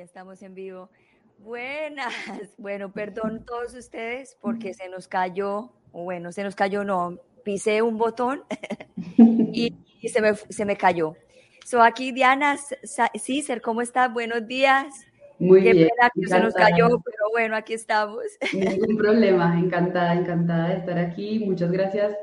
ya 0.00 0.04
estamos 0.04 0.40
en 0.40 0.54
vivo. 0.54 0.88
Buenas. 1.38 2.14
Bueno, 2.56 2.90
perdón 2.90 3.44
todos 3.44 3.74
ustedes 3.74 4.38
porque 4.40 4.72
se 4.72 4.88
nos 4.88 5.08
cayó, 5.08 5.72
o 5.92 6.04
bueno, 6.04 6.32
se 6.32 6.42
nos 6.42 6.54
cayó, 6.54 6.84
no, 6.84 7.18
pisé 7.44 7.82
un 7.82 7.98
botón 7.98 8.42
y, 9.52 9.74
se, 10.08 10.22
me, 10.22 10.34
se 10.34 10.64
me 10.64 10.76
cayó. 10.76 11.16
So 11.66 11.82
aquí 11.82 12.12
Diana 12.12 12.56
Cícer, 13.18 13.60
¿cómo 13.60 13.82
estás? 13.82 14.10
Buenos 14.10 14.46
días. 14.46 14.86
Muy 15.38 15.62
Qué 15.62 15.72
bien. 15.72 15.88
Pena 15.88 16.10
que 16.14 16.26
se 16.26 16.40
nos 16.40 16.54
cayó, 16.54 16.88
pero 16.88 17.30
bueno, 17.32 17.54
aquí 17.54 17.74
estamos. 17.74 18.24
Ningún 18.54 18.96
problema, 18.96 19.58
encantada, 19.58 20.14
encantada 20.14 20.70
de 20.70 20.76
estar 20.76 20.98
aquí. 20.98 21.40
Muchas 21.40 21.70
gracias 21.70 22.16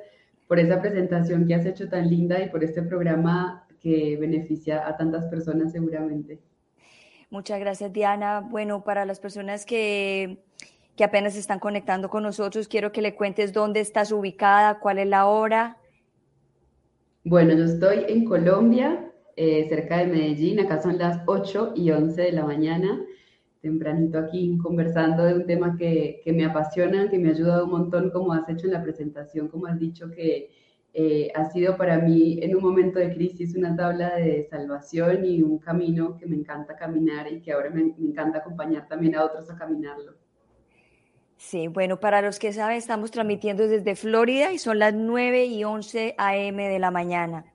por 0.48 0.58
esa 0.58 0.82
presentación 0.82 1.46
que 1.46 1.54
has 1.54 1.66
hecho 1.68 1.88
tan 1.88 2.10
linda 2.10 2.42
y 2.42 2.50
por 2.50 2.64
este 2.64 2.82
programa 2.82 3.68
que 3.80 4.18
beneficia 4.20 4.88
a 4.88 4.98
tantas 4.98 5.28
personas 5.28 5.72
seguramente. 5.72 6.40
Muchas 7.30 7.60
gracias, 7.60 7.92
Diana. 7.92 8.40
Bueno, 8.40 8.84
para 8.84 9.06
las 9.06 9.20
personas 9.20 9.66
que, 9.66 10.44
que 10.96 11.04
apenas 11.04 11.36
están 11.36 11.60
conectando 11.60 12.10
con 12.10 12.24
nosotros, 12.24 12.70
quiero 12.70 12.92
que 12.94 13.02
le 13.02 13.16
cuentes 13.16 13.52
dónde 13.52 13.82
estás 13.82 14.12
ubicada, 14.14 14.80
cuál 14.80 15.00
es 15.00 15.08
la 15.08 15.26
hora. 15.26 15.78
Bueno, 17.26 17.54
yo 17.54 17.66
estoy 17.66 18.06
en 18.08 18.24
Colombia, 18.24 19.12
eh, 19.36 19.68
cerca 19.68 19.98
de 19.98 20.08
Medellín. 20.08 20.62
Acá 20.62 20.82
son 20.82 20.98
las 20.98 21.22
8 21.26 21.74
y 21.76 21.92
11 21.92 22.22
de 22.22 22.32
la 22.32 22.46
mañana. 22.46 23.02
Tempranito 23.62 24.20
aquí 24.20 24.58
conversando 24.64 25.26
de 25.26 25.34
un 25.34 25.46
tema 25.46 25.76
que, 25.78 26.22
que 26.24 26.32
me 26.32 26.46
apasiona, 26.46 27.10
que 27.10 27.20
me 27.20 27.28
ha 27.28 27.32
ayudado 27.34 27.66
un 27.66 27.72
montón, 27.72 28.10
como 28.12 28.32
has 28.32 28.48
hecho 28.48 28.68
en 28.68 28.74
la 28.74 28.84
presentación, 28.84 29.50
como 29.50 29.68
has 29.68 29.78
dicho 29.78 30.10
que 30.10 30.50
eh, 31.00 31.32
ha 31.36 31.46
sido 31.52 31.78
para 31.78 32.00
mí 32.00 32.40
en 32.42 32.56
un 32.56 32.64
momento 32.64 32.98
de 32.98 33.14
crisis 33.14 33.56
una 33.56 33.76
tabla 33.76 34.16
de 34.16 34.48
salvación 34.50 35.24
y 35.26 35.44
un 35.44 35.60
camino 35.60 36.18
que 36.18 36.26
me 36.26 36.36
encanta 36.36 36.76
caminar 36.76 37.32
y 37.32 37.40
que 37.40 37.52
ahora 37.52 37.70
me, 37.70 37.94
encanta 38.00 38.40
acompañar 38.40 38.88
también 38.88 39.14
a 39.14 39.24
otros 39.24 39.48
a 39.52 39.56
caminarlo. 39.56 40.16
Sí, 41.36 41.68
bueno, 41.68 42.00
para 42.00 42.24
los 42.24 42.40
que 42.40 42.52
saben, 42.52 42.78
estamos 42.78 43.12
transmitiendo 43.12 43.68
desde 43.68 43.96
Florida 43.96 44.52
y 44.52 44.58
son 44.58 44.80
las 44.80 44.96
9 44.96 45.46
y 45.46 45.64
11 45.64 46.16
a.m. 46.18 46.68
de 46.68 46.80
la 46.80 46.90
mañana. 46.90 47.46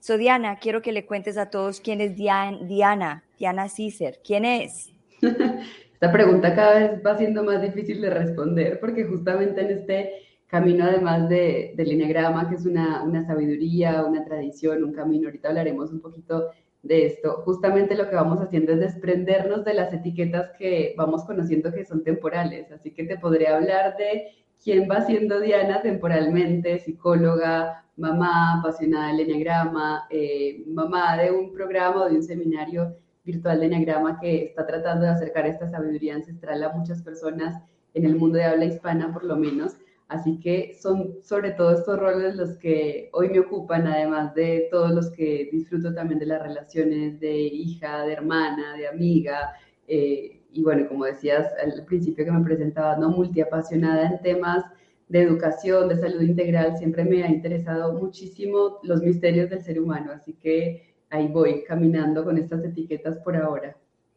So, 0.00 0.16
Diana, 0.16 0.56
quiero 0.58 0.80
que 0.80 0.92
le 0.92 1.04
cuentes 1.04 1.36
a 1.36 1.50
todos 1.50 1.82
quién 1.82 2.00
es 2.00 2.16
Diana, 2.16 2.56
Diana, 2.62 3.24
Diana 3.38 3.68
Cícer. 3.68 4.20
¿Quién 4.24 4.46
es? 4.46 4.90
Esta 5.20 6.10
pregunta 6.10 6.54
cada 6.54 6.78
vez 6.78 7.02
va 7.04 7.18
siendo 7.18 7.44
más 7.44 7.60
difícil 7.60 8.00
de 8.00 8.08
responder 8.08 8.80
porque 8.80 9.04
justamente 9.04 9.60
en 9.60 9.70
este 9.70 10.12
camino 10.46 10.84
además 10.84 11.28
de, 11.28 11.74
del 11.76 11.92
Enneagrama, 11.92 12.48
que 12.48 12.54
es 12.54 12.66
una, 12.66 13.02
una, 13.02 13.24
sabiduría, 13.24 14.04
una 14.04 14.24
tradición, 14.24 14.84
un 14.84 14.92
camino. 14.92 15.28
Ahorita 15.28 15.48
hablaremos 15.48 15.90
un 15.90 16.00
poquito 16.00 16.50
de 16.82 17.06
esto. 17.06 17.42
Justamente 17.44 17.96
lo 17.96 18.08
que 18.08 18.16
vamos 18.16 18.40
haciendo 18.40 18.72
es 18.72 18.80
desprendernos 18.80 19.64
de 19.64 19.74
las 19.74 19.92
etiquetas 19.92 20.50
que 20.58 20.94
vamos 20.96 21.24
conociendo 21.24 21.72
que 21.72 21.84
son 21.84 22.04
temporales. 22.04 22.70
Así 22.70 22.92
que 22.92 23.04
te 23.04 23.18
podré 23.18 23.48
hablar 23.48 23.96
de 23.96 24.28
quién 24.62 24.88
va 24.90 25.00
siendo 25.02 25.40
Diana 25.40 25.82
temporalmente, 25.82 26.78
psicóloga, 26.78 27.84
mamá, 27.96 28.58
apasionada 28.58 29.08
del 29.08 29.20
Enneagrama, 29.20 30.06
eh, 30.10 30.62
mamá 30.66 31.16
de 31.16 31.32
un 31.32 31.52
programa 31.52 32.04
o 32.04 32.08
de 32.08 32.16
un 32.16 32.22
seminario 32.22 32.96
virtual 33.24 33.60
de 33.60 33.66
Enneagrama 33.66 34.20
que 34.20 34.44
está 34.44 34.66
tratando 34.66 35.06
de 35.06 35.12
acercar 35.12 35.46
esta 35.46 35.68
sabiduría 35.68 36.14
ancestral 36.14 36.62
a 36.62 36.72
muchas 36.72 37.02
personas 37.02 37.60
en 37.94 38.04
el 38.04 38.16
mundo 38.16 38.38
de 38.38 38.44
habla 38.44 38.66
hispana, 38.66 39.12
por 39.12 39.24
lo 39.24 39.36
menos. 39.36 39.76
Así 40.08 40.38
que 40.38 40.74
son 40.80 41.16
sobre 41.22 41.50
todo 41.52 41.72
estos 41.72 41.98
roles 41.98 42.36
los 42.36 42.56
que 42.58 43.10
hoy 43.12 43.28
me 43.28 43.40
ocupan, 43.40 43.88
además 43.88 44.34
de 44.34 44.68
todos 44.70 44.92
los 44.92 45.10
que 45.10 45.48
disfruto 45.50 45.92
también 45.92 46.20
de 46.20 46.26
las 46.26 46.42
relaciones 46.42 47.18
de 47.18 47.36
hija, 47.36 48.04
de 48.04 48.12
hermana, 48.12 48.76
de 48.76 48.86
amiga. 48.86 49.52
Eh, 49.88 50.42
y 50.52 50.62
bueno, 50.62 50.88
como 50.88 51.04
decías 51.04 51.52
al 51.62 51.84
principio 51.86 52.24
que 52.24 52.30
me 52.30 52.44
presentaba, 52.44 52.96
¿no? 52.96 53.10
multiapasionada 53.10 54.06
en 54.08 54.22
temas 54.22 54.64
de 55.08 55.22
educación, 55.22 55.88
de 55.88 55.96
salud 55.96 56.22
integral, 56.22 56.76
siempre 56.78 57.04
me 57.04 57.22
ha 57.24 57.28
interesado 57.28 57.92
muchísimo 57.92 58.78
los 58.82 59.02
misterios 59.02 59.50
del 59.50 59.62
ser 59.62 59.80
humano. 59.80 60.12
Así 60.12 60.34
que 60.34 60.94
ahí 61.10 61.28
voy 61.28 61.64
caminando 61.64 62.24
con 62.24 62.38
estas 62.38 62.64
etiquetas 62.64 63.18
por 63.18 63.36
ahora. 63.36 63.76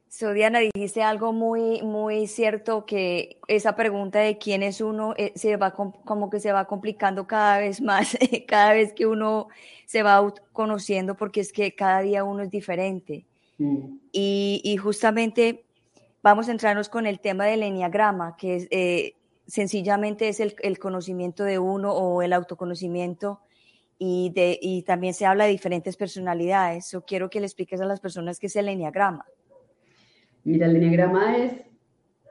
So, 0.10 0.34
Diana, 0.34 0.60
dijiste 0.60 1.04
algo 1.04 1.34
muy, 1.34 1.84
muy 1.84 2.26
cierto, 2.26 2.84
que 2.88 3.38
esa 3.48 3.76
pregunta 3.76 4.18
de 4.18 4.40
quién 4.40 4.64
es 4.64 4.82
uno 4.82 5.14
eh, 5.18 5.32
se 5.36 5.56
va 5.56 5.72
como 5.72 6.32
que 6.32 6.40
se 6.40 6.52
va 6.52 6.66
complicando 6.66 7.28
cada 7.28 7.60
vez 7.60 7.80
más, 7.80 8.18
cada 8.48 8.74
vez 8.74 8.92
que 8.94 9.06
uno 9.06 9.50
se 9.86 10.02
va 10.02 10.34
conociendo, 10.52 11.16
porque 11.16 11.42
es 11.42 11.54
que 11.54 11.76
cada 11.76 12.02
día 12.02 12.24
uno 12.24 12.42
es 12.42 12.50
diferente. 12.50 13.28
Mm. 13.60 14.00
Y, 14.12 14.78
justamente 14.82 15.64
vamos 16.24 16.50
a 16.50 16.54
entrarnos 16.54 16.90
con 16.90 17.06
el 17.06 17.20
tema 17.20 17.46
del 17.46 17.62
enneagrama, 17.62 18.36
que 18.36 18.56
es, 18.56 18.68
eh, 18.72 19.14
sencillamente 19.46 20.28
es 20.28 20.40
el, 20.40 20.56
el, 20.64 20.80
conocimiento 20.80 21.44
de 21.44 21.60
uno 21.60 21.94
o 21.94 22.24
el 22.24 22.34
autoconocimiento. 22.34 23.42
Y, 24.00 24.32
de, 24.34 24.58
y 24.60 24.82
también 24.84 25.14
se 25.14 25.26
habla 25.26 25.44
de 25.44 25.52
diferentes 25.52 25.98
personalidades. 25.98 26.88
So, 26.88 27.06
quiero 27.06 27.30
que 27.30 27.42
le 27.42 27.46
expliques 27.46 27.80
a 27.80 27.86
las 27.86 28.00
personas 28.00 28.40
qué 28.40 28.48
es 28.48 28.56
el 28.56 28.70
enneagrama. 28.70 29.26
Mira, 30.44 30.68
el 30.68 30.78
enneagrama 30.78 31.38
es 31.38 31.54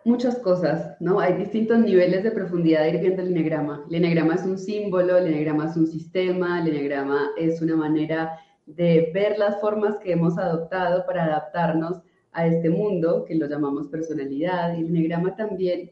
muchas 0.04 0.38
cosas, 0.38 0.96
¿no? 1.00 1.20
Hay 1.20 1.34
distintos 1.34 1.78
niveles 1.80 2.24
de 2.24 2.30
profundidad 2.30 2.82
de 2.82 2.91
ir 2.91 3.00
viendo 3.00 3.22
el 3.22 3.28
enneagrama. 3.28 3.84
El 3.88 3.96
enneagrama 3.96 4.34
es 4.34 4.44
un 4.44 4.58
símbolo, 4.58 5.19
el 5.19 5.26
enneagrama 5.26 5.66
es 5.66 5.76
un 5.76 5.86
sistema, 5.86 6.60
el 6.60 6.69
enneagrama 6.69 7.30
es 7.36 7.60
una 7.60 7.76
manera 7.76 8.38
de 8.66 9.10
ver 9.12 9.38
las 9.38 9.60
formas 9.60 9.98
que 9.98 10.12
hemos 10.12 10.38
adoptado 10.38 11.04
para 11.06 11.24
adaptarnos 11.24 12.00
a 12.32 12.46
este 12.46 12.70
mundo, 12.70 13.24
que 13.26 13.34
lo 13.34 13.46
llamamos 13.46 13.88
personalidad. 13.88 14.76
Y 14.76 14.80
el 14.80 14.86
enneagrama 14.86 15.36
también, 15.36 15.90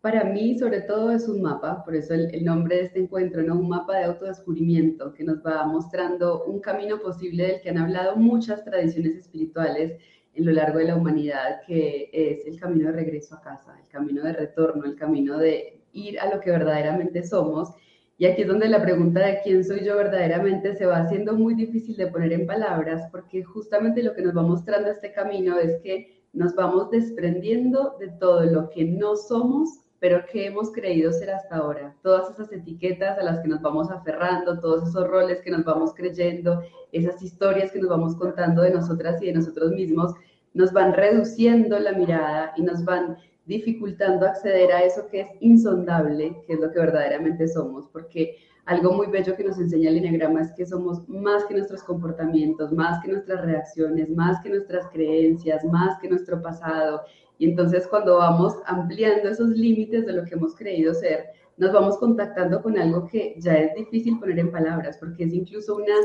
para 0.00 0.24
mí, 0.24 0.58
sobre 0.58 0.80
todo, 0.80 1.12
es 1.12 1.28
un 1.28 1.42
mapa, 1.42 1.84
por 1.84 1.94
eso 1.94 2.14
el, 2.14 2.34
el 2.34 2.44
nombre 2.44 2.76
de 2.76 2.82
este 2.82 2.98
encuentro, 2.98 3.42
¿no? 3.42 3.54
Un 3.54 3.68
mapa 3.68 3.98
de 3.98 4.04
autodescubrimiento 4.04 5.12
que 5.12 5.22
nos 5.22 5.38
va 5.46 5.64
mostrando 5.66 6.44
un 6.44 6.60
camino 6.60 6.98
posible 7.00 7.46
del 7.46 7.60
que 7.60 7.70
han 7.70 7.78
hablado 7.78 8.16
muchas 8.16 8.64
tradiciones 8.64 9.16
espirituales 9.16 10.00
en 10.34 10.46
lo 10.46 10.52
largo 10.52 10.78
de 10.78 10.86
la 10.86 10.96
humanidad, 10.96 11.60
que 11.66 12.08
es 12.12 12.46
el 12.46 12.58
camino 12.58 12.86
de 12.86 12.96
regreso 12.96 13.34
a 13.36 13.40
casa, 13.40 13.78
el 13.82 13.88
camino 13.88 14.22
de 14.22 14.32
retorno, 14.32 14.84
el 14.84 14.96
camino 14.96 15.38
de 15.38 15.82
ir 15.92 16.18
a 16.20 16.32
lo 16.32 16.40
que 16.40 16.50
verdaderamente 16.50 17.22
somos. 17.22 17.70
Y 18.18 18.26
aquí 18.26 18.42
es 18.42 18.48
donde 18.48 18.68
la 18.68 18.82
pregunta 18.82 19.20
de 19.20 19.40
quién 19.42 19.64
soy 19.64 19.84
yo 19.84 19.96
verdaderamente 19.96 20.74
se 20.74 20.86
va 20.86 20.98
haciendo 20.98 21.34
muy 21.34 21.54
difícil 21.54 21.96
de 21.96 22.06
poner 22.06 22.32
en 22.32 22.46
palabras, 22.46 23.08
porque 23.10 23.42
justamente 23.42 24.02
lo 24.02 24.14
que 24.14 24.22
nos 24.22 24.36
va 24.36 24.42
mostrando 24.42 24.90
este 24.90 25.12
camino 25.12 25.58
es 25.58 25.80
que 25.82 26.22
nos 26.32 26.54
vamos 26.54 26.90
desprendiendo 26.90 27.96
de 27.98 28.08
todo 28.08 28.44
lo 28.44 28.70
que 28.70 28.84
no 28.84 29.16
somos, 29.16 29.81
pero 30.02 30.26
que 30.26 30.46
hemos 30.46 30.72
creído 30.72 31.12
ser 31.12 31.30
hasta 31.30 31.58
ahora. 31.58 31.94
Todas 32.02 32.28
esas 32.30 32.50
etiquetas 32.50 33.16
a 33.16 33.22
las 33.22 33.38
que 33.38 33.46
nos 33.46 33.62
vamos 33.62 33.88
aferrando, 33.88 34.58
todos 34.58 34.88
esos 34.88 35.06
roles 35.06 35.40
que 35.42 35.52
nos 35.52 35.64
vamos 35.64 35.94
creyendo, 35.94 36.60
esas 36.90 37.22
historias 37.22 37.70
que 37.70 37.78
nos 37.78 37.88
vamos 37.88 38.16
contando 38.16 38.62
de 38.62 38.72
nosotras 38.72 39.22
y 39.22 39.26
de 39.26 39.34
nosotros 39.34 39.70
mismos, 39.70 40.12
nos 40.54 40.72
van 40.72 40.92
reduciendo 40.92 41.78
la 41.78 41.92
mirada 41.92 42.52
y 42.56 42.62
nos 42.62 42.84
van 42.84 43.16
dificultando 43.46 44.26
acceder 44.26 44.72
a 44.72 44.82
eso 44.82 45.06
que 45.06 45.20
es 45.20 45.28
insondable, 45.38 46.36
que 46.48 46.54
es 46.54 46.58
lo 46.58 46.72
que 46.72 46.80
verdaderamente 46.80 47.46
somos, 47.46 47.86
porque 47.92 48.38
algo 48.64 48.92
muy 48.92 49.06
bello 49.06 49.36
que 49.36 49.44
nos 49.44 49.58
enseña 49.58 49.90
el 49.90 49.98
Enneagrama 49.98 50.42
es 50.42 50.52
que 50.52 50.66
somos 50.66 51.08
más 51.08 51.44
que 51.44 51.54
nuestros 51.54 51.82
comportamientos, 51.84 52.72
más 52.72 53.00
que 53.02 53.10
nuestras 53.12 53.44
reacciones, 53.44 54.08
más 54.10 54.40
que 54.42 54.50
nuestras 54.50 54.88
creencias, 54.90 55.64
más 55.64 55.98
que 56.00 56.08
nuestro 56.08 56.40
pasado. 56.42 57.02
Y 57.42 57.46
entonces 57.46 57.88
cuando 57.88 58.18
vamos 58.18 58.54
ampliando 58.66 59.28
esos 59.28 59.48
límites 59.48 60.06
de 60.06 60.12
lo 60.12 60.24
que 60.24 60.36
hemos 60.36 60.54
creído 60.54 60.94
ser, 60.94 61.24
nos 61.56 61.72
vamos 61.72 61.98
contactando 61.98 62.62
con 62.62 62.78
algo 62.78 63.08
que 63.08 63.34
ya 63.36 63.54
es 63.54 63.74
difícil 63.74 64.20
poner 64.20 64.38
en 64.38 64.52
palabras, 64.52 64.96
porque 64.98 65.24
es 65.24 65.34
incluso 65.34 65.74
una 65.74 65.96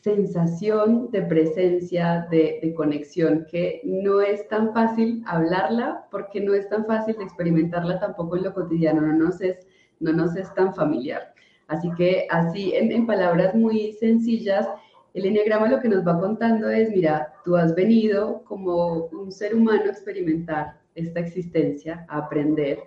sensación 0.00 1.08
de 1.12 1.22
presencia, 1.22 2.26
de, 2.32 2.74
conexión, 2.76 3.46
que 3.48 3.80
no 3.84 4.20
es 4.20 4.48
tan 4.48 4.72
fácil 4.72 5.22
hablarla 5.28 6.04
porque 6.10 6.40
no 6.40 6.52
es 6.52 6.68
tan 6.68 6.84
fácil 6.84 7.16
de 7.16 7.22
experimentarla 7.22 8.00
tampoco 8.00 8.36
en 8.36 8.42
lo 8.42 8.52
cotidiano, 8.52 9.02
no 9.02 9.12
nos 9.12 9.40
es, 9.40 9.68
no 10.00 10.12
nos 10.12 10.34
es 10.34 10.52
tan 10.54 10.74
familiar. 10.74 11.32
Así 11.68 11.92
que 11.96 12.26
así, 12.28 12.74
en, 12.74 12.90
en 12.90 13.06
palabras 13.06 13.54
muy 13.54 13.92
sencillas, 13.92 14.66
el 15.16 15.24
enneagrama 15.24 15.68
lo 15.68 15.80
que 15.80 15.88
nos 15.88 16.06
va 16.06 16.20
contando 16.20 16.68
es, 16.68 16.90
mira, 16.90 17.32
tú 17.42 17.56
has 17.56 17.74
venido 17.74 18.44
como 18.44 19.06
un 19.06 19.32
ser 19.32 19.54
humano 19.54 19.84
a 19.86 19.92
experimentar 19.92 20.78
esta 20.94 21.20
existencia, 21.20 22.04
a 22.08 22.18
aprender, 22.18 22.80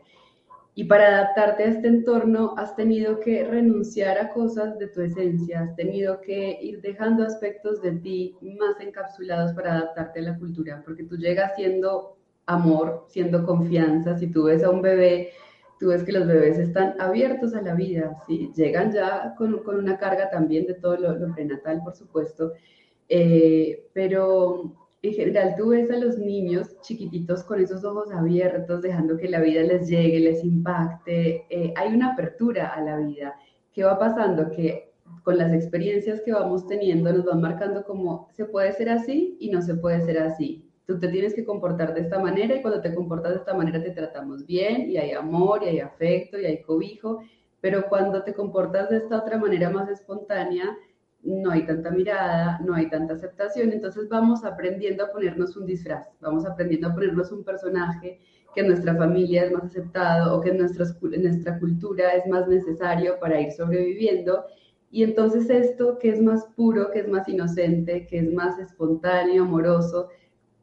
y 0.76 0.84
para 0.84 1.08
adaptarte 1.08 1.64
a 1.64 1.68
este 1.68 1.88
entorno 1.88 2.54
has 2.56 2.76
tenido 2.76 3.20
que 3.20 3.44
renunciar 3.44 4.20
a 4.20 4.30
cosas 4.30 4.78
de 4.78 4.88
tu 4.88 5.02
esencia, 5.02 5.62
has 5.62 5.76
tenido 5.76 6.22
que 6.22 6.60
ir 6.62 6.82
dejando 6.82 7.26
aspectos 7.26 7.82
de 7.82 7.94
ti 7.94 8.38
más 8.42 8.80
encapsulados 8.80 9.52
para 9.54 9.74
adaptarte 9.74 10.20
a 10.20 10.24
la 10.24 10.38
cultura, 10.38 10.84
porque 10.86 11.04
tú 11.06 11.18
llegas 11.18 11.56
siendo 11.56 12.16
amor, 12.46 13.08
siendo 13.10 13.44
confianza. 13.44 14.16
Si 14.18 14.28
tú 14.28 14.44
ves 14.44 14.64
a 14.64 14.70
un 14.70 14.84
bebé, 14.84 15.32
tú 15.80 15.88
ves 15.88 16.04
que 16.04 16.12
los 16.12 16.28
bebés 16.28 16.60
están 16.60 16.96
abiertos 17.00 17.54
a 17.56 17.62
la 17.62 17.74
vida, 17.74 18.18
llegan 18.56 18.92
ya 18.92 19.34
con, 19.38 19.62
una 19.66 19.98
carga 19.98 20.30
también 20.30 20.68
de 20.68 20.74
todo 20.74 20.98
lo, 20.98 21.34
prenatal, 21.34 21.82
por 21.84 21.96
supuesto, 21.96 22.52
eh, 23.08 23.88
pero 23.94 24.76
en 25.02 25.14
general 25.14 25.56
tú 25.58 25.70
ves 25.70 25.90
a 25.90 25.98
los 25.98 26.18
niños 26.18 26.80
chiquititos 26.82 27.44
con 27.44 27.62
esos 27.62 27.86
ojos 27.86 28.12
abiertos, 28.12 28.82
dejando 28.82 29.18
que 29.18 29.30
la 29.30 29.40
vida 29.40 29.64
les 29.64 29.88
llegue, 29.88 30.20
les 30.20 30.44
impacte. 30.44 31.46
Eh, 31.50 31.74
hay 31.78 31.94
una 31.94 32.14
apertura 32.14 32.68
a 32.68 32.82
la 32.82 32.98
vida. 32.98 33.36
¿Qué 33.74 33.84
va 33.84 33.98
pasando? 33.98 34.52
Que 34.52 34.92
con 35.24 35.38
las 35.38 35.54
experiencias 35.54 36.22
que 36.22 36.34
vamos 36.34 36.68
teniendo 36.68 37.14
nos 37.14 37.26
van 37.26 37.42
marcando 37.42 37.84
como 37.86 38.28
se 38.34 38.46
puede 38.46 38.74
ser 38.74 38.90
así 38.90 39.38
y 39.40 39.50
no 39.50 39.62
se 39.62 39.76
puede 39.76 40.02
ser 40.02 40.20
así. 40.20 40.69
Tú 40.90 40.98
te 40.98 41.08
tienes 41.10 41.36
que 41.36 41.46
comportar 41.46 41.94
de 41.94 42.02
esta 42.02 42.18
manera 42.18 42.56
y 42.56 42.64
cuando 42.64 42.82
te 42.82 42.96
comportas 42.96 43.34
de 43.34 43.38
esta 43.38 43.54
manera 43.54 43.80
te 43.80 43.92
tratamos 43.92 44.44
bien 44.48 44.90
y 44.90 44.98
hay 44.98 45.12
amor 45.12 45.62
y 45.62 45.68
hay 45.68 45.80
afecto 45.82 46.40
y 46.40 46.46
hay 46.46 46.64
cobijo, 46.64 47.20
pero 47.62 47.86
cuando 47.88 48.24
te 48.24 48.34
comportas 48.34 48.90
de 48.90 48.98
esta 48.98 49.20
otra 49.20 49.38
manera 49.38 49.70
más 49.70 49.88
espontánea, 49.88 50.76
no 51.22 51.52
hay 51.52 51.68
tanta 51.68 51.92
mirada, 51.92 52.60
no 52.66 52.74
hay 52.74 52.90
tanta 52.90 53.14
aceptación, 53.14 53.72
entonces 53.72 54.10
vamos 54.10 54.44
aprendiendo 54.44 55.06
a 55.06 55.12
ponernos 55.12 55.56
un 55.58 55.68
disfraz, 55.68 56.08
vamos 56.22 56.48
aprendiendo 56.48 56.88
a 56.88 56.96
ponernos 56.96 57.32
un 57.32 57.44
personaje 57.44 58.20
que 58.56 58.62
en 58.62 58.70
nuestra 58.70 58.96
familia 58.96 59.46
es 59.46 59.52
más 59.52 59.66
aceptado 59.66 60.36
o 60.36 60.42
que 60.42 60.50
en, 60.50 60.56
en 60.56 61.22
nuestra 61.22 61.60
cultura 61.60 62.14
es 62.14 62.26
más 62.26 62.48
necesario 62.48 63.20
para 63.20 63.40
ir 63.40 63.52
sobreviviendo. 63.52 64.44
Y 64.90 65.04
entonces 65.04 65.52
esto 65.52 66.00
que 66.00 66.10
es 66.10 66.20
más 66.20 66.48
puro, 66.56 66.90
que 66.90 67.02
es 67.02 67.08
más 67.08 67.30
inocente, 67.30 68.08
que 68.08 68.18
es 68.18 68.34
más 68.34 68.58
espontáneo, 68.58 69.44
amoroso, 69.44 70.10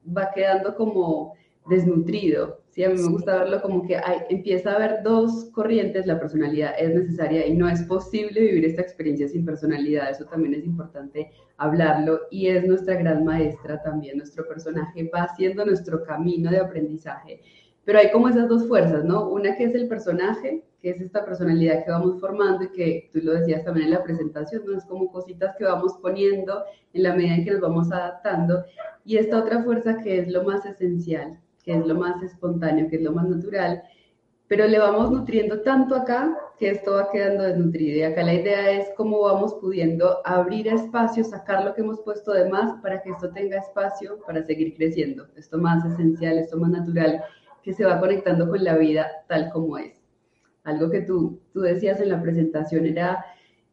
va 0.06 0.30
quedando 0.34 0.74
como 0.74 1.34
desnutrido. 1.68 2.60
Sí, 2.70 2.84
a 2.84 2.90
mí 2.90 3.00
me 3.00 3.08
gusta 3.08 3.38
verlo 3.38 3.62
como 3.62 3.86
que 3.86 3.96
hay, 3.96 4.18
empieza 4.28 4.70
a 4.70 4.76
haber 4.76 5.02
dos 5.02 5.46
corrientes, 5.52 6.06
la 6.06 6.20
personalidad 6.20 6.74
es 6.78 6.94
necesaria 6.94 7.46
y 7.46 7.54
no 7.54 7.68
es 7.68 7.82
posible 7.84 8.38
vivir 8.38 8.66
esta 8.66 8.82
experiencia 8.82 9.26
sin 9.28 9.46
personalidad, 9.46 10.10
eso 10.10 10.26
también 10.26 10.52
es 10.54 10.64
importante 10.66 11.30
hablarlo 11.56 12.20
y 12.30 12.48
es 12.48 12.66
nuestra 12.66 12.96
gran 12.96 13.24
maestra 13.24 13.80
también, 13.82 14.18
nuestro 14.18 14.46
personaje 14.46 15.10
va 15.12 15.22
haciendo 15.22 15.64
nuestro 15.64 16.04
camino 16.04 16.50
de 16.50 16.58
aprendizaje, 16.58 17.40
pero 17.86 17.98
hay 17.98 18.10
como 18.10 18.28
esas 18.28 18.46
dos 18.46 18.68
fuerzas, 18.68 19.04
¿no? 19.04 19.30
Una 19.30 19.56
que 19.56 19.64
es 19.64 19.74
el 19.74 19.88
personaje, 19.88 20.62
que 20.82 20.90
es 20.90 21.00
esta 21.00 21.24
personalidad 21.24 21.82
que 21.84 21.90
vamos 21.92 22.20
formando 22.20 22.64
y 22.64 22.72
que 22.72 23.10
tú 23.12 23.20
lo 23.22 23.32
decías 23.32 23.64
también 23.64 23.86
en 23.86 23.94
la 23.94 24.02
presentación, 24.02 24.64
¿no? 24.66 24.76
Es 24.76 24.84
como 24.84 25.10
cositas 25.10 25.56
que 25.56 25.64
vamos 25.64 25.94
poniendo 26.02 26.62
en 26.92 27.02
la 27.04 27.14
medida 27.14 27.36
en 27.36 27.44
que 27.44 27.52
nos 27.52 27.60
vamos 27.60 27.90
adaptando 27.90 28.64
y 29.06 29.18
esta 29.18 29.38
otra 29.38 29.62
fuerza 29.62 29.98
que 30.02 30.18
es 30.18 30.28
lo 30.28 30.42
más 30.42 30.66
esencial, 30.66 31.38
que 31.62 31.76
es 31.76 31.86
lo 31.86 31.94
más 31.94 32.20
espontáneo, 32.24 32.88
que 32.90 32.96
es 32.96 33.02
lo 33.02 33.12
más 33.12 33.28
natural, 33.28 33.82
pero 34.48 34.66
le 34.66 34.80
vamos 34.80 35.12
nutriendo 35.12 35.60
tanto 35.60 35.94
acá 35.94 36.36
que 36.58 36.70
esto 36.70 36.94
va 36.94 37.10
quedando 37.10 37.44
desnutrido. 37.44 37.98
Y 37.98 38.02
acá 38.02 38.22
la 38.24 38.34
idea 38.34 38.70
es 38.72 38.88
cómo 38.96 39.20
vamos 39.20 39.54
pudiendo 39.60 40.18
abrir 40.24 40.66
espacio, 40.68 41.22
sacar 41.22 41.64
lo 41.64 41.74
que 41.74 41.82
hemos 41.82 42.00
puesto 42.00 42.32
de 42.32 42.48
más 42.48 42.80
para 42.82 43.00
que 43.00 43.10
esto 43.10 43.30
tenga 43.30 43.58
espacio 43.58 44.18
para 44.26 44.42
seguir 44.42 44.74
creciendo. 44.74 45.26
Esto 45.36 45.58
más 45.58 45.84
esencial, 45.84 46.38
esto 46.38 46.58
más 46.58 46.70
natural, 46.70 47.22
que 47.62 47.72
se 47.72 47.84
va 47.84 48.00
conectando 48.00 48.48
con 48.48 48.62
la 48.62 48.76
vida 48.76 49.08
tal 49.28 49.50
como 49.52 49.78
es. 49.78 50.00
Algo 50.64 50.90
que 50.90 51.02
tú, 51.02 51.40
tú 51.52 51.60
decías 51.60 52.00
en 52.00 52.08
la 52.08 52.20
presentación 52.20 52.86
era 52.86 53.24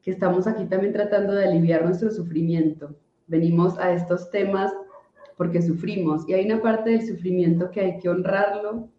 que 0.04 0.12
estamos 0.12 0.46
aquí 0.46 0.66
también 0.66 0.94
tratando 0.94 1.34
de 1.34 1.46
aliviar 1.46 1.86
nuestro 1.86 2.12
sufrimiento. 2.12 2.96
Venimos 3.28 3.80
a 3.80 3.94
estos 3.94 4.30
temas 4.30 4.72
porque 5.38 5.62
sufrimos 5.62 6.28
y 6.28 6.34
hay 6.34 6.46
una 6.46 6.62
parte 6.62 6.92
del 6.92 7.08
sufrimiento 7.08 7.72
que 7.72 7.82
hay 7.82 8.00
que 8.00 8.10
honrarlo. 8.10 8.90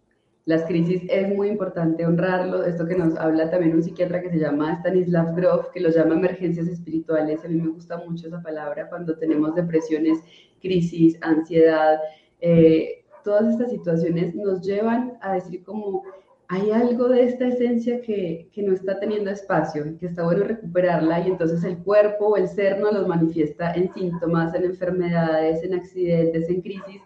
Las 0.47 0.65
crisis 0.65 1.03
es 1.09 1.29
muy 1.29 1.49
importante 1.49 2.05
honrarlo. 2.05 2.65
Esto 2.65 2.87
que 2.87 2.97
nos 2.97 3.17
habla 3.17 3.51
también 3.51 3.75
un 3.75 3.83
psiquiatra 3.83 4.21
que 4.21 4.31
se 4.31 4.39
llama 4.39 4.75
Stanislav 4.81 5.35
Grof, 5.35 5.71
que 5.71 5.81
lo 5.81 5.89
llama 5.89 6.15
emergencias 6.15 6.69
espirituales. 6.69 7.45
A 7.45 7.49
mí 7.49 7.57
me 7.57 7.69
gusta 7.69 7.97
mucho 7.99 8.27
esa 8.27 8.43
palabra 8.43 8.89
cuando 8.89 9.17
tenemos 9.17 9.55
depresiones, 9.55 10.19
crisis, 10.61 11.17
ansiedad. 11.23 11.99
Eh, 12.41 13.05
todas 13.25 13.55
estas 13.55 13.71
situaciones 13.71 14.35
nos 14.35 14.61
llevan 14.61 15.15
a 15.23 15.33
decir 15.33 15.65
como 15.65 16.03
hay 16.49 16.71
algo 16.71 17.09
de 17.09 17.25
esta 17.25 17.47
esencia 17.47 18.01
que, 18.01 18.49
que, 18.53 18.63
no 18.63 18.75
está 18.75 18.99
teniendo 19.01 19.31
espacio, 19.31 19.97
que 19.99 20.07
está 20.07 20.25
bueno 20.25 20.45
recuperarla 20.45 21.21
y 21.21 21.31
entonces 21.31 21.65
el 21.65 21.79
cuerpo 21.79 22.29
o 22.29 22.37
el 22.37 22.49
ser 22.49 22.81
nos 22.81 22.93
los 22.93 23.09
manifiesta 23.09 23.73
en 23.73 23.93
síntomas, 23.93 24.55
en 24.55 24.65
enfermedades, 24.65 25.63
en 25.63 25.75
accidentes, 25.75 26.49
en 26.49 26.61
crisis, 26.61 27.03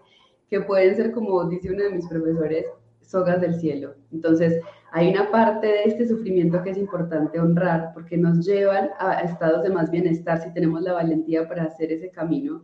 que 0.49 0.61
pueden 0.61 0.96
ser, 0.96 1.12
como 1.12 1.44
dice 1.44 1.70
uno 1.70 1.85
de 1.85 1.90
mis 1.90 2.06
profesores, 2.08 2.67
sogas 3.00 3.40
del 3.40 3.55
cielo. 3.55 3.94
Entonces, 4.12 4.61
hay 4.93 5.11
una 5.11 5.31
parte 5.31 5.67
de 5.67 5.82
este 5.85 6.08
sufrimiento 6.08 6.62
que 6.62 6.70
es 6.70 6.79
importante 6.79 7.38
honrar 7.38 7.93
porque 7.94 8.17
nos 8.17 8.46
llevan 8.46 8.90
a 8.99 9.20
estados 9.20 9.62
de 9.62 9.70
más 9.70 9.90
bienestar 9.90 10.43
si 10.43 10.52
tenemos 10.52 10.82
la 10.82 10.94
valentía 10.94 11.46
para 11.46 11.64
hacer 11.64 11.93
ese 11.93 12.11
camino 12.11 12.62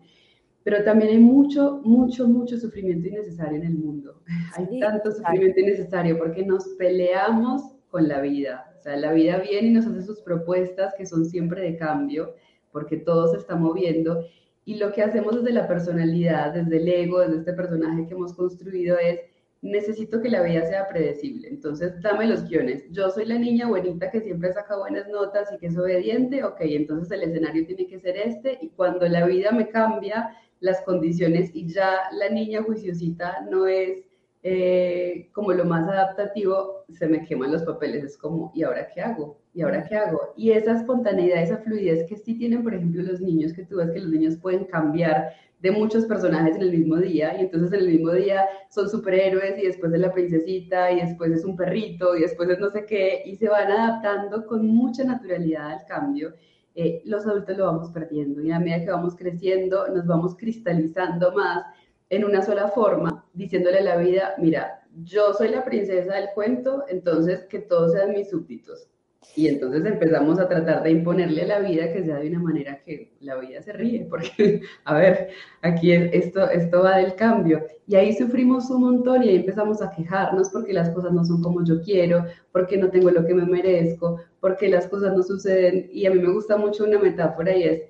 pero 0.64 0.82
también 0.82 1.10
hay 1.10 1.18
mucho, 1.18 1.80
mucho, 1.84 2.26
mucho 2.26 2.56
sufrimiento 2.56 3.06
innecesario 3.06 3.58
en 3.58 3.66
el 3.66 3.74
mundo. 3.74 4.22
hay 4.56 4.80
tanto 4.80 5.12
sufrimiento 5.12 5.60
innecesario 5.60 6.18
porque 6.18 6.44
nos 6.44 6.66
peleamos 6.78 7.74
con 7.90 8.08
la 8.08 8.20
vida. 8.20 8.74
O 8.78 8.82
sea, 8.82 8.96
la 8.96 9.12
vida 9.12 9.38
viene 9.38 9.68
y 9.68 9.72
nos 9.72 9.86
hace 9.86 10.02
sus 10.02 10.20
propuestas 10.20 10.94
que 10.96 11.06
son 11.06 11.26
siempre 11.26 11.62
de 11.62 11.76
cambio, 11.76 12.34
porque 12.72 12.96
todo 12.96 13.28
se 13.28 13.36
está 13.36 13.54
moviendo. 13.56 14.24
Y 14.64 14.76
lo 14.76 14.90
que 14.92 15.02
hacemos 15.02 15.36
desde 15.36 15.52
la 15.52 15.68
personalidad, 15.68 16.54
desde 16.54 16.78
el 16.78 16.88
ego, 16.88 17.20
desde 17.20 17.36
este 17.36 17.52
personaje 17.52 18.06
que 18.06 18.14
hemos 18.14 18.32
construido 18.32 18.98
es, 18.98 19.20
necesito 19.64 20.20
que 20.20 20.28
la 20.28 20.42
vida 20.42 20.66
sea 20.66 20.88
predecible. 20.88 21.48
Entonces, 21.48 22.00
dame 22.02 22.26
los 22.26 22.46
guiones. 22.48 22.84
Yo 22.90 23.10
soy 23.10 23.24
la 23.24 23.38
niña 23.38 23.66
buenita 23.66 24.10
que 24.10 24.20
siempre 24.20 24.52
saca 24.52 24.76
buenas 24.76 25.08
notas 25.08 25.50
y 25.52 25.58
que 25.58 25.68
es 25.68 25.78
obediente. 25.78 26.44
Ok, 26.44 26.58
entonces 26.60 27.10
el 27.10 27.22
escenario 27.22 27.66
tiene 27.66 27.86
que 27.86 27.98
ser 27.98 28.16
este. 28.16 28.58
Y 28.60 28.68
cuando 28.70 29.08
la 29.08 29.26
vida 29.26 29.52
me 29.52 29.68
cambia, 29.68 30.36
las 30.64 30.80
condiciones 30.80 31.50
y 31.54 31.68
ya 31.68 32.08
la 32.12 32.30
niña 32.30 32.62
juiciosita 32.62 33.46
no 33.50 33.66
es 33.66 34.02
eh, 34.42 35.28
como 35.32 35.52
lo 35.52 35.64
más 35.66 35.86
adaptativo, 35.88 36.84
se 36.90 37.06
me 37.06 37.24
queman 37.24 37.52
los 37.52 37.62
papeles, 37.62 38.02
es 38.04 38.16
como, 38.16 38.50
¿y 38.54 38.62
ahora 38.62 38.88
qué 38.88 39.02
hago? 39.02 39.38
¿Y 39.54 39.60
ahora 39.62 39.84
qué 39.84 39.96
hago? 39.96 40.32
Y 40.36 40.50
esa 40.52 40.72
espontaneidad, 40.72 41.42
esa 41.42 41.58
fluidez 41.58 42.06
que 42.08 42.16
sí 42.16 42.36
tienen, 42.36 42.62
por 42.62 42.74
ejemplo, 42.74 43.02
los 43.02 43.20
niños, 43.20 43.52
que 43.52 43.64
tú 43.64 43.76
ves 43.76 43.90
que 43.90 44.00
los 44.00 44.10
niños 44.10 44.36
pueden 44.36 44.64
cambiar 44.64 45.32
de 45.60 45.70
muchos 45.70 46.06
personajes 46.06 46.56
en 46.56 46.62
el 46.62 46.72
mismo 46.72 46.96
día, 46.96 47.36
y 47.38 47.42
entonces 47.42 47.72
en 47.72 47.80
el 47.80 47.92
mismo 47.92 48.12
día 48.12 48.46
son 48.70 48.88
superhéroes, 48.88 49.58
y 49.58 49.66
después 49.66 49.92
es 49.92 50.00
la 50.00 50.12
princesita, 50.12 50.92
y 50.92 51.00
después 51.00 51.32
es 51.32 51.44
un 51.44 51.56
perrito, 51.56 52.16
y 52.16 52.20
después 52.20 52.48
es 52.50 52.58
no 52.58 52.70
sé 52.70 52.84
qué, 52.86 53.22
y 53.24 53.36
se 53.36 53.48
van 53.48 53.70
adaptando 53.70 54.46
con 54.46 54.66
mucha 54.66 55.04
naturalidad 55.04 55.72
al 55.72 55.86
cambio. 55.86 56.34
Eh, 56.74 57.02
los 57.04 57.24
adultos 57.26 57.56
lo 57.56 57.66
vamos 57.66 57.90
perdiendo 57.90 58.42
y 58.42 58.50
a 58.50 58.58
medida 58.58 58.84
que 58.84 58.90
vamos 58.90 59.14
creciendo 59.14 59.86
nos 59.88 60.06
vamos 60.06 60.36
cristalizando 60.36 61.32
más 61.32 61.64
en 62.10 62.24
una 62.24 62.42
sola 62.42 62.68
forma, 62.68 63.24
diciéndole 63.32 63.78
a 63.78 63.82
la 63.82 63.96
vida, 63.96 64.34
mira, 64.38 64.84
yo 65.02 65.32
soy 65.34 65.48
la 65.48 65.64
princesa 65.64 66.14
del 66.14 66.28
cuento, 66.34 66.84
entonces 66.88 67.44
que 67.44 67.60
todos 67.60 67.92
sean 67.92 68.12
mis 68.12 68.30
súbditos. 68.30 68.88
Y 69.36 69.48
entonces 69.48 69.84
empezamos 69.84 70.38
a 70.38 70.48
tratar 70.48 70.82
de 70.82 70.90
imponerle 70.90 71.42
a 71.42 71.46
la 71.46 71.60
vida 71.60 71.92
que 71.92 72.04
sea 72.04 72.18
de 72.18 72.28
una 72.28 72.38
manera 72.38 72.80
que 72.84 73.12
la 73.20 73.36
vida 73.36 73.60
se 73.62 73.72
ríe, 73.72 74.06
porque, 74.10 74.62
a 74.84 74.98
ver, 74.98 75.30
aquí 75.62 75.92
esto, 75.92 76.48
esto 76.50 76.82
va 76.82 76.98
del 76.98 77.14
cambio. 77.14 77.64
Y 77.86 77.96
ahí 77.96 78.14
sufrimos 78.14 78.70
un 78.70 78.82
montón 78.82 79.22
y 79.22 79.30
ahí 79.30 79.36
empezamos 79.36 79.82
a 79.82 79.90
quejarnos 79.90 80.50
porque 80.50 80.72
las 80.72 80.90
cosas 80.90 81.12
no 81.12 81.24
son 81.24 81.42
como 81.42 81.64
yo 81.64 81.80
quiero, 81.82 82.24
porque 82.52 82.76
no 82.76 82.90
tengo 82.90 83.10
lo 83.10 83.26
que 83.26 83.34
me 83.34 83.44
merezco, 83.44 84.20
porque 84.40 84.68
las 84.68 84.86
cosas 84.86 85.14
no 85.16 85.22
suceden. 85.22 85.88
Y 85.92 86.06
a 86.06 86.10
mí 86.10 86.20
me 86.20 86.32
gusta 86.32 86.56
mucho 86.56 86.84
una 86.84 86.98
metáfora 86.98 87.56
y 87.56 87.64
es 87.64 87.82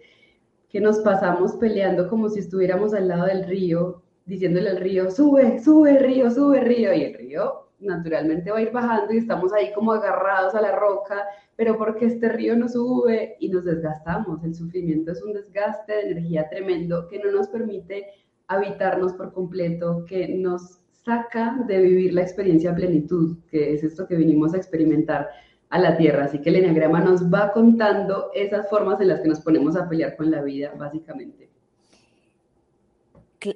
que 0.71 0.81
nos 0.81 0.99
pasamos 1.01 1.53
peleando 1.53 2.09
como 2.09 2.29
si 2.29 2.41
estuviéramos 2.41 2.95
al 2.95 3.09
lado 3.09 3.27
del 3.27 3.45
río, 3.45 4.03
diciéndole 4.27 4.71
al 4.71 4.79
río, 4.79 5.11
sube, 5.11 5.61
sube 5.63 5.99
río, 5.99 6.31
sube 6.31 6.61
río, 6.61 6.93
y 6.95 7.05
el 7.05 7.15
río 7.15 7.65
naturalmente 7.85 8.51
va 8.51 8.59
a 8.59 8.63
ir 8.63 8.73
bajando 8.73 9.13
y 9.13 9.19
estamos 9.19 9.53
ahí 9.53 9.73
como 9.75 9.93
agarrados 9.93 10.55
a 10.55 10.61
la 10.61 10.73
roca, 10.73 11.25
pero 11.57 11.77
porque 11.77 12.07
este 12.07 12.29
río 12.29 12.57
no 12.57 12.69
sube 12.69 13.37
y 13.41 13.49
nos 13.49 13.65
desgastamos. 13.65 14.43
El 14.45 14.55
sufrimiento 14.55 15.13
es 15.13 15.23
un 15.23 15.33
desgaste 15.33 15.93
de 15.93 16.11
energía 16.11 16.49
tremendo 16.49 17.09
que 17.09 17.19
no 17.19 17.31
nos 17.31 17.49
permite 17.49 18.07
habitarnos 18.49 19.13
por 19.15 19.33
completo, 19.33 20.05
que 20.07 20.29
nos 20.29 20.81
saca 21.05 21.59
de 21.67 21.81
vivir 21.81 22.15
la 22.15 22.23
experiencia 22.23 22.73
a 22.73 22.75
plenitud, 22.75 23.39
que 23.51 23.75
es 23.75 23.85
esto 23.85 24.07
que 24.07 24.17
vinimos 24.17 24.55
a 24.55 24.57
experimentar 24.57 25.29
a 25.71 25.79
la 25.79 25.97
Tierra. 25.97 26.25
Así 26.25 26.41
que 26.41 26.51
el 26.51 26.57
Enneagrama 26.57 27.01
nos 27.01 27.33
va 27.33 27.53
contando 27.53 28.31
esas 28.35 28.69
formas 28.69 29.01
en 29.01 29.09
las 29.09 29.21
que 29.21 29.29
nos 29.29 29.41
ponemos 29.41 29.77
a 29.77 29.89
pelear 29.89 30.17
con 30.17 30.31
la 30.31 30.43
vida, 30.43 30.73
básicamente 30.77 31.54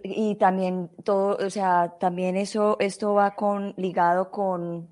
y 0.02 0.35
también 0.37 0.90
todo, 1.04 1.37
o 1.45 1.50
sea, 1.50 1.95
también 1.99 2.37
eso, 2.37 2.76
esto 2.80 3.14
va 3.14 3.35
con, 3.35 3.75
ligado 3.76 4.30
con, 4.30 4.88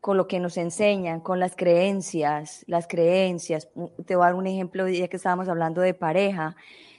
con 0.00 0.16
lo 0.16 0.28
que 0.28 0.40
nos 0.40 0.56
enseñan, 0.56 1.20
con 1.20 1.40
las 1.40 1.56
creencias, 1.56 2.64
las 2.66 2.86
creencias. 2.86 3.68
Te 4.06 4.16
voy 4.16 4.24
a 4.24 4.26
dar 4.26 4.34
un 4.34 4.46
ejemplo, 4.46 4.88
ya 4.88 5.08
que 5.08 5.16
estábamos 5.16 5.48
hablando 5.48 5.80
de 5.80 5.94
pareja, 5.94 6.56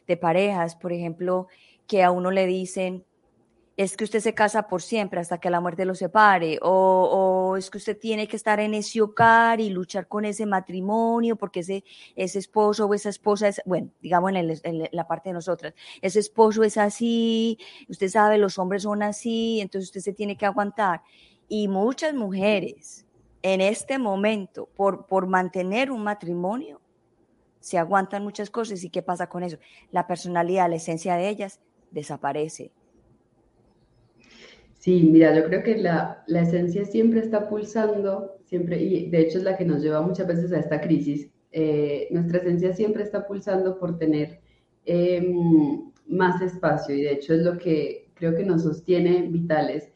de 0.07 0.17
parejas, 0.17 0.75
por 0.75 0.93
ejemplo, 0.93 1.47
que 1.87 2.03
a 2.03 2.11
uno 2.11 2.31
le 2.31 2.45
dicen, 2.45 3.05
es 3.77 3.95
que 3.95 4.03
usted 4.03 4.21
se 4.21 4.33
casa 4.33 4.67
por 4.67 4.81
siempre 4.81 5.19
hasta 5.19 5.37
que 5.37 5.51
la 5.51 5.61
muerte 5.61 5.85
lo 5.85 5.93
separe, 5.93 6.57
o, 6.63 7.55
es 7.57 7.69
que 7.69 7.77
usted 7.77 7.97
tiene 7.97 8.27
que 8.27 8.35
estar 8.35 8.59
en 8.59 8.73
ese 8.73 8.99
hogar 9.01 9.61
y 9.61 9.69
luchar 9.69 10.07
con 10.07 10.25
ese 10.25 10.47
matrimonio 10.47 11.35
porque 11.35 11.59
ese, 11.59 11.83
ese 12.15 12.39
esposo 12.39 12.87
o 12.87 12.93
esa 12.95 13.09
esposa 13.09 13.47
es, 13.47 13.61
bueno, 13.65 13.91
digamos 14.01 14.31
en, 14.33 14.89
la 14.91 15.07
parte 15.07 15.29
de 15.29 15.33
nosotras, 15.33 15.75
ese 16.01 16.19
esposo 16.19 16.63
es 16.63 16.75
así, 16.77 17.59
usted 17.87 18.09
sabe, 18.09 18.39
los 18.39 18.57
hombres 18.57 18.81
son 18.81 19.03
así, 19.03 19.61
entonces 19.61 19.89
usted 19.89 20.01
se 20.01 20.13
tiene 20.13 20.35
que 20.35 20.47
aguantar. 20.47 21.03
Y 21.47 21.67
muchas 21.67 22.15
mujeres 22.15 23.05
en 23.43 23.61
este 23.61 23.99
momento, 23.99 24.67
por, 24.75 25.05
por 25.05 25.27
mantener 25.27 25.91
un 25.91 26.03
matrimonio, 26.03 26.81
se 27.59 27.77
aguantan 27.77 28.23
muchas 28.23 28.49
cosas. 28.49 28.83
¿Y 28.83 28.89
qué 28.89 29.01
pasa 29.01 29.29
con 29.29 29.43
eso? 29.43 29.57
La 29.91 30.07
personalidad, 30.07 30.69
la 30.69 30.75
esencia 30.75 31.15
de 31.15 31.29
ellas 31.29 31.59
desaparece 31.91 32.71
Sí, 34.87 35.03
mira, 35.03 35.35
yo 35.35 35.43
creo 35.43 35.63
que 35.63 35.75
la, 35.75 36.23
esencia 36.27 36.85
siempre 36.85 37.19
está 37.19 37.49
pulsando, 37.49 38.37
siempre, 38.45 38.81
y 38.81 39.09
de 39.09 39.19
hecho 39.19 39.37
es 39.37 39.43
la 39.43 39.57
que 39.57 39.65
nos 39.65 39.83
lleva 39.83 39.99
muchas 40.01 40.27
veces 40.27 40.53
a 40.53 40.59
esta 40.59 40.79
crisis. 40.79 41.29
Eh, 41.51 42.07
nuestra 42.11 42.37
esencia 42.37 42.73
siempre 42.73 43.03
está 43.03 43.27
pulsando 43.27 43.77
por 43.79 43.97
tener 43.97 44.39
em, 44.85 45.91
más 46.07 46.41
espacio 46.41 46.95
y 46.95 47.01
de 47.01 47.11
hecho 47.11 47.33
es 47.33 47.41
lo 47.41 47.57
que 47.57 48.11
creo 48.13 48.33
que 48.33 48.45
nos 48.45 48.63
sostiene 48.63 49.23
vitales. 49.23 49.91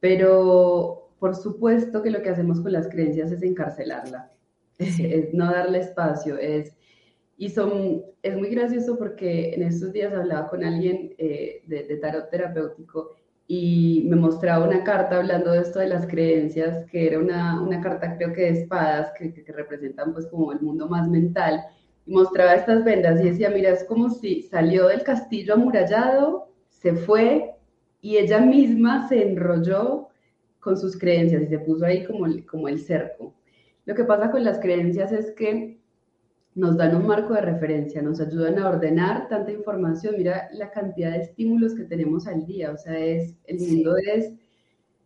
Pero 0.00 1.12
por 1.18 1.34
supuesto 1.34 2.02
que 2.02 2.10
lo 2.10 2.20
que 2.20 2.28
hacemos 2.28 2.60
con 2.60 2.72
las 2.72 2.88
creencias 2.88 3.32
es 3.32 3.42
encarcelarla, 3.42 4.30
es 4.78 5.32
no 5.32 5.50
darle 5.50 5.78
espacio, 5.78 6.36
es 6.36 6.76
y 7.38 7.48
son, 7.48 8.02
es 8.22 8.36
muy 8.36 8.50
gracioso 8.50 8.98
porque 8.98 9.54
en 9.54 9.62
estos 9.62 9.94
días 9.94 10.12
hablaba 10.12 10.48
con 10.48 10.62
alguien 10.62 11.14
eh, 11.16 11.62
de, 11.66 11.84
de, 11.84 11.96
tarot 11.96 12.30
terapéutico 12.30 13.16
y 13.48 14.04
me 14.08 14.16
mostraba 14.16 14.66
una 14.66 14.82
carta 14.82 15.18
hablando 15.18 15.52
de 15.52 15.60
esto 15.60 15.78
de 15.78 15.88
las 15.88 16.06
creencias, 16.06 16.84
que 16.90 17.06
era 17.06 17.18
una, 17.18 17.60
una 17.60 17.80
carta 17.80 18.16
creo 18.16 18.32
que 18.32 18.42
de 18.42 18.60
espadas, 18.60 19.12
que, 19.18 19.32
que, 19.32 19.52
representan 19.52 20.12
pues 20.12 20.26
como 20.26 20.52
el 20.52 20.60
mundo 20.60 20.88
más 20.88 21.08
mental, 21.08 21.62
y 22.06 22.12
mostraba 22.12 22.54
estas 22.54 22.84
vendas 22.84 23.20
y 23.20 23.30
decía, 23.30 23.50
mira, 23.50 23.70
es 23.70 23.84
como 23.84 24.10
si 24.10 24.42
salió 24.42 24.88
del 24.88 25.02
castillo 25.02 25.54
amurallado, 25.54 26.48
se 26.68 26.94
fue 26.94 27.54
y 28.00 28.16
ella 28.16 28.40
misma 28.40 29.08
se 29.08 29.22
enrolló 29.28 30.08
con 30.60 30.76
sus 30.76 30.98
creencias 30.98 31.42
y 31.42 31.46
se 31.46 31.58
puso 31.60 31.84
ahí 31.84 32.04
como, 32.04 32.26
como 32.48 32.68
el 32.68 32.80
cerco. 32.80 33.34
Lo 33.84 33.94
que 33.94 34.04
pasa 34.04 34.30
con 34.30 34.42
las 34.44 34.58
creencias 34.58 35.12
es 35.12 35.30
que 35.32 35.78
nos 36.56 36.78
dan 36.78 36.96
un 36.96 37.06
marco 37.06 37.34
de 37.34 37.42
referencia, 37.42 38.00
nos 38.00 38.18
ayudan 38.18 38.58
a 38.58 38.70
ordenar 38.70 39.28
tanta 39.28 39.52
información. 39.52 40.14
Mira 40.16 40.48
la 40.54 40.70
cantidad 40.70 41.12
de 41.12 41.18
estímulos 41.18 41.74
que 41.74 41.84
tenemos 41.84 42.26
al 42.26 42.46
día, 42.46 42.72
o 42.72 42.78
sea, 42.78 42.98
es, 42.98 43.36
el 43.44 43.58
mundo 43.60 43.94
es 43.98 44.32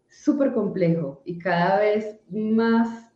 súper 0.09 0.53
complejo 0.53 1.21
y 1.25 1.39
cada 1.39 1.81
vez 1.81 2.21
más 2.31 3.11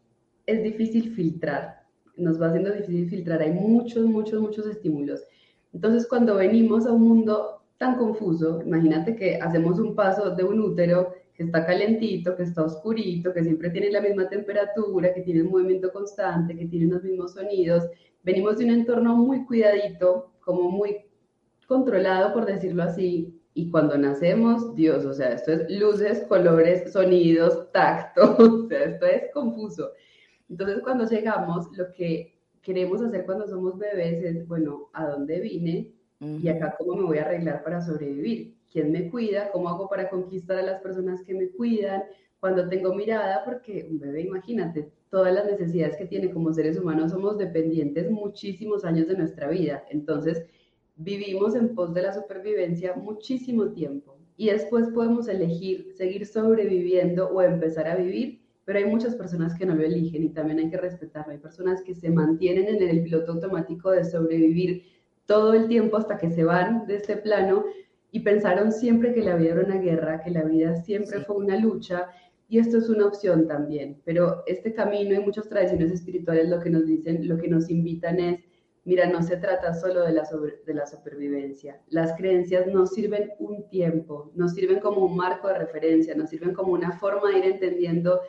es 0.47 0.65
difícil 0.65 1.15
filtrar, 1.15 1.85
nos 2.17 2.43
va 2.43 2.49
haciendo 2.49 2.73
difícil 2.73 3.09
filtrar, 3.09 3.41
hay 3.41 3.53
muchos, 3.53 4.05
muchos, 4.05 4.41
muchos 4.41 4.67
estímulos. 4.67 5.23
Entonces, 5.73 6.07
cuando 6.09 6.35
venimos 6.35 6.87
a 6.87 6.93
un 6.93 7.03
mundo 7.03 7.63
tan 7.79 7.97
confuso, 7.97 8.63
imagínate 8.63 9.15
que 9.15 9.37
hacemos 9.37 9.79
un 9.79 9.95
paso 9.95 10.35
de 10.35 10.43
un 10.43 10.61
útero 10.61 11.15
que 11.35 11.45
está 11.45 11.65
calentito, 11.65 12.37
que 12.37 12.43
está 12.43 12.65
oscurito, 12.65 13.33
que 13.33 13.45
siempre 13.45 13.71
tiene 13.71 13.93
la 13.93 14.01
misma 14.01 14.29
temperatura, 14.29 15.15
que 15.15 15.23
tiene 15.23 15.43
un 15.43 15.51
movimiento 15.51 15.93
constante, 15.93 16.57
que 16.57 16.67
tiene 16.67 16.93
los 16.93 17.03
mismos 17.03 17.33
sonidos, 17.33 17.85
venimos 18.25 18.59
de 18.59 18.65
un 18.65 18.71
entorno 18.73 19.17
muy 19.17 19.45
cuidadito, 19.45 20.33
como 20.41 20.71
muy 20.71 21.05
controlado, 21.67 22.33
por 22.33 22.47
decirlo 22.47 22.83
así, 22.83 23.41
y 23.57 23.71
cuando 23.71 23.97
nacemos, 23.97 24.75
Dios, 24.75 25.05
o 25.05 25.13
sea, 25.13 25.33
esto 25.33 25.53
es 25.53 25.71
luces, 25.71 26.25
colores, 26.29 26.93
sonidos, 26.93 27.71
tacto, 27.71 28.37
o 28.39 28.67
sea, 28.67 28.85
esto 28.85 29.07
es 29.07 29.33
confuso. 29.33 29.93
Entonces, 30.51 30.81
cuando 30.83 31.07
llegamos, 31.09 31.69
lo 31.77 31.93
que 31.93 32.37
queremos 32.63 33.01
hacer 33.01 33.25
cuando 33.25 33.47
somos 33.47 33.79
bebés 33.79 34.25
es, 34.25 34.49
bueno, 34.49 34.91
¿a 34.93 35.07
dónde 35.07 35.41
vine? 35.41 35.93
Y 36.21 36.49
acá, 36.49 36.75
¿cómo 36.79 36.95
me 36.97 37.05
voy 37.05 37.19
a 37.19 37.27
arreglar 37.27 37.63
para 37.63 37.83
sobrevivir? 37.83 38.57
¿Quién 38.73 38.93
me 38.93 39.11
cuida? 39.11 39.51
¿Cómo 39.53 39.69
hago 39.69 39.89
para 39.89 40.09
conquistar 40.09 40.59
a 40.59 40.63
las 40.63 40.81
personas 40.81 41.23
que 41.23 41.35
me 41.35 41.51
cuidan? 41.51 42.03
Cuando 42.41 42.67
tengo 42.69 42.95
mirada, 42.95 43.45
porque 43.45 43.87
un 43.91 43.99
bebé, 43.99 44.23
imagínate, 44.23 44.91
todas 45.15 45.33
las 45.33 45.47
necesidades 45.47 45.97
que 45.97 46.07
tiene 46.07 46.33
como 46.33 46.53
seres 46.53 46.77
humanos, 46.77 47.13
somos 47.13 47.39
dependientes 47.39 48.11
muchísimos 48.11 48.85
años 48.85 49.07
de 49.07 49.17
nuestra 49.17 49.49
vida. 49.49 49.85
Entonces, 49.91 50.45
vivimos 50.97 51.55
en 51.55 51.73
pos 51.77 51.95
de 51.95 52.03
la 52.03 52.13
supervivencia 52.13 52.97
muchísimo 52.97 53.69
tiempo 53.69 54.17
y 54.37 54.51
después 54.51 54.89
podemos 54.89 55.29
elegir 55.29 55.93
seguir 55.97 56.27
sobreviviendo 56.27 57.29
o 57.29 57.41
empezar 57.43 57.87
a 57.87 57.95
vivir, 57.95 58.41
pero 58.65 58.81
hay 58.81 58.87
muchas 58.87 59.15
personas 59.15 59.57
que 59.57 59.65
no 59.65 59.77
lo 59.77 59.85
eligen 59.85 60.25
y 60.25 60.31
también 60.31 60.59
hay 60.59 60.69
que 60.69 60.79
respetarlo. 60.79 61.33
Hay 61.33 61.39
personas 61.39 61.81
que 61.85 61.95
se 61.95 62.11
mantienen 62.11 62.67
en 62.67 62.83
el 62.83 63.05
piloto 63.05 63.35
automático 63.35 63.93
de 63.93 64.03
sobrevivir 64.03 64.83
todo 65.27 65.55
el 65.55 65.69
tiempo 65.69 65.97
hasta 65.97 66.19
que 66.19 66.33
se 66.33 66.43
van 66.43 66.89
de 66.89 66.97
este 66.97 67.19
plano 67.19 67.63
y 68.11 68.19
pensaron 68.19 68.73
siempre 68.73 69.15
que 69.15 69.23
la 69.23 69.37
vida 69.37 69.53
era 69.53 69.65
una 69.65 69.79
guerra, 69.79 70.25
que 70.25 70.33
la 70.33 70.43
vida 70.43 70.75
siempre 70.75 71.21
fue 71.21 71.37
una 71.37 71.57
lucha 71.57 72.09
y 72.55 72.59
esto 72.59 72.79
es 72.79 72.89
una 72.89 73.07
opción 73.07 73.49
también, 73.49 74.01
pero 74.05 74.45
este 74.47 74.73
camino 74.73 75.13
y 75.13 75.19
muchas 75.19 75.49
tradiciones 75.49 75.91
espirituales 75.91 76.49
lo 76.49 76.61
que 76.61 76.71
nos 76.71 76.87
dicen, 76.87 77.27
lo 77.27 77.37
que 77.37 77.49
nos 77.49 77.69
invitan 77.69 78.21
es, 78.21 78.45
mira, 78.85 79.09
no 79.09 79.25
se 79.25 79.39
trata 79.39 79.75
solo 79.75 80.03
de 80.03 80.13
la, 80.13 80.23
de 80.65 80.75
la 80.75 80.87
supervivencia. 80.87 81.81
Las 81.89 82.17
creencias 82.17 82.69
nos 82.69 82.91
sirven 82.91 83.33
un 83.41 83.69
tiempo, 83.71 84.31
nos 84.37 84.53
sirven 84.53 84.79
como 84.79 85.05
un 85.05 85.17
marco 85.17 85.49
de 85.49 85.59
referencia, 85.59 86.15
nos 86.15 86.31
sirven 86.31 86.55
como 86.55 86.75
una 86.75 86.97
forma 87.01 87.33
de 87.33 87.39
ir 87.39 87.45
entendiendo 87.47 88.21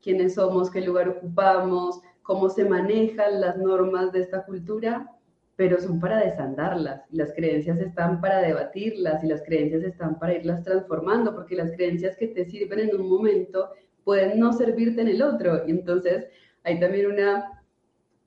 quiénes 0.00 0.32
somos, 0.32 0.70
qué 0.70 0.80
lugar 0.80 1.10
ocupamos, 1.10 2.00
cómo 2.22 2.48
se 2.48 2.64
manejan 2.64 3.38
las 3.38 3.58
normas 3.58 4.12
de 4.12 4.20
esta 4.20 4.46
cultura 4.46 5.13
pero 5.56 5.80
son 5.80 6.00
para 6.00 6.18
desandarlas. 6.18 7.02
Las 7.10 7.32
creencias 7.32 7.78
están 7.78 8.20
para 8.20 8.40
debatirlas 8.40 9.22
y 9.22 9.28
las 9.28 9.42
creencias 9.42 9.84
están 9.84 10.18
para 10.18 10.34
irlas 10.34 10.62
transformando, 10.62 11.34
porque 11.34 11.54
las 11.54 11.72
creencias 11.72 12.16
que 12.16 12.28
te 12.28 12.44
sirven 12.44 12.80
en 12.80 12.96
un 13.00 13.08
momento 13.08 13.70
pueden 14.02 14.38
no 14.38 14.52
servirte 14.52 15.02
en 15.02 15.08
el 15.08 15.22
otro. 15.22 15.62
Y 15.66 15.70
entonces 15.70 16.26
hay 16.64 16.80
también 16.80 17.06
una, 17.06 17.62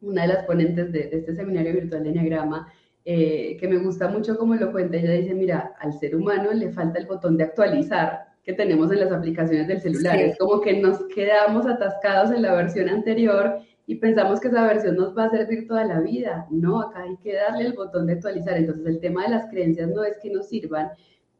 una 0.01 0.21
de 0.21 0.27
las 0.29 0.43
ponentes 0.45 0.91
de, 0.91 1.09
este 1.11 1.35
seminario 1.35 1.73
virtual 1.73 2.03
de 2.03 2.09
Enneagrama 2.09 2.71
eh, 3.03 3.55
que 3.57 3.67
me 3.67 3.77
gusta 3.77 4.07
mucho 4.07 4.37
como 4.37 4.55
lo 4.55 4.71
cuenta. 4.71 4.97
Ella 4.97 5.13
dice, 5.13 5.33
mira, 5.33 5.73
al 5.79 5.93
ser 5.93 6.15
humano 6.15 6.51
le 6.53 6.71
falta 6.71 6.99
el 6.99 7.07
botón 7.07 7.37
de 7.37 7.45
actualizar 7.45 8.27
que 8.43 8.53
tenemos 8.53 8.91
en 8.91 9.01
las 9.01 9.11
aplicaciones 9.11 9.67
del 9.67 9.81
celular. 9.81 10.17
Es 10.17 10.37
como 10.37 10.61
que 10.61 10.79
nos 10.79 11.03
quedamos 11.13 11.65
atascados 11.65 12.31
en 12.31 12.41
la 12.41 12.53
versión 12.53 12.87
anterior 12.87 13.59
y 13.89 13.95
pensamos 13.95 14.41
que 14.41 14.49
esa 14.49 14.67
versión 14.67 14.97
nos 14.97 15.17
va 15.17 15.25
a 15.25 15.29
servir 15.29 15.65
toda 15.65 15.85
la 15.85 16.01
vida. 16.01 16.45
No, 16.51 16.81
acá 16.81 17.03
hay 17.03 17.15
que 17.23 17.33
darle 17.33 17.67
el 17.67 17.73
botón 17.73 18.05
de 18.05 18.13
actualizar. 18.13 18.57
Entonces 18.57 18.85
el 18.85 18.99
tema 18.99 19.23
de 19.23 19.29
las 19.29 19.49
creencias 19.49 19.89
no 19.89 20.03
es 20.03 20.17
que 20.21 20.29
nos 20.29 20.49
sirvan, 20.49 20.89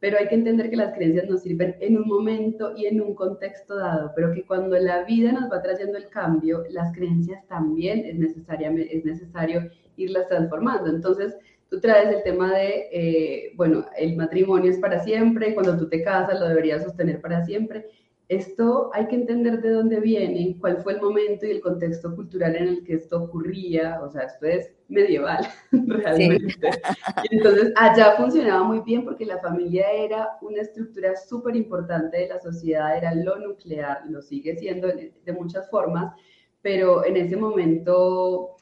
pero 0.00 0.16
hay 0.18 0.28
que 0.28 0.34
entender 0.34 0.70
que 0.70 0.76
las 0.76 0.94
creencias 0.94 1.28
nos 1.28 1.42
sirven 1.42 1.76
en 1.80 1.98
un 1.98 2.08
momento 2.08 2.72
y 2.74 2.86
en 2.86 3.02
un 3.02 3.14
contexto 3.14 3.76
dado, 3.76 4.12
pero 4.16 4.32
que 4.32 4.46
cuando 4.46 4.78
la 4.78 5.04
vida 5.04 5.30
nos 5.30 5.52
va 5.52 5.60
trayendo 5.60 5.98
el 5.98 6.08
cambio, 6.08 6.64
las 6.70 6.90
creencias 6.94 7.46
también 7.48 8.06
es, 8.06 8.16
necesaria, 8.16 8.70
es 8.70 9.04
necesario 9.04 9.70
irlas 9.96 10.26
transformando. 10.28 10.88
Entonces, 10.88 11.36
tú 11.68 11.80
traes 11.80 12.08
el 12.08 12.22
tema 12.22 12.56
de, 12.56 12.88
eh, 12.90 13.52
bueno, 13.56 13.84
el 13.98 14.16
matrimonio 14.16 14.70
es 14.70 14.78
para 14.78 15.00
siempre, 15.00 15.52
cuando 15.52 15.76
tú 15.76 15.86
te 15.88 16.02
casas 16.02 16.40
lo 16.40 16.48
deberías 16.48 16.82
sostener 16.82 17.20
para 17.20 17.44
siempre, 17.44 17.84
esto 18.28 18.90
hay 18.92 19.08
que 19.08 19.16
entender 19.16 19.62
de 19.62 19.70
dónde 19.70 20.00
viene, 20.00 20.56
cuál 20.60 20.82
fue 20.82 20.92
el 20.92 21.00
momento 21.00 21.46
y 21.46 21.50
el 21.50 21.62
contexto 21.62 22.14
cultural 22.14 22.56
en 22.56 22.68
el 22.68 22.84
que 22.84 22.94
esto 22.94 23.22
ocurría, 23.22 24.00
o 24.02 24.10
sea, 24.10 24.22
esto 24.22 24.44
es 24.46 24.70
medieval 24.88 25.46
realmente. 25.72 26.54
entonces 27.30 27.72
allá 27.76 28.16
funcionaba 28.16 28.64
muy 28.64 28.80
bien 28.80 29.04
porque 29.04 29.24
la 29.24 29.38
familia 29.38 29.90
era 29.90 30.28
una 30.42 30.60
estructura 30.60 31.16
súper 31.16 31.56
importante 31.56 32.18
de 32.18 32.28
la 32.28 32.38
sociedad, 32.38 32.96
era 32.96 33.14
lo 33.14 33.38
nuclear, 33.38 34.02
lo 34.08 34.20
sigue 34.20 34.56
siendo 34.56 34.88
de 34.88 35.32
muchas 35.32 35.68
formas, 35.70 36.14
pero 36.60 37.06
en 37.06 37.16
ese 37.16 37.36
momento 37.36 38.56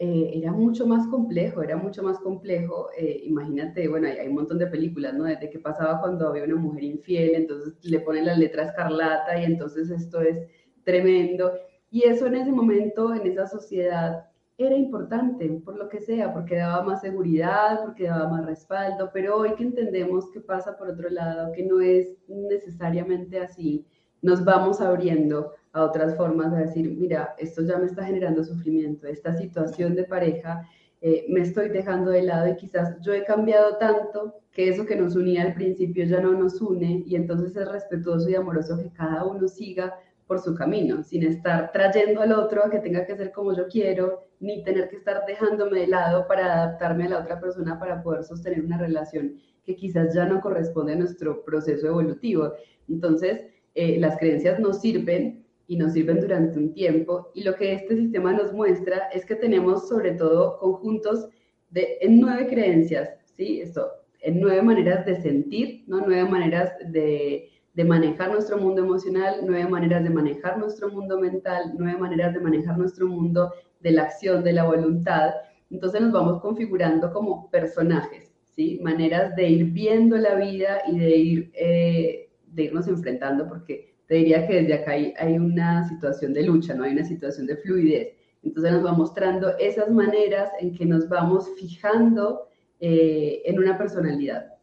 eh, 0.00 0.30
era 0.34 0.52
mucho 0.52 0.86
más 0.86 1.08
complejo, 1.08 1.62
era 1.62 1.76
mucho 1.76 2.02
más 2.02 2.18
complejo. 2.20 2.88
Eh, 2.96 3.22
imagínate, 3.24 3.88
bueno, 3.88 4.06
hay, 4.06 4.28
un 4.28 4.34
montón 4.34 4.58
de 4.58 4.68
películas, 4.68 5.14
¿no? 5.14 5.24
De 5.24 5.50
qué 5.50 5.58
pasaba 5.58 6.00
cuando 6.00 6.28
había 6.28 6.44
una 6.44 6.56
mujer 6.56 6.84
infiel, 6.84 7.34
entonces 7.34 7.74
le 7.82 8.00
ponen 8.00 8.26
la 8.26 8.36
letra 8.36 8.64
escarlata 8.64 9.40
y 9.40 9.44
entonces 9.44 9.90
esto 9.90 10.20
es 10.20 10.38
tremendo. 10.84 11.52
Y 11.90 12.04
eso 12.04 12.26
en 12.26 12.36
ese 12.36 12.52
momento, 12.52 13.12
en 13.14 13.26
esa 13.26 13.46
sociedad, 13.46 14.24
era 14.56 14.76
importante, 14.76 15.48
por 15.64 15.76
lo 15.76 15.88
que 15.88 16.00
sea, 16.00 16.32
porque 16.32 16.56
daba 16.56 16.82
más 16.82 17.00
seguridad, 17.00 17.80
porque 17.84 18.04
daba 18.04 18.28
más 18.28 18.44
respaldo, 18.44 19.10
pero 19.12 19.36
hoy 19.36 19.54
que 19.54 19.62
entendemos 19.62 20.30
que 20.32 20.40
pasa 20.40 20.76
por 20.76 20.88
otro 20.90 21.08
lado, 21.10 21.52
que 21.52 21.64
no 21.64 21.80
es 21.80 22.16
necesariamente 22.28 23.40
así, 23.40 23.86
nos 24.20 24.44
vamos 24.44 24.80
abriendo 24.80 25.52
otras 25.72 26.16
formas 26.16 26.52
de 26.52 26.64
decir, 26.64 26.96
mira, 26.98 27.34
esto 27.38 27.62
ya 27.62 27.78
me 27.78 27.86
está 27.86 28.04
generando 28.04 28.44
sufrimiento, 28.44 29.06
esta 29.06 29.34
situación 29.34 29.94
de 29.94 30.04
pareja 30.04 30.66
eh, 31.00 31.26
me 31.28 31.40
estoy 31.40 31.68
dejando 31.68 32.10
de 32.10 32.22
lado 32.22 32.48
y 32.48 32.56
quizás 32.56 32.96
yo 33.00 33.12
he 33.12 33.24
cambiado 33.24 33.76
tanto 33.76 34.34
que 34.50 34.68
eso 34.68 34.84
que 34.84 34.96
nos 34.96 35.14
unía 35.14 35.42
al 35.42 35.54
principio 35.54 36.04
ya 36.04 36.20
no 36.20 36.32
nos 36.32 36.60
une 36.60 37.04
y 37.06 37.14
entonces 37.14 37.54
es 37.56 37.68
respetuoso 37.70 38.28
y 38.28 38.34
amoroso 38.34 38.76
que 38.78 38.92
cada 38.92 39.24
uno 39.24 39.46
siga 39.46 39.94
por 40.26 40.40
su 40.40 40.54
camino, 40.54 41.02
sin 41.04 41.22
estar 41.22 41.70
trayendo 41.72 42.20
al 42.20 42.32
otro 42.32 42.64
a 42.64 42.70
que 42.70 42.80
tenga 42.80 43.06
que 43.06 43.16
ser 43.16 43.32
como 43.32 43.56
yo 43.56 43.68
quiero, 43.68 44.24
ni 44.40 44.62
tener 44.64 44.88
que 44.88 44.96
estar 44.96 45.24
dejándome 45.24 45.80
de 45.80 45.86
lado 45.86 46.26
para 46.26 46.52
adaptarme 46.52 47.06
a 47.06 47.10
la 47.10 47.18
otra 47.20 47.40
persona 47.40 47.78
para 47.78 48.02
poder 48.02 48.24
sostener 48.24 48.62
una 48.62 48.76
relación 48.76 49.36
que 49.64 49.76
quizás 49.76 50.14
ya 50.14 50.26
no 50.26 50.40
corresponde 50.40 50.92
a 50.94 50.96
nuestro 50.96 51.44
proceso 51.44 51.86
evolutivo. 51.86 52.52
Entonces, 52.88 53.46
eh, 53.74 53.98
las 53.98 54.18
creencias 54.18 54.58
nos 54.58 54.80
sirven 54.80 55.46
y 55.68 55.76
nos 55.76 55.92
sirven 55.92 56.20
durante 56.20 56.58
un 56.58 56.72
tiempo. 56.72 57.30
Y 57.34 57.44
lo 57.44 57.54
que 57.54 57.74
este 57.74 57.94
sistema 57.94 58.32
nos 58.32 58.52
muestra 58.52 59.08
es 59.12 59.24
que 59.24 59.36
tenemos 59.36 59.86
sobre 59.86 60.12
todo 60.12 60.58
conjuntos 60.58 61.28
de, 61.70 61.98
en 62.00 62.18
nueve 62.18 62.48
creencias, 62.48 63.10
¿sí? 63.36 63.60
Esto, 63.60 63.86
en 64.20 64.40
nueve 64.40 64.62
maneras 64.62 65.04
de 65.06 65.20
sentir, 65.20 65.84
¿no? 65.86 66.00
Nueve 66.00 66.28
maneras 66.28 66.72
de, 66.90 67.50
de 67.74 67.84
manejar 67.84 68.32
nuestro 68.32 68.56
mundo 68.56 68.82
emocional, 68.82 69.40
nueve 69.44 69.68
maneras 69.68 70.02
de 70.02 70.10
manejar 70.10 70.58
nuestro 70.58 70.88
mundo 70.88 71.20
mental, 71.20 71.74
nueve 71.78 71.98
maneras 71.98 72.32
de 72.32 72.40
manejar 72.40 72.78
nuestro 72.78 73.06
mundo 73.06 73.52
de 73.80 73.90
la 73.90 74.04
acción, 74.04 74.42
de 74.42 74.54
la 74.54 74.64
voluntad. 74.64 75.34
Entonces 75.70 76.00
nos 76.00 76.12
vamos 76.12 76.40
configurando 76.40 77.12
como 77.12 77.50
personajes, 77.50 78.32
¿sí? 78.56 78.80
Maneras 78.82 79.36
de 79.36 79.48
ir 79.50 79.64
viendo 79.66 80.16
la 80.16 80.34
vida 80.34 80.80
y 80.88 80.98
de, 80.98 81.16
ir, 81.16 81.52
eh, 81.54 82.30
de 82.46 82.62
irnos 82.62 82.88
enfrentando, 82.88 83.46
porque 83.46 83.87
te 84.08 84.14
diría 84.14 84.46
que 84.46 84.62
desde 84.62 84.74
acá 84.74 84.92
hay, 84.92 85.38
una 85.38 85.86
situación 85.86 86.32
de 86.32 86.42
lucha, 86.42 86.74
no 86.74 86.84
hay 86.84 86.92
una 86.92 87.04
situación 87.04 87.46
de 87.46 87.56
fluidez. 87.58 88.14
Entonces 88.42 88.72
nos 88.72 88.84
va 88.84 88.92
mostrando 88.92 89.56
esas 89.58 89.90
maneras 89.90 90.50
en 90.60 90.74
que 90.74 90.86
nos 90.86 91.08
vamos 91.08 91.50
fijando 91.58 92.48
eh, 92.80 93.42
en 93.44 93.58
una 93.58 93.76
personalidad. 93.76 94.54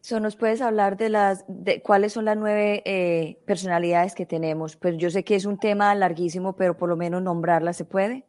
So, 0.00 0.20
¿Nos 0.20 0.36
puedes 0.36 0.62
hablar 0.62 0.96
de 0.96 1.10
las, 1.10 1.44
de 1.48 1.82
cuáles 1.82 2.14
son 2.14 2.24
las 2.24 2.36
nueve 2.36 2.82
eh, 2.86 3.38
personalidades 3.44 4.14
que 4.14 4.24
tenemos? 4.24 4.76
Pues 4.76 4.96
yo 4.96 5.10
sé 5.10 5.24
que 5.24 5.34
es 5.34 5.44
un 5.44 5.58
tema 5.58 5.94
larguísimo, 5.94 6.56
pero 6.56 6.78
por 6.78 6.88
lo 6.88 6.96
menos 6.96 7.22
nombrarlas 7.22 7.76
se 7.76 7.84
puede. 7.84 8.24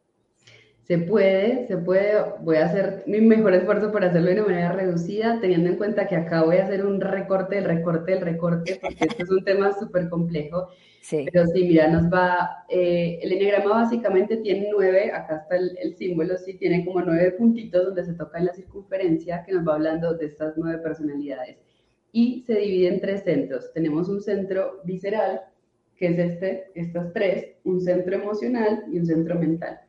Se 0.88 0.96
puede, 0.96 1.66
se 1.66 1.76
puede, 1.76 2.14
voy 2.40 2.56
a 2.56 2.64
hacer 2.64 3.02
mi 3.06 3.20
mejor 3.20 3.52
esfuerzo 3.52 3.92
para 3.92 4.06
hacerlo 4.06 4.28
de 4.28 4.36
una 4.36 4.46
manera 4.46 4.72
reducida, 4.72 5.38
teniendo 5.38 5.68
en 5.68 5.76
cuenta 5.76 6.06
que 6.06 6.16
acá 6.16 6.44
voy 6.44 6.56
a 6.56 6.64
hacer 6.64 6.86
un 6.86 6.98
recorte, 6.98 7.58
el 7.58 7.64
recorte, 7.64 8.14
el 8.14 8.22
recorte, 8.22 8.78
porque 8.80 9.04
esto 9.04 9.22
es 9.22 9.30
un 9.30 9.44
tema 9.44 9.78
súper 9.78 10.08
complejo. 10.08 10.68
Sí. 11.02 11.26
Pero 11.30 11.46
sí, 11.48 11.64
mira, 11.64 11.88
nos 11.88 12.10
va, 12.10 12.64
eh, 12.70 13.18
el 13.20 13.32
enneagrama 13.32 13.82
básicamente 13.82 14.38
tiene 14.38 14.70
nueve, 14.72 15.12
acá 15.12 15.36
está 15.42 15.56
el, 15.56 15.76
el, 15.76 15.94
símbolo, 15.94 16.38
sí, 16.38 16.54
tiene 16.54 16.82
como 16.86 17.02
nueve 17.02 17.32
puntitos 17.32 17.84
donde 17.84 18.06
se 18.06 18.14
toca 18.14 18.38
en 18.38 18.46
la 18.46 18.54
circunferencia 18.54 19.44
que 19.44 19.52
nos 19.52 19.68
va 19.68 19.74
hablando 19.74 20.14
de 20.14 20.24
estas 20.24 20.54
nueve 20.56 20.78
personalidades. 20.78 21.58
Y 22.12 22.44
se 22.46 22.54
divide 22.54 22.88
en 22.88 23.00
tres 23.02 23.24
centros. 23.24 23.74
Tenemos 23.74 24.08
un 24.08 24.22
centro 24.22 24.80
visceral, 24.84 25.42
que 25.96 26.06
es 26.06 26.18
este, 26.18 26.70
estas 26.74 27.12
tres, 27.12 27.56
un 27.64 27.78
centro 27.82 28.14
emocional 28.16 28.84
y 28.90 28.98
un 28.98 29.04
centro 29.04 29.38
mental. 29.38 29.80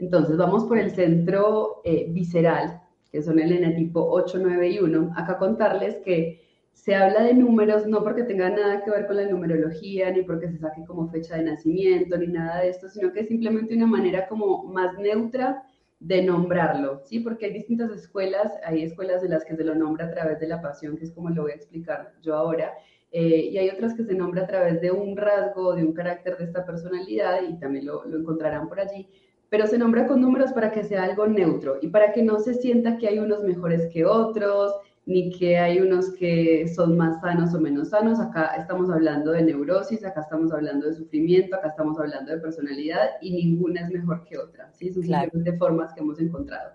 Entonces 0.00 0.36
vamos 0.36 0.64
por 0.64 0.78
el 0.78 0.90
centro 0.90 1.82
eh, 1.84 2.06
visceral, 2.10 2.80
que 3.12 3.22
son 3.22 3.38
el 3.38 3.52
enetipo 3.52 4.08
8, 4.10 4.38
9 4.40 4.68
y 4.70 4.78
1. 4.78 5.12
Acá 5.14 5.36
contarles 5.38 5.96
que 5.96 6.40
se 6.72 6.94
habla 6.94 7.22
de 7.22 7.34
números 7.34 7.86
no 7.86 8.02
porque 8.02 8.22
tenga 8.22 8.48
nada 8.48 8.82
que 8.82 8.90
ver 8.90 9.06
con 9.06 9.16
la 9.16 9.26
numerología, 9.26 10.10
ni 10.10 10.22
porque 10.22 10.48
se 10.48 10.58
saque 10.58 10.84
como 10.86 11.08
fecha 11.10 11.36
de 11.36 11.44
nacimiento, 11.44 12.16
ni 12.16 12.28
nada 12.28 12.62
de 12.62 12.70
esto, 12.70 12.88
sino 12.88 13.12
que 13.12 13.20
es 13.20 13.28
simplemente 13.28 13.74
una 13.76 13.86
manera 13.86 14.26
como 14.28 14.64
más 14.64 14.98
neutra 14.98 15.62
de 15.98 16.22
nombrarlo, 16.22 17.02
¿sí? 17.04 17.20
Porque 17.20 17.46
hay 17.46 17.52
distintas 17.52 17.90
escuelas, 17.90 18.52
hay 18.64 18.82
escuelas 18.82 19.20
de 19.20 19.28
las 19.28 19.44
que 19.44 19.54
se 19.54 19.64
lo 19.64 19.74
nombra 19.74 20.06
a 20.06 20.10
través 20.10 20.40
de 20.40 20.48
la 20.48 20.62
pasión, 20.62 20.96
que 20.96 21.04
es 21.04 21.12
como 21.12 21.28
lo 21.28 21.42
voy 21.42 21.52
a 21.52 21.56
explicar 21.56 22.14
yo 22.22 22.34
ahora, 22.34 22.72
eh, 23.12 23.50
y 23.52 23.58
hay 23.58 23.68
otras 23.68 23.92
que 23.92 24.04
se 24.04 24.14
nombra 24.14 24.44
a 24.44 24.46
través 24.46 24.80
de 24.80 24.90
un 24.90 25.16
rasgo, 25.18 25.74
de 25.74 25.84
un 25.84 25.92
carácter 25.92 26.38
de 26.38 26.44
esta 26.44 26.64
personalidad, 26.64 27.42
y 27.46 27.58
también 27.58 27.84
lo, 27.84 28.06
lo 28.06 28.18
encontrarán 28.18 28.68
por 28.68 28.80
allí, 28.80 29.10
pero 29.50 29.66
se 29.66 29.76
nombra 29.78 30.06
con 30.06 30.20
números 30.20 30.52
para 30.52 30.70
que 30.70 30.84
sea 30.84 31.04
algo 31.04 31.26
neutro 31.26 31.78
y 31.82 31.88
para 31.88 32.12
que 32.12 32.22
no 32.22 32.38
se 32.38 32.54
sienta 32.54 32.96
que 32.96 33.08
hay 33.08 33.18
unos 33.18 33.42
mejores 33.42 33.88
que 33.92 34.04
otros, 34.06 34.72
ni 35.06 35.30
que 35.30 35.58
hay 35.58 35.80
unos 35.80 36.12
que 36.12 36.68
son 36.68 36.96
más 36.96 37.20
sanos 37.20 37.52
o 37.52 37.60
menos 37.60 37.88
sanos. 37.88 38.20
Acá 38.20 38.54
estamos 38.56 38.88
hablando 38.90 39.32
de 39.32 39.42
neurosis, 39.42 40.04
acá 40.04 40.20
estamos 40.20 40.52
hablando 40.52 40.86
de 40.86 40.94
sufrimiento, 40.94 41.56
acá 41.56 41.68
estamos 41.68 41.98
hablando 41.98 42.30
de 42.30 42.38
personalidad 42.38 43.10
y 43.20 43.32
ninguna 43.32 43.80
es 43.80 43.90
mejor 43.90 44.24
que 44.24 44.38
otra. 44.38 44.70
¿sí? 44.72 44.92
Son 44.92 45.02
simplemente 45.02 45.52
formas 45.58 45.92
que 45.92 46.00
hemos 46.00 46.20
encontrado. 46.20 46.70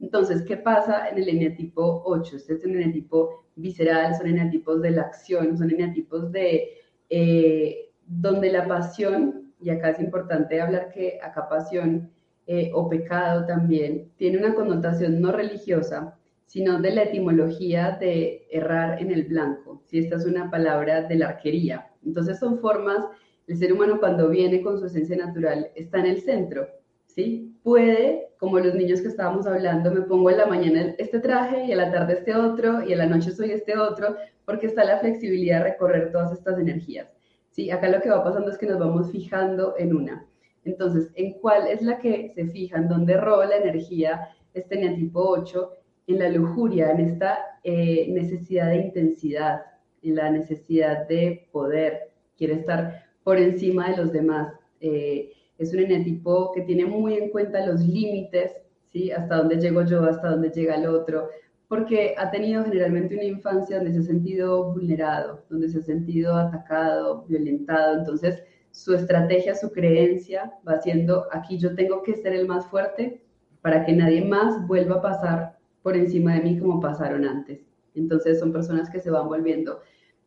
Entonces, 0.00 0.42
¿qué 0.42 0.56
pasa 0.56 1.08
en 1.10 1.18
el 1.18 1.28
eneatipo 1.28 2.02
8? 2.06 2.36
Este 2.36 2.54
es 2.54 2.64
un 2.64 2.76
eneatipo 2.76 3.44
visceral, 3.56 4.14
son 4.14 4.28
eneatipos 4.28 4.80
de 4.80 4.90
la 4.92 5.02
acción, 5.02 5.56
son 5.58 5.70
eneatipos 5.70 6.32
de 6.32 6.68
eh, 7.10 7.90
donde 8.06 8.52
la 8.52 8.66
pasión 8.66 9.45
y 9.66 9.70
acá 9.70 9.90
es 9.90 9.98
importante 9.98 10.60
hablar 10.60 10.92
que 10.92 11.18
acá 11.20 11.48
pasión 11.48 12.08
eh, 12.46 12.70
o 12.72 12.88
pecado 12.88 13.46
también 13.46 14.12
tiene 14.16 14.38
una 14.38 14.54
connotación 14.54 15.20
no 15.20 15.32
religiosa, 15.32 16.16
sino 16.46 16.80
de 16.80 16.92
la 16.92 17.02
etimología 17.02 17.98
de 17.98 18.46
errar 18.52 19.02
en 19.02 19.10
el 19.10 19.24
blanco. 19.24 19.82
Si 19.84 19.98
esta 19.98 20.14
es 20.14 20.24
una 20.24 20.52
palabra 20.52 21.02
de 21.02 21.16
la 21.16 21.30
arquería. 21.30 21.90
Entonces 22.04 22.38
son 22.38 22.60
formas, 22.60 23.06
el 23.48 23.56
ser 23.56 23.72
humano 23.72 23.98
cuando 23.98 24.28
viene 24.28 24.62
con 24.62 24.78
su 24.78 24.86
esencia 24.86 25.16
natural 25.16 25.72
está 25.74 25.98
en 25.98 26.06
el 26.06 26.20
centro, 26.20 26.68
¿sí? 27.06 27.52
Puede, 27.64 28.28
como 28.38 28.60
los 28.60 28.76
niños 28.76 29.00
que 29.00 29.08
estábamos 29.08 29.48
hablando, 29.48 29.90
me 29.90 30.02
pongo 30.02 30.30
en 30.30 30.38
la 30.38 30.46
mañana 30.46 30.94
este 30.98 31.18
traje 31.18 31.64
y 31.64 31.72
a 31.72 31.76
la 31.76 31.90
tarde 31.90 32.12
este 32.12 32.36
otro 32.36 32.88
y 32.88 32.92
a 32.92 32.98
la 32.98 33.06
noche 33.06 33.32
soy 33.32 33.50
este 33.50 33.76
otro, 33.76 34.14
porque 34.44 34.66
está 34.66 34.84
la 34.84 35.00
flexibilidad 35.00 35.58
de 35.58 35.70
recorrer 35.70 36.12
todas 36.12 36.30
estas 36.30 36.56
energías. 36.56 37.15
¿Sí? 37.56 37.70
Acá 37.70 37.88
lo 37.88 38.00
que 38.00 38.10
va 38.10 38.22
pasando 38.22 38.50
es 38.50 38.58
que 38.58 38.66
nos 38.66 38.78
vamos 38.78 39.10
fijando 39.10 39.74
en 39.78 39.96
una. 39.96 40.26
Entonces, 40.64 41.10
¿en 41.14 41.32
cuál 41.40 41.66
es 41.66 41.80
la 41.80 41.98
que 41.98 42.30
se 42.34 42.46
fija? 42.48 42.76
¿En 42.76 42.88
dónde 42.88 43.16
roba 43.16 43.46
la 43.46 43.56
energía 43.56 44.28
este 44.52 44.76
neatipo 44.76 45.20
8? 45.20 45.70
En 46.08 46.18
la 46.18 46.28
lujuria, 46.28 46.90
en 46.90 47.00
esta 47.00 47.38
eh, 47.64 48.06
necesidad 48.12 48.68
de 48.68 48.76
intensidad, 48.76 49.62
en 50.02 50.16
la 50.16 50.30
necesidad 50.30 51.08
de 51.08 51.48
poder. 51.50 52.12
Quiere 52.36 52.54
estar 52.54 53.06
por 53.24 53.38
encima 53.38 53.90
de 53.90 53.96
los 53.96 54.12
demás. 54.12 54.52
Eh, 54.80 55.32
es 55.58 55.72
un 55.72 55.80
eneatipo 55.80 56.52
que 56.52 56.60
tiene 56.62 56.84
muy 56.84 57.14
en 57.14 57.30
cuenta 57.30 57.64
los 57.64 57.80
límites, 57.80 58.52
¿sí? 58.92 59.10
Hasta 59.10 59.36
dónde 59.36 59.56
llego 59.56 59.82
yo, 59.84 60.04
hasta 60.04 60.30
dónde 60.30 60.50
llega 60.50 60.76
el 60.76 60.86
otro, 60.86 61.30
porque 61.68 62.14
ha 62.16 62.30
tenido 62.30 62.64
generalmente 62.64 63.14
una 63.14 63.24
infancia 63.24 63.76
donde 63.76 63.92
se 63.92 63.98
ha 64.00 64.02
sentido 64.02 64.72
vulnerado, 64.72 65.44
donde 65.48 65.68
se 65.68 65.78
ha 65.78 65.82
sentido 65.82 66.36
atacado, 66.36 67.24
violentado. 67.26 67.98
Entonces, 67.98 68.42
su 68.70 68.94
estrategia, 68.94 69.54
su 69.54 69.72
creencia 69.72 70.52
va 70.66 70.80
siendo, 70.80 71.26
aquí 71.32 71.58
yo 71.58 71.74
tengo 71.74 72.02
que 72.02 72.14
ser 72.14 72.34
el 72.34 72.46
más 72.46 72.66
fuerte 72.66 73.22
para 73.62 73.84
que 73.84 73.92
nadie 73.92 74.24
más 74.24 74.66
vuelva 74.68 74.96
a 74.96 75.02
pasar 75.02 75.58
por 75.82 75.96
encima 75.96 76.34
de 76.34 76.42
mí 76.42 76.58
como 76.58 76.80
pasaron 76.80 77.24
antes. 77.24 77.66
Entonces, 77.94 78.38
son 78.38 78.52
personas 78.52 78.88
que 78.90 79.00
se 79.00 79.10
van 79.10 79.28
volviendo 79.28 79.80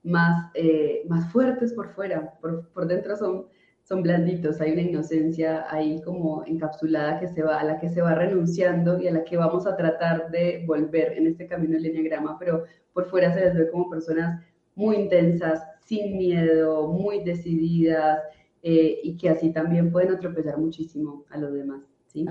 más, 0.04 0.52
eh, 0.56 1.04
más 1.08 1.32
fuertes 1.32 1.73
por 1.73 1.89
fuera, 1.89 2.34
por, 2.41 2.67
por 2.69 2.88
dentro 2.88 3.15
son 3.15 3.45
son 3.89 4.04
blanditos, 4.04 4.62
hay 4.62 4.73
una 4.73 4.84
inocencia 4.84 5.65
ahí 5.67 5.99
como 6.04 6.45
encapsulada 6.45 7.19
que 7.19 7.28
se 7.28 7.41
va, 7.41 7.60
a 7.60 7.63
la 7.63 7.80
que 7.80 7.89
se 7.89 8.04
va 8.04 8.13
renunciando 8.13 9.02
y 9.02 9.08
a 9.08 9.12
la 9.12 9.23
que 9.23 9.36
vamos 9.36 9.65
a 9.65 9.75
tratar 9.75 10.30
de 10.30 10.63
volver 10.67 11.13
en 11.17 11.25
este 11.25 11.47
camino 11.47 11.73
del 11.73 11.88
enneagrama, 11.88 12.38
pero 12.38 12.65
por 12.93 13.10
fuera 13.10 13.34
se 13.34 13.41
les 13.41 13.56
ve 13.56 13.71
como 13.71 13.89
personas 13.89 14.45
muy 14.75 14.95
intensas, 14.95 15.63
sin 15.84 16.19
miedo, 16.19 16.88
muy 16.88 17.23
decididas 17.23 18.19
eh, 18.62 18.99
y 19.04 19.17
que 19.17 19.30
así 19.30 19.52
también 19.52 19.91
pueden 19.91 20.12
atropellar 20.12 20.60
muchísimo 20.60 21.25
a 21.32 21.39
los 21.39 21.52
demás. 21.52 21.82
¿sí? 22.06 22.28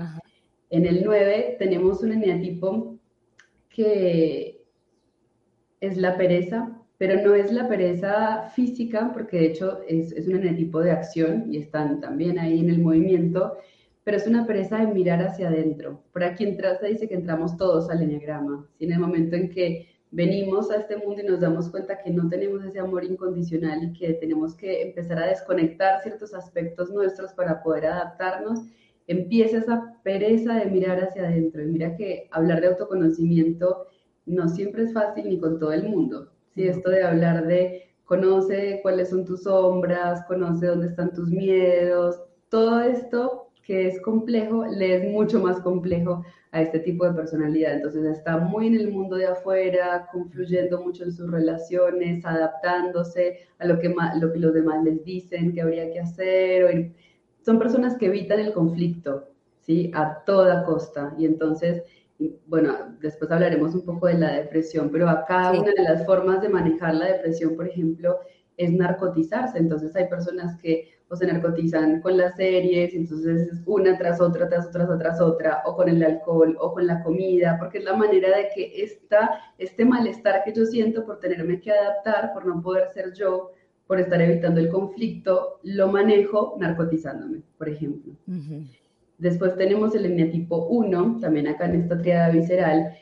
En 0.69 0.85
el 0.85 1.03
9 1.03 1.57
tenemos 1.59 2.01
un 2.03 2.13
eneatipo 2.13 2.97
que 3.67 4.63
es 5.81 5.97
la 5.97 6.15
pereza, 6.15 6.78
pero 6.99 7.21
no 7.23 7.33
es 7.33 7.51
la 7.53 7.69
pereza 7.69 8.51
física, 8.53 9.11
porque 9.13 9.37
de 9.37 9.45
hecho 9.45 9.79
es, 9.87 10.11
es 10.11 10.27
un 10.27 10.41
tipo 10.57 10.81
de 10.81 10.91
acción 10.91 11.45
y 11.49 11.57
están 11.57 12.01
también 12.01 12.37
ahí 12.37 12.59
en 12.59 12.69
el 12.69 12.79
movimiento, 12.79 13.55
pero 14.03 14.17
es 14.17 14.27
una 14.27 14.45
pereza 14.45 14.79
de 14.79 14.93
mirar 14.93 15.21
hacia 15.21 15.47
adentro. 15.47 16.03
Por 16.11 16.25
aquí 16.25 16.43
entras, 16.43 16.81
dice 16.81 17.07
que 17.07 17.15
entramos 17.15 17.55
todos 17.55 17.89
al 17.89 18.01
enneagrama, 18.01 18.67
¿sí? 18.77 18.83
en 18.83 18.91
el 18.91 18.99
momento 18.99 19.37
en 19.37 19.49
que 19.49 19.87
venimos 20.11 20.71
a 20.71 20.75
este 20.75 20.97
mundo 20.97 21.21
y 21.21 21.25
nos 21.25 21.39
damos 21.39 21.69
cuenta 21.69 21.99
que 21.99 22.11
no 22.11 22.27
tenemos 22.27 22.65
ese 22.65 22.79
amor 22.79 23.05
incondicional 23.05 23.81
y 23.81 23.93
que 23.93 24.15
tenemos 24.15 24.53
que 24.53 24.81
empezar 24.81 25.19
a 25.19 25.27
desconectar 25.27 26.01
ciertos 26.01 26.33
aspectos 26.33 26.89
nuestros 26.91 27.31
para 27.31 27.63
poder 27.63 27.85
adaptarnos, 27.85 28.59
empieza 29.07 29.59
esa 29.59 29.95
pereza 30.03 30.55
de 30.55 30.65
mirar 30.65 31.01
hacia 31.01 31.23
adentro. 31.23 31.63
Y 31.63 31.67
mira 31.67 31.95
que 31.95 32.27
hablar 32.31 32.59
de 32.59 32.67
autoconocimiento 32.67 33.87
no 34.25 34.49
siempre 34.49 34.83
es 34.83 34.91
fácil 34.91 35.29
ni 35.29 35.39
con 35.39 35.59
todo 35.59 35.71
el 35.71 35.87
mundo. 35.87 36.33
¿Sí? 36.59 36.67
Esto 36.67 36.89
de 36.89 37.03
hablar 37.03 37.47
de 37.47 37.89
conoce 38.03 38.79
cuáles 38.81 39.11
son 39.11 39.23
tus 39.23 39.43
sombras, 39.43 40.25
conoce 40.27 40.67
dónde 40.67 40.87
están 40.87 41.13
tus 41.13 41.29
miedos, 41.29 42.21
todo 42.49 42.81
esto 42.81 43.49
que 43.63 43.87
es 43.87 44.01
complejo, 44.01 44.65
le 44.65 44.95
es 44.95 45.13
mucho 45.13 45.39
más 45.39 45.61
complejo 45.61 46.25
a 46.51 46.61
este 46.61 46.79
tipo 46.79 47.05
de 47.05 47.13
personalidad. 47.13 47.75
Entonces 47.75 48.03
está 48.03 48.37
muy 48.37 48.67
en 48.67 48.75
el 48.75 48.91
mundo 48.91 49.15
de 49.15 49.27
afuera, 49.27 50.09
confluyendo 50.11 50.81
mucho 50.81 51.03
en 51.03 51.13
sus 51.13 51.31
relaciones, 51.31 52.25
adaptándose 52.25 53.37
a 53.59 53.67
lo 53.67 53.79
que, 53.79 53.93
lo 54.19 54.33
que 54.33 54.39
los 54.39 54.53
demás 54.53 54.83
les 54.83 55.03
dicen 55.05 55.53
que 55.53 55.61
habría 55.61 55.89
que 55.93 55.99
hacer. 56.01 56.91
son 57.45 57.59
personas 57.59 57.95
que 57.95 58.07
evitan 58.07 58.39
el 58.39 58.53
conflicto, 58.53 59.29
¿sí? 59.61 59.91
A 59.93 60.23
toda 60.25 60.65
costa. 60.65 61.13
Y 61.19 61.25
entonces, 61.25 61.83
bueno, 62.47 62.97
después 62.99 63.31
hablaremos 63.31 63.73
un 63.73 63.85
poco 63.85 64.07
de 64.07 64.15
la 64.15 64.33
depresión, 64.33 64.89
pero 64.91 65.09
acá 65.09 65.51
una 65.51 65.71
de 65.71 65.83
las 65.83 66.05
formas 66.05 66.41
de 66.41 66.49
manejar 66.49 66.95
la 66.95 67.07
depresión, 67.07 67.55
por 67.55 67.67
ejemplo, 67.67 68.19
es 68.57 68.71
narcotizarse. 68.71 69.57
Entonces 69.57 69.95
hay 69.95 70.07
personas 70.07 70.59
que 70.61 70.99
o 71.09 71.15
se 71.15 71.25
narcotizan 71.25 72.01
con 72.01 72.17
las 72.17 72.35
series, 72.35 72.93
entonces 72.93 73.51
es 73.51 73.63
una 73.65 73.97
tras 73.97 74.21
otra, 74.21 74.47
tras 74.47 74.67
otra, 74.67 74.97
tras 74.97 75.19
otra, 75.19 75.63
o 75.65 75.75
con 75.75 75.89
el 75.89 76.03
alcohol, 76.03 76.55
o 76.59 76.73
con 76.73 76.85
la 76.85 77.01
comida, 77.01 77.57
porque 77.57 77.79
es 77.79 77.83
la 77.83 77.95
manera 77.95 78.29
de 78.37 78.49
que 78.53 78.83
esta, 78.83 79.41
este 79.57 79.85
malestar 79.85 80.43
que 80.43 80.53
yo 80.53 80.65
siento 80.65 81.05
por 81.05 81.19
tenerme 81.19 81.59
que 81.59 81.71
adaptar, 81.71 82.31
por 82.31 82.45
no 82.45 82.61
poder 82.61 82.89
ser 82.89 83.11
yo, 83.13 83.53
por 83.87 83.99
estar 83.99 84.21
evitando 84.21 84.59
el 84.59 84.69
conflicto, 84.69 85.59
lo 85.63 85.87
manejo 85.87 86.55
narcotizándome, 86.59 87.41
por 87.57 87.69
ejemplo. 87.69 88.13
Después 89.19 89.55
tenemos 89.57 89.93
el 89.95 90.05
eneatipo 90.05 90.67
1, 90.69 91.19
también 91.19 91.47
acá 91.47 91.65
en 91.65 91.81
esta 91.81 91.97
triada 91.97 92.29
visceral, 92.29 92.93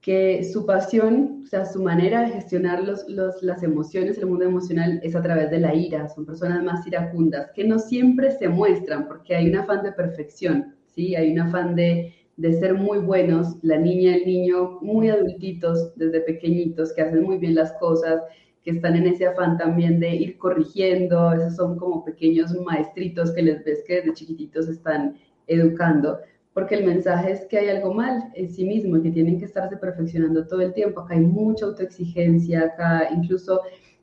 que 0.00 0.44
su 0.44 0.64
pasión, 0.64 1.40
o 1.42 1.46
sea, 1.46 1.64
su 1.64 1.82
manera 1.82 2.22
de 2.22 2.32
gestionar 2.32 2.82
los, 2.84 3.04
las 3.08 3.62
emociones, 3.62 4.18
el 4.18 4.26
mundo 4.26 4.44
emocional, 4.44 5.00
es 5.02 5.16
a 5.16 5.22
través 5.22 5.50
de 5.50 5.60
la 5.60 5.74
ira. 5.74 6.08
Son 6.08 6.26
personas 6.26 6.62
más 6.62 6.86
iracundas, 6.86 7.50
que 7.54 7.64
no 7.64 7.78
siempre 7.78 8.30
se 8.30 8.48
muestran 8.48 9.08
porque 9.08 9.34
hay 9.34 9.48
un 9.48 9.56
afán 9.56 9.82
de 9.82 9.92
perfección, 9.92 10.76
¿sí? 10.86 11.16
Hay 11.16 11.32
un 11.32 11.40
afán 11.40 11.74
de, 11.74 12.14
de 12.36 12.52
ser 12.60 12.74
muy 12.74 12.98
buenos, 12.98 13.56
la 13.62 13.78
niña 13.78 14.16
el 14.16 14.26
niño 14.26 14.78
muy 14.82 15.08
adultitos 15.08 15.94
desde 15.96 16.20
pequeñitos, 16.20 16.92
que 16.92 17.02
hacen 17.02 17.22
muy 17.22 17.38
bien 17.38 17.54
las 17.54 17.72
cosas, 17.72 18.22
que 18.62 18.72
están 18.72 18.96
en 18.96 19.06
ese 19.06 19.26
afán 19.26 19.56
también 19.56 19.98
de 19.98 20.14
ir 20.14 20.38
corrigiendo, 20.38 21.32
esos 21.32 21.56
son 21.56 21.78
como 21.78 22.04
pequeños 22.04 22.54
maestritos 22.64 23.32
que 23.32 23.42
les 23.42 23.64
ves 23.64 23.82
que 23.86 23.96
desde 23.96 24.12
chiquititos 24.12 24.68
están 24.68 25.16
educando 25.48 26.18
porque 26.58 26.74
el 26.74 26.86
mensaje 26.86 27.30
es 27.30 27.46
que 27.46 27.56
hay 27.56 27.68
algo 27.68 27.94
mal 27.94 28.32
en 28.34 28.50
sí 28.50 28.64
mismo 28.64 29.00
que 29.00 29.12
tienen 29.12 29.38
que 29.38 29.44
estarse 29.44 29.76
perfeccionando 29.76 30.44
todo 30.44 30.60
el 30.60 30.74
tiempo. 30.74 31.02
Acá 31.02 31.14
hay 31.14 31.20
mucha 31.20 31.66
autoexigencia, 31.66 32.64
acá 32.64 33.08
incluso 33.14 33.60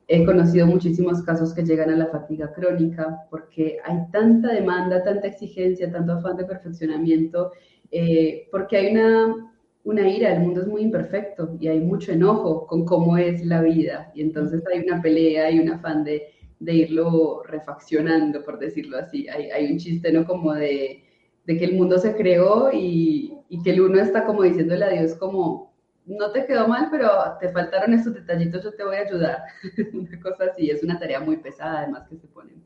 he 0.08 0.24
conocido 0.24 0.66
muchísimos 0.66 1.22
casos 1.22 1.52
que 1.52 1.66
llegan 1.66 1.90
a 1.90 1.96
la 1.96 2.06
fatiga 2.06 2.50
crónica 2.54 3.26
porque 3.28 3.76
hay 3.84 3.98
tanta 4.10 4.54
demanda, 4.54 5.02
tanta 5.02 5.26
exigencia, 5.26 5.92
tanto 5.92 6.14
afán 6.14 6.38
de 6.38 6.46
perfeccionamiento, 6.46 7.52
eh, 7.90 8.48
porque 8.50 8.78
hay 8.78 8.92
una, 8.94 9.52
una 9.84 10.08
ira, 10.08 10.32
el 10.32 10.40
mundo 10.40 10.62
es 10.62 10.66
muy 10.66 10.80
imperfecto 10.80 11.58
y 11.60 11.68
hay 11.68 11.80
mucho 11.80 12.12
enojo 12.12 12.66
con 12.66 12.86
cómo 12.86 13.18
es 13.18 13.44
la 13.44 13.60
vida 13.60 14.10
y 14.14 14.22
entonces 14.22 14.64
hay 14.72 14.80
una 14.80 15.02
pelea 15.02 15.50
y 15.50 15.58
un 15.58 15.68
afán 15.68 16.04
de, 16.04 16.22
de 16.58 16.74
irlo 16.74 17.42
refaccionando, 17.42 18.42
por 18.42 18.58
decirlo 18.58 18.96
así. 18.96 19.28
Hay, 19.28 19.50
hay 19.50 19.70
un 19.70 19.76
chiste, 19.76 20.10
¿no? 20.10 20.24
Como 20.24 20.54
de 20.54 21.02
de 21.46 21.56
que 21.56 21.64
el 21.64 21.74
mundo 21.74 21.98
se 21.98 22.14
creó 22.14 22.70
y, 22.72 23.32
que 23.62 23.70
el 23.70 23.80
uno 23.80 24.00
está 24.00 24.24
como 24.24 24.42
diciéndole 24.42 24.84
a 24.84 24.90
Dios 24.90 25.14
como, 25.14 25.72
no 26.04 26.30
te 26.30 26.44
quedó 26.46 26.68
mal, 26.68 26.88
pero 26.90 27.08
te 27.40 27.48
faltaron 27.48 27.94
estos 27.94 28.14
detallitos, 28.14 28.62
yo 28.62 28.74
te 28.74 28.84
voy 28.84 28.96
a 28.96 29.00
ayudar. 29.00 29.38
una 29.94 30.20
cosa 30.20 30.44
así, 30.52 30.70
es 30.70 30.82
una 30.82 30.98
tarea 30.98 31.20
muy 31.20 31.38
pesada 31.38 31.80
además 31.80 32.06
que 32.08 32.16
se 32.16 32.26
ponen. 32.26 32.62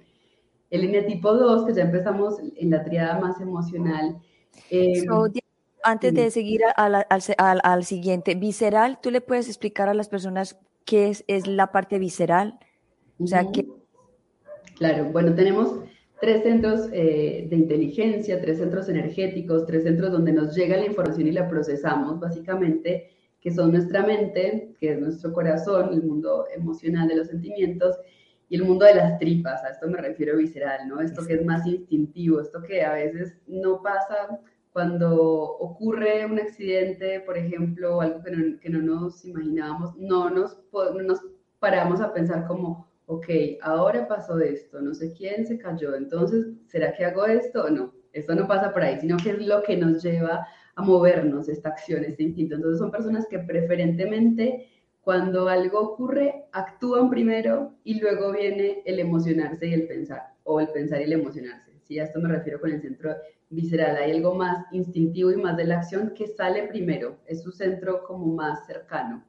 El 0.70 0.82
línea 0.82 1.06
tipo 1.06 1.32
2, 1.32 1.66
que 1.66 1.74
ya 1.74 1.82
empezamos 1.82 2.38
en 2.56 2.70
la 2.70 2.82
triada 2.84 3.18
más 3.18 3.40
emocional. 3.40 4.18
Em, 4.70 5.04
antes 5.82 6.14
de 6.14 6.30
seguir 6.30 6.62
al, 6.76 7.06
al, 7.08 7.84
siguiente, 7.84 8.34
visceral, 8.34 8.98
¿tú 9.00 9.10
le 9.10 9.20
puedes 9.20 9.48
explicar 9.48 9.88
a 9.88 9.94
las 9.94 10.08
personas 10.08 10.58
qué 10.84 11.08
es, 11.08 11.24
es 11.26 11.46
la 11.46 11.72
parte 11.72 11.98
visceral? 11.98 12.58
O 13.18 13.26
sea, 13.26 13.44
que... 13.52 13.66
Claro, 14.76 15.06
bueno, 15.06 15.34
tenemos 15.34 15.80
tres 16.20 16.42
centros 16.42 16.88
eh, 16.92 17.46
de 17.48 17.56
inteligencia, 17.56 18.40
tres 18.40 18.58
centros 18.58 18.88
energéticos, 18.88 19.66
tres 19.66 19.84
centros 19.84 20.12
donde 20.12 20.32
nos 20.32 20.54
llega 20.54 20.76
la 20.76 20.86
información 20.86 21.26
y 21.26 21.32
la 21.32 21.48
procesamos, 21.48 22.20
básicamente, 22.20 23.10
que 23.40 23.50
son 23.50 23.72
nuestra 23.72 24.04
mente, 24.04 24.74
que 24.78 24.92
es 24.92 25.00
nuestro 25.00 25.32
corazón, 25.32 25.90
el 25.92 26.02
mundo 26.02 26.46
emocional 26.54 27.08
de 27.08 27.16
los 27.16 27.28
sentimientos, 27.28 27.96
y 28.50 28.56
el 28.56 28.64
mundo 28.64 28.84
de 28.84 28.96
las 28.96 29.18
tripas, 29.18 29.62
a 29.64 29.68
esto 29.68 29.88
me 29.88 29.98
refiero 29.98 30.36
visceral, 30.36 30.88
¿no? 30.88 31.00
Esto 31.00 31.24
que 31.24 31.34
es 31.34 31.44
más 31.44 31.64
instintivo, 31.66 32.40
esto 32.40 32.60
que 32.60 32.82
a 32.82 32.94
veces 32.94 33.38
no 33.46 33.80
pasa 33.80 34.40
cuando 34.72 35.22
ocurre 35.22 36.26
un 36.26 36.40
accidente, 36.40 37.20
por 37.20 37.38
ejemplo, 37.38 38.00
algo 38.00 38.22
que 38.22 38.30
no, 38.32 38.60
que 38.60 38.70
no 38.70 38.82
nos 38.82 39.24
imaginábamos, 39.24 39.96
no 39.96 40.30
nos, 40.30 40.58
no 40.72 41.02
nos 41.02 41.20
paramos 41.60 42.00
a 42.00 42.12
pensar 42.12 42.46
como, 42.48 42.89
ok, 43.10 43.26
ahora 43.62 44.06
pasó 44.06 44.38
esto, 44.38 44.80
no 44.80 44.94
sé 44.94 45.12
quién 45.12 45.44
se 45.44 45.58
cayó, 45.58 45.96
entonces, 45.96 46.46
¿será 46.66 46.92
que 46.92 47.04
hago 47.04 47.26
esto 47.26 47.64
o 47.64 47.68
no? 47.68 47.92
Esto 48.12 48.36
no 48.36 48.46
pasa 48.46 48.72
por 48.72 48.82
ahí, 48.82 49.00
sino 49.00 49.16
que 49.16 49.30
es 49.30 49.44
lo 49.44 49.64
que 49.64 49.76
nos 49.76 50.00
lleva 50.00 50.46
a 50.76 50.82
movernos, 50.82 51.48
esta 51.48 51.70
acción, 51.70 52.04
este 52.04 52.22
instinto. 52.22 52.54
Entonces 52.54 52.78
son 52.78 52.92
personas 52.92 53.26
que 53.28 53.40
preferentemente 53.40 54.68
cuando 55.00 55.48
algo 55.48 55.80
ocurre 55.80 56.44
actúan 56.52 57.10
primero 57.10 57.74
y 57.82 57.98
luego 57.98 58.30
viene 58.30 58.80
el 58.86 59.00
emocionarse 59.00 59.66
y 59.66 59.74
el 59.74 59.88
pensar, 59.88 60.22
o 60.44 60.60
el 60.60 60.68
pensar 60.68 61.00
y 61.00 61.04
el 61.04 61.14
emocionarse. 61.14 61.72
Sí, 61.82 61.98
a 61.98 62.04
esto 62.04 62.20
me 62.20 62.28
refiero 62.28 62.60
con 62.60 62.70
el 62.70 62.80
centro 62.80 63.16
visceral. 63.48 63.96
Hay 63.96 64.12
algo 64.12 64.36
más 64.36 64.66
instintivo 64.70 65.32
y 65.32 65.36
más 65.36 65.56
de 65.56 65.64
la 65.64 65.78
acción 65.78 66.12
que 66.14 66.28
sale 66.28 66.68
primero, 66.68 67.18
es 67.26 67.42
su 67.42 67.50
centro 67.50 68.04
como 68.04 68.26
más 68.26 68.66
cercano. 68.66 69.24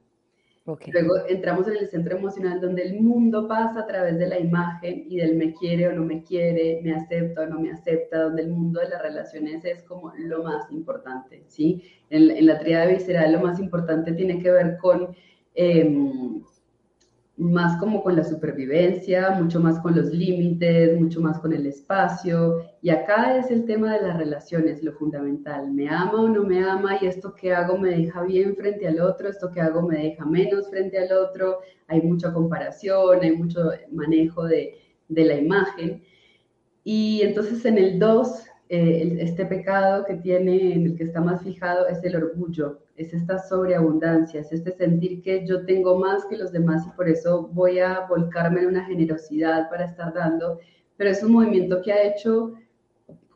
Luego 0.92 1.14
entramos 1.28 1.68
en 1.68 1.78
el 1.78 1.88
centro 1.90 2.18
emocional 2.18 2.62
donde 2.62 2.84
el 2.84 3.00
mundo 3.00 3.48
pasa 3.48 3.82
a 3.82 3.88
través 3.88 4.18
de 4.18 4.28
la 4.28 4.40
imagen 4.40 5.06
y 5.08 5.18
del 5.18 5.36
me 5.36 5.54
quiere 5.54 5.88
o 5.88 5.94
no 5.94 6.04
me 6.04 6.24
quiere, 6.24 6.82
me 6.84 6.94
acepta 6.94 7.42
o 7.42 7.46
no 7.46 7.60
me 7.60 7.72
acepta, 7.72 8.24
donde 8.24 8.44
el 8.44 8.50
mundo 8.50 8.80
de 8.80 8.90
las 8.90 9.02
relaciones 9.02 9.64
es 9.66 9.84
como 9.84 10.14
lo 10.18 10.44
más 10.44 10.72
importante, 10.72 11.44
¿sí? 11.48 11.84
En, 12.10 12.46
la 12.46 12.60
triada 12.60 12.88
visceral 12.88 13.32
lo 13.32 13.42
más 13.42 13.60
importante 13.60 14.14
tiene 14.14 14.42
que 14.42 14.52
ver 14.52 14.78
con 14.78 15.16
em, 15.56 16.44
más 17.42 17.80
como 17.80 18.04
con 18.04 18.16
la 18.16 18.24
supervivencia, 18.24 19.32
mucho 19.32 19.60
más 19.60 19.80
con 19.80 19.96
los 19.96 20.14
límites, 20.14 21.00
mucho 21.00 21.20
más 21.22 21.40
con 21.40 21.54
el 21.54 21.66
espacio. 21.66 22.64
Y 22.84 22.92
acá 22.92 23.36
es 23.38 23.50
el 23.50 23.66
tema 23.66 23.96
de 23.96 24.08
las 24.08 24.18
relaciones, 24.18 24.84
lo 24.84 24.94
fundamental. 24.94 25.72
¿Me 25.72 25.90
ama 25.90 26.22
o 26.22 26.30
no 26.30 26.44
me 26.44 26.64
ama? 26.64 27.00
Y 27.02 27.08
esto 27.08 27.34
que 27.34 27.52
hago 27.52 27.80
me 27.80 27.90
deja 27.90 28.22
bien 28.22 28.56
frente 28.56 28.88
al 28.88 29.02
otro, 29.02 29.28
esto 29.28 29.52
que 29.52 29.60
hago 29.60 29.82
me 29.82 29.98
deja 29.98 30.24
menos 30.24 30.70
frente 30.70 31.00
al 31.00 31.12
otro. 31.18 31.62
Hay 31.88 32.04
mucha 32.04 32.32
comparación, 32.32 33.24
hay 33.24 33.36
mucho 33.36 33.72
manejo 33.92 34.44
de, 34.44 34.76
de 35.08 35.26
la 35.26 35.36
imagen. 35.36 36.04
Y 36.84 37.22
entonces 37.24 37.66
en 37.66 37.80
el 37.80 37.98
2 37.98 38.51
eh, 38.74 39.18
este 39.20 39.46
pecado 39.46 40.06
que 40.06 40.14
tiene, 40.14 40.72
en 40.72 40.86
el 40.86 40.96
que 40.96 41.04
está 41.04 41.20
más 41.20 41.42
fijado, 41.44 41.88
es 41.88 42.02
el 42.06 42.16
orgullo, 42.16 42.80
es 42.96 43.14
esta 43.14 43.38
sobreabundancia, 43.38 44.40
es 44.40 44.54
este 44.54 44.72
sentir 44.72 45.22
que 45.22 45.46
yo 45.46 45.66
tengo 45.66 46.00
más 46.00 46.24
que 46.24 46.38
los 46.38 46.54
demás 46.54 46.88
y 46.88 46.96
por 46.96 47.10
eso 47.10 47.50
voy 47.52 47.80
a 47.80 48.06
volcarme 48.08 48.62
en 48.62 48.68
una 48.68 48.86
generosidad 48.86 49.70
para 49.70 49.84
estar 49.84 50.14
dando, 50.14 50.58
pero 50.96 51.10
es 51.10 51.22
un 51.22 51.34
movimiento 51.34 51.82
que 51.82 51.92
ha 51.92 52.02
hecho 52.02 52.54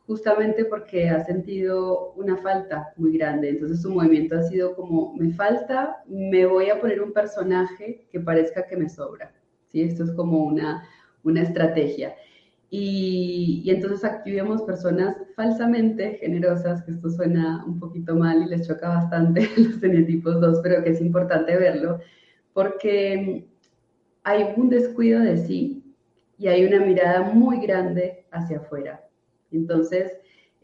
justamente 0.08 0.63
porque 0.63 1.10
ha 1.10 1.26
sentido 1.26 2.13
una 2.13 2.38
falta 2.38 2.93
muy 2.95 3.17
grande. 3.17 3.50
Entonces 3.50 3.82
su 3.82 3.89
movimiento 3.89 4.38
ha 4.38 4.43
sido 4.43 4.74
como, 4.74 5.15
me 5.17 5.34
falta, 5.34 6.02
me 6.08 6.45
voy 6.45 6.69
a 6.69 6.80
poner 6.80 7.02
un 7.02 7.12
personaje 7.12 8.08
que 8.10 8.21
parezca 8.21 8.65
que 8.65 8.78
me 8.78 8.88
sobra. 8.88 9.34
¿sí? 9.67 9.82
Esto 9.82 10.06
es 10.06 10.12
como 10.13 10.45
una, 10.45 10.88
una 11.24 11.41
estrategia. 11.41 12.15
Y, 12.78 13.64
entonces 13.70 14.04
aquí 14.04 14.34
vemos 14.34 14.62
personas 14.64 15.16
falsamente 15.34 16.18
generosas, 16.20 16.84
que 16.84 16.92
esto 16.92 17.10
suena 17.10 17.64
un 17.66 17.80
poquito 17.80 18.18
mal 18.18 18.44
y 18.44 18.48
les 18.48 18.68
choca 18.68 18.90
bastante 18.90 19.50
los 19.58 19.82
eneatipos 19.82 20.42
2, 20.42 20.60
pero 20.62 20.84
que 20.84 20.90
es 20.90 21.00
importante 21.00 21.56
verlo, 21.56 22.00
porque 22.52 23.48
hay 24.24 24.54
un 24.58 24.68
descuido 24.68 25.22
de 25.22 25.38
sí 25.38 25.86
y 26.38 26.48
hay 26.50 26.66
una 26.66 26.86
mirada 26.86 27.22
muy 27.22 27.62
grande 27.66 28.26
hacia 28.32 28.58
afuera. 28.58 29.08
Entonces, 29.52 30.12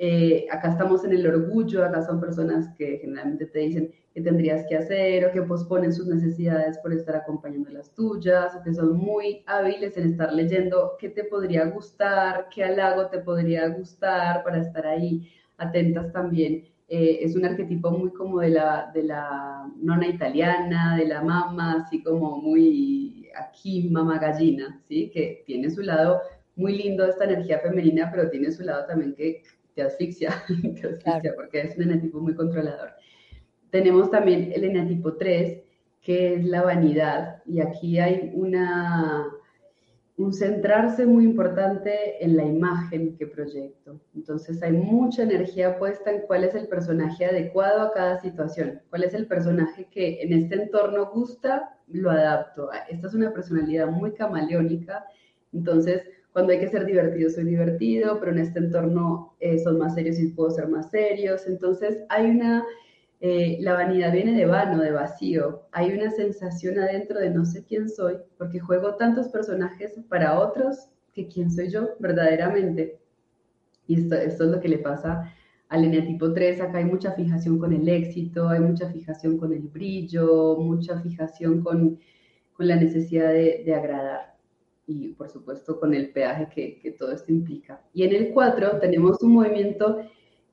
eh, 0.03 0.47
acá 0.49 0.69
estamos 0.69 1.05
en 1.05 1.13
el 1.13 1.27
orgullo, 1.27 1.85
acá 1.85 2.01
son 2.01 2.19
personas 2.19 2.73
que 2.75 2.97
generalmente 2.97 3.45
te 3.45 3.59
dicen 3.59 3.93
qué 4.15 4.21
tendrías 4.21 4.65
que 4.67 4.75
hacer 4.75 5.23
o 5.23 5.31
que 5.31 5.43
posponen 5.43 5.93
sus 5.93 6.07
necesidades 6.07 6.79
por 6.79 6.91
estar 6.91 7.15
acompañando 7.15 7.69
las 7.69 7.93
tuyas 7.93 8.55
o 8.55 8.63
que 8.63 8.73
son 8.73 8.97
muy 8.97 9.43
hábiles 9.45 9.95
en 9.97 10.07
estar 10.07 10.33
leyendo 10.33 10.93
qué 10.99 11.09
te 11.09 11.25
podría 11.25 11.65
gustar, 11.65 12.47
qué 12.49 12.63
halago 12.63 13.09
te 13.09 13.19
podría 13.19 13.67
gustar 13.67 14.43
para 14.43 14.61
estar 14.61 14.87
ahí 14.87 15.31
atentas 15.57 16.11
también. 16.11 16.63
Eh, 16.89 17.19
es 17.21 17.35
un 17.35 17.45
arquetipo 17.45 17.91
muy 17.91 18.09
como 18.09 18.39
de 18.39 18.49
la, 18.49 18.89
de 18.95 19.03
la 19.03 19.71
nona 19.83 20.07
italiana, 20.07 20.97
de 20.97 21.05
la 21.05 21.21
mamá, 21.21 21.83
así 21.85 22.01
como 22.01 22.37
muy 22.37 23.29
aquí, 23.35 23.87
mamá 23.91 24.17
gallina, 24.17 24.81
¿sí? 24.87 25.11
Que 25.13 25.43
tiene 25.45 25.69
su 25.69 25.83
lado 25.83 26.21
muy 26.55 26.75
lindo 26.75 27.05
esta 27.05 27.25
energía 27.25 27.59
femenina, 27.59 28.09
pero 28.11 28.31
tiene 28.31 28.51
su 28.51 28.63
lado 28.63 28.87
también 28.87 29.13
que 29.13 29.43
te 29.75 29.81
asfixia, 29.81 30.43
te 30.47 30.87
asfixia 30.87 31.33
porque 31.35 31.61
es 31.61 31.77
un 31.77 31.83
eneatipo 31.83 32.19
muy 32.19 32.35
controlador. 32.35 32.91
Tenemos 33.69 34.11
también 34.11 34.51
el 34.53 34.65
eneatipo 34.65 35.13
3, 35.13 35.61
que 36.01 36.35
es 36.35 36.45
la 36.45 36.63
vanidad, 36.63 37.41
y 37.45 37.61
aquí 37.61 37.99
hay 37.99 38.31
una, 38.33 39.27
un 40.17 40.33
centrarse 40.33 41.05
muy 41.05 41.23
importante 41.23 42.23
en 42.23 42.35
la 42.35 42.43
imagen 42.43 43.15
que 43.15 43.27
proyecto. 43.27 44.01
Entonces 44.15 44.61
hay 44.61 44.73
mucha 44.73 45.23
energía 45.23 45.77
puesta 45.79 46.11
en 46.11 46.21
cuál 46.21 46.43
es 46.43 46.53
el 46.55 46.67
personaje 46.67 47.25
adecuado 47.25 47.81
a 47.81 47.93
cada 47.93 48.19
situación, 48.19 48.81
cuál 48.89 49.03
es 49.03 49.13
el 49.13 49.27
personaje 49.27 49.87
que 49.89 50.21
en 50.21 50.33
este 50.33 50.55
entorno 50.55 51.11
gusta, 51.11 51.77
lo 51.87 52.09
adapto. 52.11 52.69
Esta 52.89 53.07
es 53.07 53.13
una 53.13 53.31
personalidad 53.31 53.87
muy 53.87 54.13
camaleónica, 54.13 55.05
entonces 55.53 56.03
cuando 56.33 56.53
hay 56.53 56.59
que 56.59 56.69
ser 56.69 56.85
divertido, 56.85 57.29
soy 57.29 57.43
divertido, 57.43 58.19
pero 58.19 58.31
en 58.31 58.39
este 58.39 58.59
entorno 58.59 59.35
eh, 59.39 59.59
son 59.59 59.77
más 59.77 59.95
serios 59.95 60.17
y 60.19 60.27
puedo 60.27 60.49
ser 60.49 60.67
más 60.69 60.89
serios. 60.89 61.45
Entonces 61.45 61.99
hay 62.09 62.29
una, 62.29 62.63
eh, 63.19 63.57
la 63.59 63.73
vanidad 63.73 64.13
viene 64.13 64.37
de 64.37 64.45
vano, 64.45 64.81
de 64.81 64.91
vacío. 64.91 65.63
Hay 65.73 65.91
una 65.91 66.09
sensación 66.11 66.79
adentro 66.79 67.19
de 67.19 67.31
no 67.31 67.45
sé 67.45 67.65
quién 67.65 67.89
soy, 67.89 68.15
porque 68.37 68.59
juego 68.59 68.95
tantos 68.95 69.27
personajes 69.27 69.99
para 70.07 70.39
otros 70.39 70.89
que 71.13 71.27
quién 71.27 71.51
soy 71.51 71.69
yo 71.69 71.89
verdaderamente. 71.99 72.99
Y 73.87 73.99
esto, 73.99 74.15
esto 74.15 74.45
es 74.45 74.49
lo 74.51 74.61
que 74.61 74.69
le 74.69 74.77
pasa 74.77 75.33
al 75.67 75.83
eneatipo 75.83 76.31
3. 76.31 76.61
Acá 76.61 76.77
hay 76.77 76.85
mucha 76.85 77.11
fijación 77.11 77.59
con 77.59 77.73
el 77.73 77.89
éxito, 77.89 78.47
hay 78.47 78.61
mucha 78.61 78.89
fijación 78.89 79.37
con 79.37 79.51
el 79.51 79.63
brillo, 79.63 80.55
mucha 80.57 81.01
fijación 81.01 81.61
con, 81.61 81.99
con 82.53 82.67
la 82.69 82.77
necesidad 82.77 83.31
de, 83.33 83.63
de 83.65 83.75
agradar 83.75 84.30
y 84.87 85.09
por 85.09 85.29
supuesto 85.29 85.79
con 85.79 85.93
el 85.93 86.11
peaje 86.11 86.47
que, 86.53 86.79
que, 86.79 86.91
todo 86.91 87.11
esto 87.11 87.31
implica. 87.31 87.81
Y 87.93 88.03
en 88.03 88.13
el 88.13 88.33
4 88.33 88.79
tenemos 88.79 89.21
un 89.21 89.33
movimiento 89.33 89.99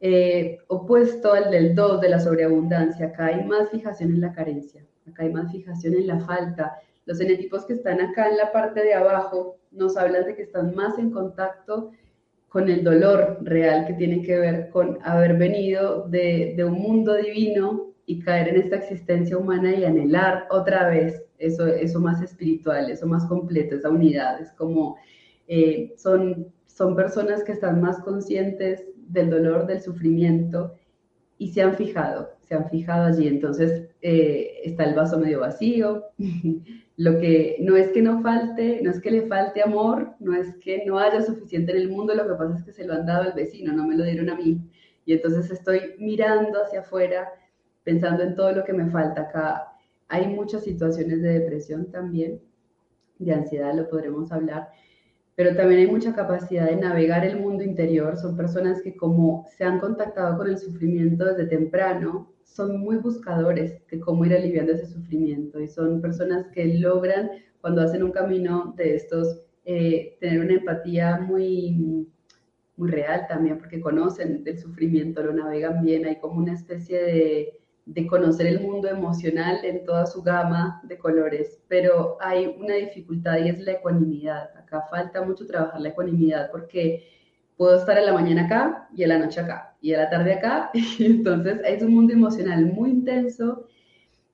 eh, 0.00 0.58
opuesto 0.68 1.32
al 1.32 1.50
del 1.50 1.74
2 1.74 2.00
de 2.00 2.08
la 2.08 2.20
sobreabundancia. 2.20 3.06
Acá 3.06 3.26
hay 3.26 3.44
más 3.44 3.70
fijación 3.70 4.10
en 4.10 4.20
la 4.20 4.32
carencia, 4.32 4.86
acá 5.06 5.24
hay 5.24 5.32
más 5.32 5.50
fijación 5.50 5.94
en 5.94 6.06
la 6.06 6.20
falta. 6.20 6.78
Los 7.04 7.20
enetipos 7.20 7.64
que 7.64 7.72
están 7.72 8.00
acá 8.00 8.28
en 8.28 8.36
la 8.36 8.52
parte 8.52 8.82
de 8.82 8.94
abajo 8.94 9.56
nos 9.70 9.96
hablan 9.96 10.24
de 10.24 10.36
que 10.36 10.42
están 10.42 10.74
más 10.74 10.98
en 10.98 11.10
contacto 11.10 11.90
con 12.48 12.68
el 12.68 12.84
dolor 12.84 13.38
real 13.42 13.86
que 13.86 13.94
tiene 13.94 14.22
que 14.22 14.38
ver 14.38 14.70
con 14.70 14.98
haber 15.02 15.36
venido 15.36 16.08
de, 16.08 16.54
de 16.56 16.64
un 16.64 16.74
mundo 16.74 17.14
divino 17.14 17.92
y 18.06 18.20
caer 18.20 18.48
en 18.48 18.56
esta 18.56 18.76
existencia 18.76 19.36
humana 19.36 19.74
y 19.74 19.84
anhelar 19.84 20.46
otra 20.50 20.88
vez 20.88 21.27
eso, 21.38 21.66
eso 21.66 22.00
más 22.00 22.22
espiritual, 22.22 22.90
eso 22.90 23.06
más 23.06 23.26
completo, 23.26 23.76
esa 23.76 23.90
unidad. 23.90 24.40
Es 24.40 24.52
como 24.52 24.96
eh, 25.46 25.94
son, 25.96 26.52
son 26.66 26.94
personas 26.94 27.42
que 27.42 27.52
están 27.52 27.80
más 27.80 27.98
conscientes 28.00 28.84
del 29.08 29.30
dolor, 29.30 29.66
del 29.66 29.80
sufrimiento 29.80 30.74
y 31.38 31.52
se 31.52 31.62
han 31.62 31.74
fijado, 31.74 32.30
se 32.42 32.54
han 32.54 32.68
fijado 32.68 33.06
allí. 33.06 33.26
Entonces 33.26 33.88
eh, 34.02 34.60
está 34.64 34.84
el 34.84 34.94
vaso 34.94 35.18
medio 35.18 35.40
vacío. 35.40 36.04
Lo 36.96 37.18
que 37.20 37.56
no 37.60 37.76
es 37.76 37.90
que 37.92 38.02
no 38.02 38.22
falte, 38.22 38.80
no 38.82 38.90
es 38.90 39.00
que 39.00 39.12
le 39.12 39.22
falte 39.22 39.62
amor, 39.62 40.14
no 40.18 40.34
es 40.34 40.56
que 40.56 40.84
no 40.84 40.98
haya 40.98 41.22
suficiente 41.22 41.70
en 41.70 41.78
el 41.78 41.90
mundo, 41.90 42.12
lo 42.12 42.26
que 42.26 42.34
pasa 42.34 42.58
es 42.58 42.64
que 42.64 42.72
se 42.72 42.84
lo 42.84 42.92
han 42.92 43.06
dado 43.06 43.22
al 43.22 43.34
vecino, 43.34 43.72
no 43.72 43.86
me 43.86 43.96
lo 43.96 44.02
dieron 44.02 44.28
a 44.30 44.34
mí. 44.34 44.60
Y 45.06 45.12
entonces 45.12 45.48
estoy 45.48 45.94
mirando 46.00 46.60
hacia 46.60 46.80
afuera, 46.80 47.28
pensando 47.84 48.24
en 48.24 48.34
todo 48.34 48.50
lo 48.50 48.64
que 48.64 48.72
me 48.72 48.90
falta 48.90 49.20
acá 49.22 49.77
hay 50.08 50.26
muchas 50.28 50.64
situaciones 50.64 51.22
de 51.22 51.40
depresión 51.40 51.90
también, 51.90 52.40
de 53.18 53.32
ansiedad 53.32 53.74
lo 53.74 53.88
podremos 53.88 54.32
hablar, 54.32 54.68
pero 55.34 55.54
también 55.54 55.80
hay 55.80 55.86
mucha 55.86 56.14
capacidad 56.14 56.66
de 56.66 56.76
navegar 56.76 57.24
el 57.24 57.38
mundo 57.40 57.62
interior. 57.62 58.16
Son 58.16 58.36
personas 58.36 58.82
que 58.82 58.96
como 58.96 59.46
se 59.56 59.64
han 59.64 59.78
contactado 59.78 60.36
con 60.36 60.48
el 60.48 60.58
sufrimiento 60.58 61.24
desde 61.24 61.46
temprano, 61.46 62.32
son 62.42 62.80
muy 62.80 62.96
buscadores 62.96 63.80
de 63.88 64.00
cómo 64.00 64.24
ir 64.24 64.34
aliviando 64.34 64.72
ese 64.72 64.86
sufrimiento 64.86 65.60
y 65.60 65.68
son 65.68 66.00
personas 66.00 66.46
que 66.48 66.78
logran 66.78 67.30
cuando 67.60 67.82
hacen 67.82 68.02
un 68.02 68.10
camino 68.10 68.74
de 68.76 68.96
estos 68.96 69.42
eh, 69.64 70.16
tener 70.20 70.40
una 70.40 70.54
empatía 70.54 71.18
muy 71.18 72.08
muy 72.76 72.90
real 72.90 73.26
también 73.28 73.58
porque 73.58 73.80
conocen 73.80 74.42
el 74.46 74.58
sufrimiento, 74.58 75.22
lo 75.22 75.32
navegan 75.32 75.84
bien, 75.84 76.06
hay 76.06 76.18
como 76.20 76.38
una 76.38 76.54
especie 76.54 77.02
de 77.02 77.60
de 77.88 78.06
conocer 78.06 78.46
el 78.46 78.60
mundo 78.60 78.86
emocional 78.86 79.64
en 79.64 79.82
toda 79.84 80.04
su 80.04 80.22
gama 80.22 80.80
de 80.84 80.98
colores, 80.98 81.58
pero 81.68 82.18
hay 82.20 82.54
una 82.58 82.74
dificultad 82.74 83.38
y 83.38 83.48
es 83.48 83.58
la 83.60 83.72
ecuanimidad. 83.72 84.50
Acá 84.58 84.84
falta 84.90 85.22
mucho 85.22 85.46
trabajar 85.46 85.80
la 85.80 85.88
ecuanimidad 85.88 86.50
porque 86.50 87.08
puedo 87.56 87.76
estar 87.76 87.96
en 87.96 88.04
la 88.04 88.12
mañana 88.12 88.44
acá 88.44 88.88
y 88.94 89.04
en 89.04 89.08
la 89.08 89.18
noche 89.18 89.40
acá 89.40 89.74
y 89.80 89.92
en 89.94 90.00
la 90.00 90.10
tarde 90.10 90.34
acá, 90.34 90.70
y 90.74 91.04
entonces 91.06 91.60
es 91.64 91.82
un 91.82 91.94
mundo 91.94 92.12
emocional 92.12 92.66
muy 92.66 92.90
intenso 92.90 93.66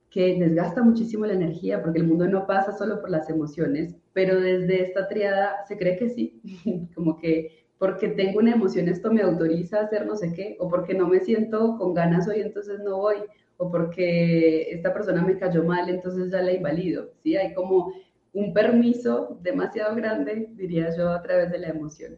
que 0.09 0.37
desgasta 0.37 0.83
muchísimo 0.83 1.25
la 1.25 1.33
energía 1.33 1.81
porque 1.81 1.99
el 1.99 2.07
mundo 2.07 2.27
no 2.27 2.45
pasa 2.47 2.73
solo 2.77 2.99
por 2.99 3.09
las 3.09 3.29
emociones, 3.29 3.95
pero 4.11 4.39
desde 4.39 4.83
esta 4.83 5.07
triada 5.07 5.65
se 5.65 5.77
cree 5.77 5.97
que 5.97 6.09
sí, 6.09 6.41
como 6.95 7.17
que 7.17 7.65
porque 7.77 8.09
tengo 8.09 8.39
una 8.39 8.53
emoción 8.53 8.87
esto 8.87 9.11
me 9.11 9.21
autoriza 9.21 9.79
a 9.79 9.83
hacer 9.83 10.05
no 10.05 10.17
sé 10.17 10.33
qué, 10.33 10.57
o 10.59 10.69
porque 10.69 10.93
no 10.93 11.07
me 11.07 11.21
siento 11.21 11.77
con 11.77 11.93
ganas 11.93 12.27
hoy 12.27 12.41
entonces 12.41 12.79
no 12.83 12.97
voy, 12.97 13.15
o 13.57 13.71
porque 13.71 14.69
esta 14.71 14.93
persona 14.93 15.21
me 15.21 15.37
cayó 15.37 15.63
mal, 15.63 15.89
entonces 15.89 16.31
ya 16.31 16.41
la 16.41 16.53
invalido, 16.53 17.11
¿sí? 17.23 17.35
Hay 17.37 17.53
como 17.53 17.93
un 18.33 18.53
permiso 18.53 19.39
demasiado 19.41 19.95
grande, 19.95 20.49
diría 20.55 20.95
yo, 20.95 21.09
a 21.09 21.21
través 21.21 21.51
de 21.51 21.59
la 21.59 21.69
emoción. 21.69 22.17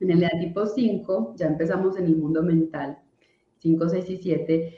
En 0.00 0.10
el 0.10 0.28
tipo 0.40 0.66
5 0.66 1.34
ya 1.36 1.46
empezamos 1.46 1.98
en 1.98 2.06
el 2.06 2.16
mundo 2.16 2.42
mental, 2.42 2.98
5, 3.58 3.88
6 3.88 4.10
y 4.10 4.16
7, 4.16 4.74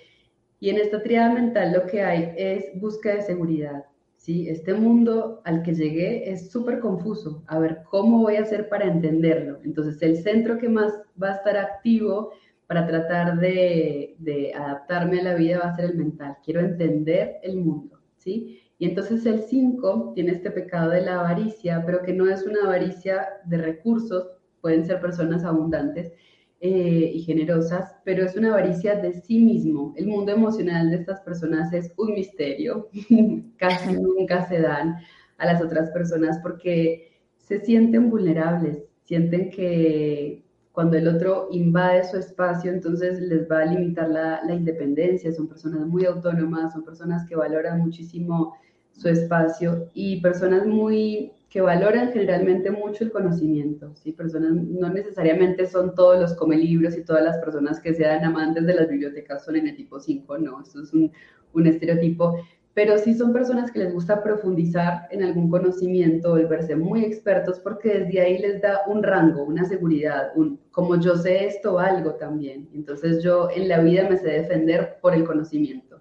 y 0.61 0.71
en 0.71 0.77
esta 0.79 1.03
triada 1.03 1.33
mental 1.33 1.73
lo 1.73 1.87
que 1.87 2.03
hay 2.03 2.33
es 2.37 2.64
búsqueda 2.81 3.14
de 3.14 3.23
seguridad, 3.23 3.85
¿sí? 4.17 4.49
Este 4.49 4.75
mundo 4.75 5.41
al 5.45 5.62
que 5.62 5.75
llegué 5.75 6.31
es 6.31 6.51
súper 6.51 6.81
confuso, 6.81 7.45
a 7.47 7.59
ver 7.61 7.83
cómo 7.88 8.23
voy 8.23 8.37
a 8.37 8.43
hacer 8.43 8.69
para 8.69 8.87
entenderlo. 8.87 9.61
Entonces 9.64 10.03
el 10.03 10.17
centro 10.17 10.59
que 10.59 10.69
más 10.69 10.93
va 11.21 11.31
a 11.31 11.37
estar 11.37 11.57
activo 11.57 12.33
para 12.68 12.87
tratar 12.87 13.40
de, 13.40 14.52
adaptarme 14.54 15.20
a 15.20 15.24
la 15.24 15.35
vida 15.35 15.59
va 15.59 15.70
a 15.70 15.76
ser 15.76 15.87
el 15.87 15.96
mental. 15.96 16.37
Quiero 16.44 16.61
entender 16.61 17.37
el 17.42 17.57
mundo, 17.57 17.98
¿sí? 18.18 18.61
Y 18.78 18.87
entonces 18.87 19.24
el 19.24 19.40
5 19.40 20.12
tiene 20.14 20.33
este 20.33 20.50
pecado 20.50 20.90
de 20.90 21.00
la 21.00 21.20
avaricia, 21.20 21.83
pero 21.85 22.02
que 22.02 22.12
no 22.12 22.28
es 22.28 22.44
una 22.44 22.64
avaricia 22.64 23.26
de 23.46 23.57
recursos, 23.57 24.28
pueden 24.61 24.85
ser 24.85 25.00
personas 25.00 25.44
abundantes 25.44 26.12
eh, 26.61 27.11
y 27.14 27.22
generosas, 27.22 27.96
pero 28.04 28.24
es 28.24 28.37
una 28.37 28.50
avaricia 28.50 28.96
de 28.96 29.14
sí 29.14 29.40
mismo. 29.40 29.94
El 29.96 30.07
mundo 30.07 30.33
emocional 30.33 30.90
de 30.90 30.96
estas 30.96 31.20
personas 31.22 31.72
es 31.72 31.90
un 31.96 32.12
misterio, 32.12 32.90
casi 33.57 33.94
nunca 33.94 34.46
se 34.46 34.61
dan 34.61 34.96
a 35.38 35.46
las 35.46 35.62
otras 35.62 35.90
personas 35.90 36.38
porque 36.42 37.12
se 37.38 37.61
sienten 37.61 38.11
vulnerables, 38.11 38.85
sienten 39.04 39.48
que 39.48 40.44
cuando 40.79 40.97
el 40.97 41.09
otro 41.09 41.49
invade 41.51 42.05
su 42.05 42.19
espacio, 42.19 42.71
entonces 42.71 43.19
les 43.21 43.51
va 43.51 43.62
a 43.62 43.64
limitar 43.64 44.09
la, 44.09 44.41
independencia, 44.49 45.33
son 45.33 45.49
personas 45.49 45.85
muy 45.88 46.05
autónomas, 46.05 46.73
son 46.73 46.85
personas 46.85 47.27
que 47.27 47.35
valoran 47.35 47.81
muchísimo 47.81 48.55
su 48.93 49.09
espacio 49.09 49.91
y 49.93 50.21
personas 50.21 50.69
muy 50.69 51.33
que 51.49 51.62
valoran 51.62 52.12
generalmente 52.12 52.71
mucho 52.71 53.03
el 53.03 53.11
conocimiento, 53.11 53.93
¿sí? 53.97 54.12
Personas 54.12 54.53
no 54.53 54.88
necesariamente 54.88 55.67
son 55.67 55.97
todos 55.97 56.21
los 56.21 56.35
come 56.35 56.57
libros 56.57 56.97
y 56.97 57.03
todas 57.03 57.25
las 57.25 57.38
personas 57.38 57.81
que 57.81 57.93
sean 57.93 58.25
amantes 58.25 58.64
de 58.64 58.75
las 58.75 58.88
bibliotecas 58.88 59.45
son 59.45 59.57
en 59.57 59.67
el 59.67 59.75
tipo 59.75 59.99
5, 59.99 60.38
no, 60.38 60.62
eso 60.62 60.81
es 60.81 60.93
un, 60.93 61.11
un 61.55 61.67
estereotipo, 61.67 62.38
pero 62.79 62.97
sí 62.97 63.12
son 63.12 63.33
personas 63.33 63.73
que 63.73 63.81
les 63.81 63.93
gusta 63.93 64.23
profundizar 64.23 65.09
en 65.11 65.25
algún 65.25 65.51
conocimiento, 65.51 66.31
volverse 66.31 66.77
muy 66.77 67.05
expertos, 67.05 67.59
porque 67.59 67.99
desde 67.99 68.21
ahí 68.21 68.38
les 68.38 68.62
da 68.62 68.83
un 68.87 69.03
rango, 69.03 69.43
una 69.43 69.64
seguridad, 69.64 70.31
un, 70.37 70.61
como 70.71 70.95
yo 70.95 71.17
sé 71.17 71.47
esto, 71.47 71.81
algo 71.81 72.14
también. 72.14 72.69
Entonces 72.73 73.21
yo 73.21 73.49
en 73.51 73.67
la 73.67 73.81
vida 73.81 74.09
me 74.09 74.17
sé 74.17 74.29
defender 74.29 74.99
por 75.03 75.12
el 75.12 75.25
conocimiento. 75.25 76.01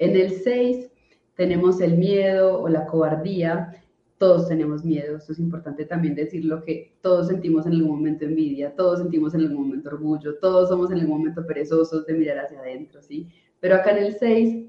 En 0.00 0.16
el 0.16 0.32
6 0.32 0.90
tenemos 1.36 1.80
el 1.80 1.96
miedo 1.96 2.60
o 2.60 2.68
la 2.68 2.84
cobardía. 2.84 3.80
Todos 4.16 4.48
tenemos 4.48 4.84
miedo, 4.84 5.18
esto 5.18 5.30
es 5.30 5.38
importante 5.38 5.84
también 5.84 6.16
decirlo, 6.16 6.64
que 6.64 6.96
todos 7.02 7.28
sentimos 7.28 7.66
en 7.66 7.74
algún 7.74 7.98
momento 7.98 8.24
envidia, 8.24 8.74
todos 8.74 8.98
sentimos 8.98 9.32
en 9.34 9.42
algún 9.42 9.68
momento 9.68 9.90
orgullo, 9.90 10.40
todos 10.40 10.70
somos 10.70 10.90
en 10.90 10.98
algún 10.98 11.18
momento 11.18 11.46
perezosos 11.46 12.04
de 12.04 12.14
mirar 12.14 12.38
hacia 12.38 12.58
adentro, 12.58 13.00
¿sí? 13.00 13.28
Pero 13.60 13.76
acá 13.76 13.96
en 13.96 14.06
el 14.06 14.14
6 14.16 14.68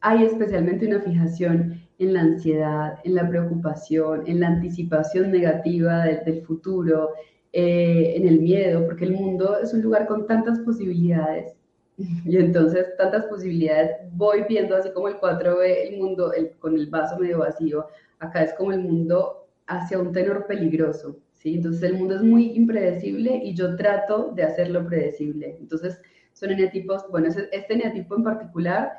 hay 0.00 0.24
especialmente 0.24 0.86
una 0.86 1.00
fijación 1.00 1.80
en 1.98 2.14
la 2.14 2.20
ansiedad, 2.20 2.98
en 3.04 3.14
la 3.14 3.28
preocupación, 3.28 4.22
en 4.26 4.40
la 4.40 4.48
anticipación 4.48 5.32
negativa 5.32 6.04
del, 6.04 6.42
futuro, 6.42 7.10
eh, 7.52 8.14
en 8.16 8.28
el 8.28 8.40
miedo, 8.40 8.84
porque 8.86 9.04
el 9.04 9.12
mundo 9.12 9.58
es 9.58 9.74
un 9.74 9.82
lugar 9.82 10.06
con 10.06 10.26
tantas 10.26 10.60
posibilidades. 10.60 11.54
Y 11.96 12.36
entonces, 12.36 12.86
tantas 12.96 13.24
posibilidades, 13.26 13.90
voy 14.12 14.44
viendo 14.48 14.76
así 14.76 14.90
como 14.92 15.08
el 15.08 15.16
4 15.16 15.58
ve 15.58 15.88
el 15.88 15.98
mundo 15.98 16.32
con 16.60 16.76
el 16.76 16.86
vaso 16.86 17.18
medio 17.18 17.38
vacío, 17.38 17.86
acá 18.20 18.44
es 18.44 18.54
como 18.54 18.72
el 18.72 18.80
mundo 18.80 19.48
hacia 19.66 19.98
un 19.98 20.12
tenor 20.12 20.46
peligroso, 20.46 21.18
¿sí? 21.34 21.54
Entonces 21.54 21.82
el 21.82 21.94
mundo 21.98 22.14
es 22.14 22.22
muy 22.22 22.52
impredecible 22.52 23.40
y 23.42 23.54
yo 23.54 23.74
trato 23.74 24.32
de 24.34 24.44
hacerlo 24.44 24.86
predecible. 24.86 25.56
Entonces 25.58 26.00
son 26.32 26.50
eneatipos, 26.50 27.04
bueno, 27.10 27.28
este 27.28 27.74
eneatipo 27.74 28.16
en 28.16 28.22
particular 28.22 28.92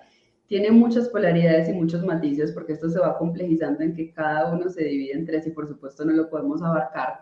tiene 0.49 0.71
muchas 0.71 1.07
polaridades 1.09 1.69
y 1.69 1.73
muchos 1.73 2.03
matices 2.03 2.51
porque 2.51 2.73
esto 2.73 2.89
se 2.89 2.99
va 2.99 3.19
complejizando 3.19 3.83
en 3.83 3.93
que 3.93 4.11
cada 4.11 4.51
uno 4.51 4.67
se 4.67 4.83
divide 4.83 5.13
en 5.13 5.23
tres 5.23 5.45
y 5.45 5.51
por 5.51 5.67
supuesto 5.67 6.03
no 6.03 6.11
lo 6.11 6.27
podemos 6.27 6.61
abarcar. 6.63 7.19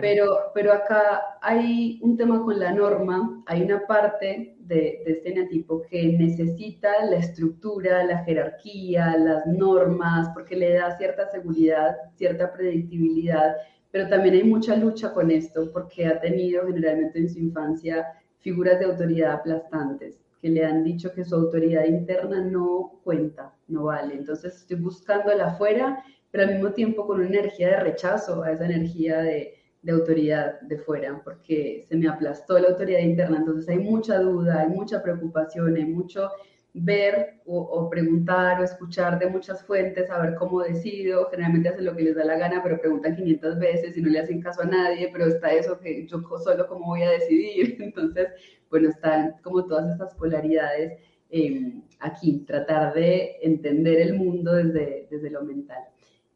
Pero, 0.00 0.50
pero 0.54 0.72
acá 0.72 1.38
hay 1.42 1.98
un 2.02 2.16
tema 2.16 2.42
con 2.42 2.58
la 2.58 2.72
norma, 2.72 3.42
hay 3.46 3.62
una 3.62 3.86
parte 3.86 4.56
de, 4.60 5.02
de 5.04 5.12
este 5.12 5.30
eneatipo 5.30 5.82
que 5.82 6.16
necesita 6.18 7.04
la 7.04 7.16
estructura, 7.16 8.04
la 8.04 8.24
jerarquía, 8.24 9.16
las 9.16 9.46
normas, 9.46 10.28
porque 10.34 10.56
le 10.56 10.74
da 10.74 10.96
cierta 10.96 11.30
seguridad, 11.30 11.96
cierta 12.16 12.50
predictibilidad, 12.52 13.56
pero 13.90 14.08
también 14.08 14.36
hay 14.36 14.44
mucha 14.44 14.76
lucha 14.76 15.12
con 15.12 15.30
esto 15.30 15.70
porque 15.72 16.06
ha 16.06 16.18
tenido 16.20 16.66
generalmente 16.66 17.18
en 17.18 17.28
su 17.28 17.38
infancia 17.38 18.06
figuras 18.38 18.78
de 18.78 18.86
autoridad 18.86 19.32
aplastantes 19.32 20.19
que 20.40 20.48
le 20.48 20.64
han 20.64 20.84
dicho 20.84 21.12
que 21.12 21.24
su 21.24 21.34
autoridad 21.34 21.84
interna 21.84 22.40
no 22.40 23.00
cuenta, 23.04 23.54
no 23.68 23.84
vale. 23.84 24.14
Entonces 24.14 24.56
estoy 24.56 24.76
buscando 24.78 25.34
la 25.34 25.48
afuera, 25.48 26.02
pero 26.30 26.44
al 26.44 26.54
mismo 26.54 26.72
tiempo 26.72 27.06
con 27.06 27.18
una 27.18 27.28
energía 27.28 27.68
de 27.68 27.80
rechazo 27.80 28.42
a 28.42 28.52
esa 28.52 28.64
energía 28.64 29.20
de, 29.20 29.54
de 29.82 29.92
autoridad 29.92 30.60
de 30.62 30.78
fuera, 30.78 31.20
porque 31.22 31.84
se 31.88 31.96
me 31.96 32.08
aplastó 32.08 32.58
la 32.58 32.68
autoridad 32.68 33.00
interna. 33.00 33.38
Entonces 33.38 33.68
hay 33.68 33.78
mucha 33.78 34.18
duda, 34.18 34.60
hay 34.60 34.68
mucha 34.68 35.02
preocupación, 35.02 35.76
hay 35.76 35.86
mucho 35.86 36.30
ver 36.74 37.40
o, 37.46 37.88
preguntar 37.90 38.60
o 38.60 38.64
escuchar 38.64 39.18
de 39.18 39.26
muchas 39.26 39.64
fuentes, 39.64 40.10
a 40.10 40.20
ver 40.20 40.34
cómo 40.36 40.60
decido. 40.60 41.28
Generalmente 41.30 41.68
hacen 41.68 41.84
lo 41.84 41.96
que 41.96 42.02
les 42.02 42.16
da 42.16 42.24
la 42.24 42.38
gana, 42.38 42.62
pero 42.62 42.80
preguntan 42.80 43.16
500 43.16 43.58
veces 43.58 43.96
y 43.96 44.02
no 44.02 44.08
le 44.08 44.20
hacen 44.20 44.40
caso 44.40 44.62
a 44.62 44.66
nadie, 44.66 45.10
pero 45.12 45.26
está 45.26 45.52
eso 45.52 45.78
que 45.80 46.06
yo 46.06 46.22
solo 46.42 46.66
cómo 46.68 46.86
voy 46.86 47.02
a 47.02 47.10
decidir. 47.10 47.76
Entonces, 47.80 48.28
bueno, 48.70 48.88
están 48.88 49.34
como 49.42 49.66
todas 49.66 49.90
estas 49.92 50.14
polaridades 50.14 50.98
em, 51.30 51.82
aquí, 51.98 52.44
tratar 52.46 52.94
de 52.94 53.36
entender 53.42 54.00
el 54.00 54.14
mundo 54.14 54.54
desde, 54.54 55.08
desde 55.10 55.30
lo 55.30 55.42
mental. 55.42 55.82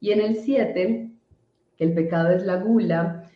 Y 0.01 0.11
en 0.11 0.21
el 0.21 0.37
7, 0.37 1.11
que 1.77 1.85
el 1.85 1.95
pecado 1.95 2.31
es 2.31 2.45
la 2.45 2.57
gula, 2.57 3.31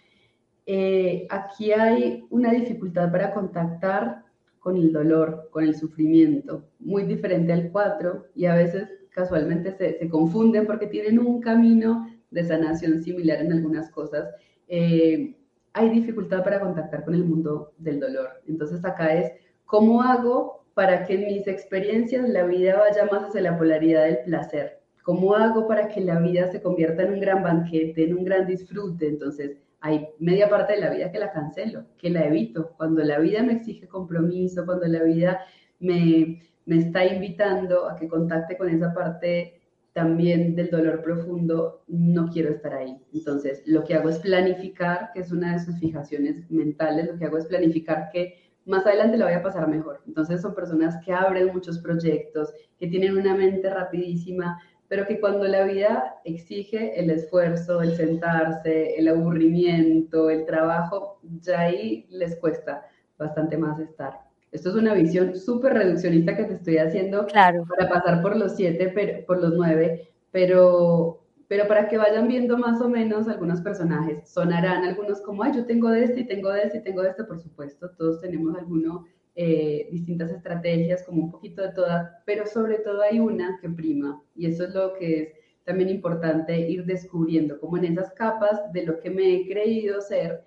eh, 0.67 1.27
aquí 1.31 1.73
hay 1.73 2.27
una 2.29 2.53
dificultad 2.53 3.11
para 3.11 3.33
contactar 3.33 4.28
con 4.69 4.77
el 4.77 4.93
dolor, 4.93 5.49
con 5.51 5.65
el 5.65 5.75
sufrimiento, 5.75 6.69
muy 6.79 7.05
diferente 7.05 7.55
al 7.55 7.71
4 7.73 8.27
y 8.35 8.45
a 8.45 8.55
veces 8.55 8.87
casualmente 9.09 9.73
se, 9.73 10.07
confunden 10.11 10.67
porque 10.67 10.87
tienen 10.89 11.19
un 11.19 11.41
camino 11.41 12.07
de 12.31 12.45
sanación 12.45 13.03
similar 13.03 13.41
en 13.41 13.55
algunas 13.55 13.89
cosas. 13.91 14.29
Eh, 14.67 15.35
hay 15.73 15.89
dificultad 15.89 16.45
para 16.45 16.61
contactar 16.61 17.03
con 17.07 17.15
el 17.15 17.25
mundo 17.25 17.73
del 17.79 17.99
dolor. 17.99 18.29
Entonces 18.47 18.85
acá 18.85 19.15
es, 19.15 19.33
¿cómo 19.65 20.03
hago 20.03 20.67
para 20.75 21.07
que 21.07 21.15
en 21.15 21.25
mis 21.29 21.49
experiencias 21.49 22.29
la 22.29 22.45
vida 22.45 22.79
vaya 22.79 23.07
más 23.11 23.27
hacia 23.27 23.41
la 23.41 23.57
polaridad 23.57 24.05
del 24.05 24.19
placer? 24.27 24.83
¿Cómo 25.03 25.35
hago 25.35 25.67
para 25.67 25.89
que 25.89 26.03
la 26.03 26.21
vida 26.21 26.53
se 26.53 26.61
convierta 26.61 27.05
en 27.05 27.15
un 27.15 27.21
gran 27.21 27.43
banquete, 27.43 28.05
en 28.05 28.19
un 28.19 28.25
gran 28.25 28.47
disfrute? 28.47 29.09
Entonces, 29.09 29.57
hay 29.81 30.09
media 30.19 30.49
parte 30.49 30.75
de 30.75 30.81
la 30.81 30.91
vida 30.91 31.13
que 31.13 31.19
la 31.19 31.33
cancelo, 31.33 31.85
que 31.99 32.11
la 32.11 32.27
evito. 32.27 32.73
Cuando 32.77 33.03
la 33.03 33.19
vida 33.19 33.43
me 33.43 33.55
exige 33.55 33.87
compromiso, 33.87 34.67
cuando 34.67 34.87
la 34.87 35.03
vida 35.03 35.41
me, 35.79 36.43
me 36.67 36.79
está 36.79 37.05
invitando 37.07 37.89
a 37.89 37.97
que 37.97 38.09
contacte 38.09 38.57
con 38.57 38.69
esa 38.69 38.93
parte 38.93 39.61
también 39.93 40.55
del 40.55 40.71
dolor 40.71 41.03
profundo, 41.03 41.83
no 41.89 42.29
quiero 42.29 42.51
estar 42.51 42.73
ahí. 42.75 42.97
Entonces, 43.13 43.63
lo 43.67 43.85
que 43.85 43.95
hago 43.95 44.09
es 44.09 44.19
planificar, 44.19 45.11
que 45.13 45.21
es 45.21 45.33
una 45.33 45.55
de 45.55 45.65
sus 45.65 45.79
fijaciones 45.79 46.49
mentales, 46.51 47.09
lo 47.09 47.19
que 47.19 47.25
hago 47.25 47.39
es 47.39 47.47
planificar 47.47 48.09
que 48.13 48.35
más 48.65 48.87
adelante 48.87 49.17
lo 49.17 49.25
voy 49.25 49.35
a 49.35 49.43
pasar 49.43 49.67
mejor. 49.67 50.03
Entonces, 50.07 50.43
son 50.43 50.55
personas 50.55 51.03
que 51.05 51.13
abren 51.13 51.53
muchos 51.53 51.79
proyectos, 51.79 52.53
que 52.79 52.87
tienen 52.87 53.17
una 53.17 53.35
mente 53.35 53.71
rapidísima, 53.71 54.61
pero 54.89 55.07
que 55.07 55.21
cuando 55.21 55.45
la 55.45 55.65
vida 55.65 56.17
exige 56.25 56.99
el 56.99 57.11
esfuerzo, 57.11 57.83
el 57.83 57.95
sentarse, 57.95 58.97
el 58.97 59.09
aburrimiento, 59.09 60.31
el 60.31 60.47
trabajo, 60.47 61.21
ya 61.41 61.61
ahí 61.61 62.07
les 62.11 62.37
cuesta 62.37 62.83
bastante 63.19 63.59
más 63.59 63.79
estar. 63.79 64.29
Esto 64.51 64.71
es 64.71 64.77
una 64.77 64.95
visión 64.95 65.37
súper 65.37 65.75
reduccionista 65.75 66.35
que 66.35 66.45
te 66.45 66.55
estoy 66.55 66.79
haciendo 66.79 67.27
claro. 67.27 67.65
para 67.69 67.89
pasar 67.89 68.23
por 68.23 68.35
los 68.35 68.57
siete, 68.57 68.89
por 69.27 69.43
los 69.43 69.53
nueve, 69.55 70.11
pero, 70.31 71.23
pero 71.49 71.69
para 71.69 71.87
que 71.89 71.99
vayan 71.99 72.27
viendo 72.29 72.57
más 72.57 72.81
o 72.81 72.89
menos 72.89 73.29
algunos 73.29 73.61
personajes, 73.61 74.27
sonarán 74.27 74.85
algunos 74.85 75.21
como, 75.21 75.43
ay, 75.43 75.53
yo 75.55 75.67
tengo 75.67 75.91
de 75.91 76.05
este 76.05 76.21
y 76.21 76.27
tengo 76.27 76.51
de 76.51 76.63
este 76.63 76.79
y 76.79 76.83
tengo 76.83 77.03
de 77.03 77.11
este, 77.11 77.25
por 77.25 77.39
supuesto, 77.39 77.91
todos 77.91 78.23
tenemos 78.23 78.57
alguno 78.57 79.05
eh, 79.41 79.89
distintas 79.93 80.33
estrategias, 80.33 81.05
como 81.05 81.23
un 81.23 81.31
poquito 81.31 81.63
de 81.63 81.69
todas, 81.69 82.11
pero 82.27 82.45
sobre 82.45 82.79
todo 82.79 83.03
hay 83.03 83.21
una 83.21 83.57
que 83.61 83.69
prima 83.69 84.21
y 84.35 84.47
eso 84.47 84.65
es 84.65 84.75
lo 84.75 84.95
que 84.95 85.23
es 85.23 85.33
también 85.63 85.91
importante 85.91 86.59
ir 86.59 86.85
descubriendo, 86.85 87.61
como 87.61 87.77
en 87.77 87.85
esas 87.85 88.13
capas 88.15 88.73
de 88.73 88.83
lo 88.85 88.99
que 88.99 89.11
me 89.11 89.33
he 89.33 89.47
creído 89.47 90.01
ser, 90.01 90.43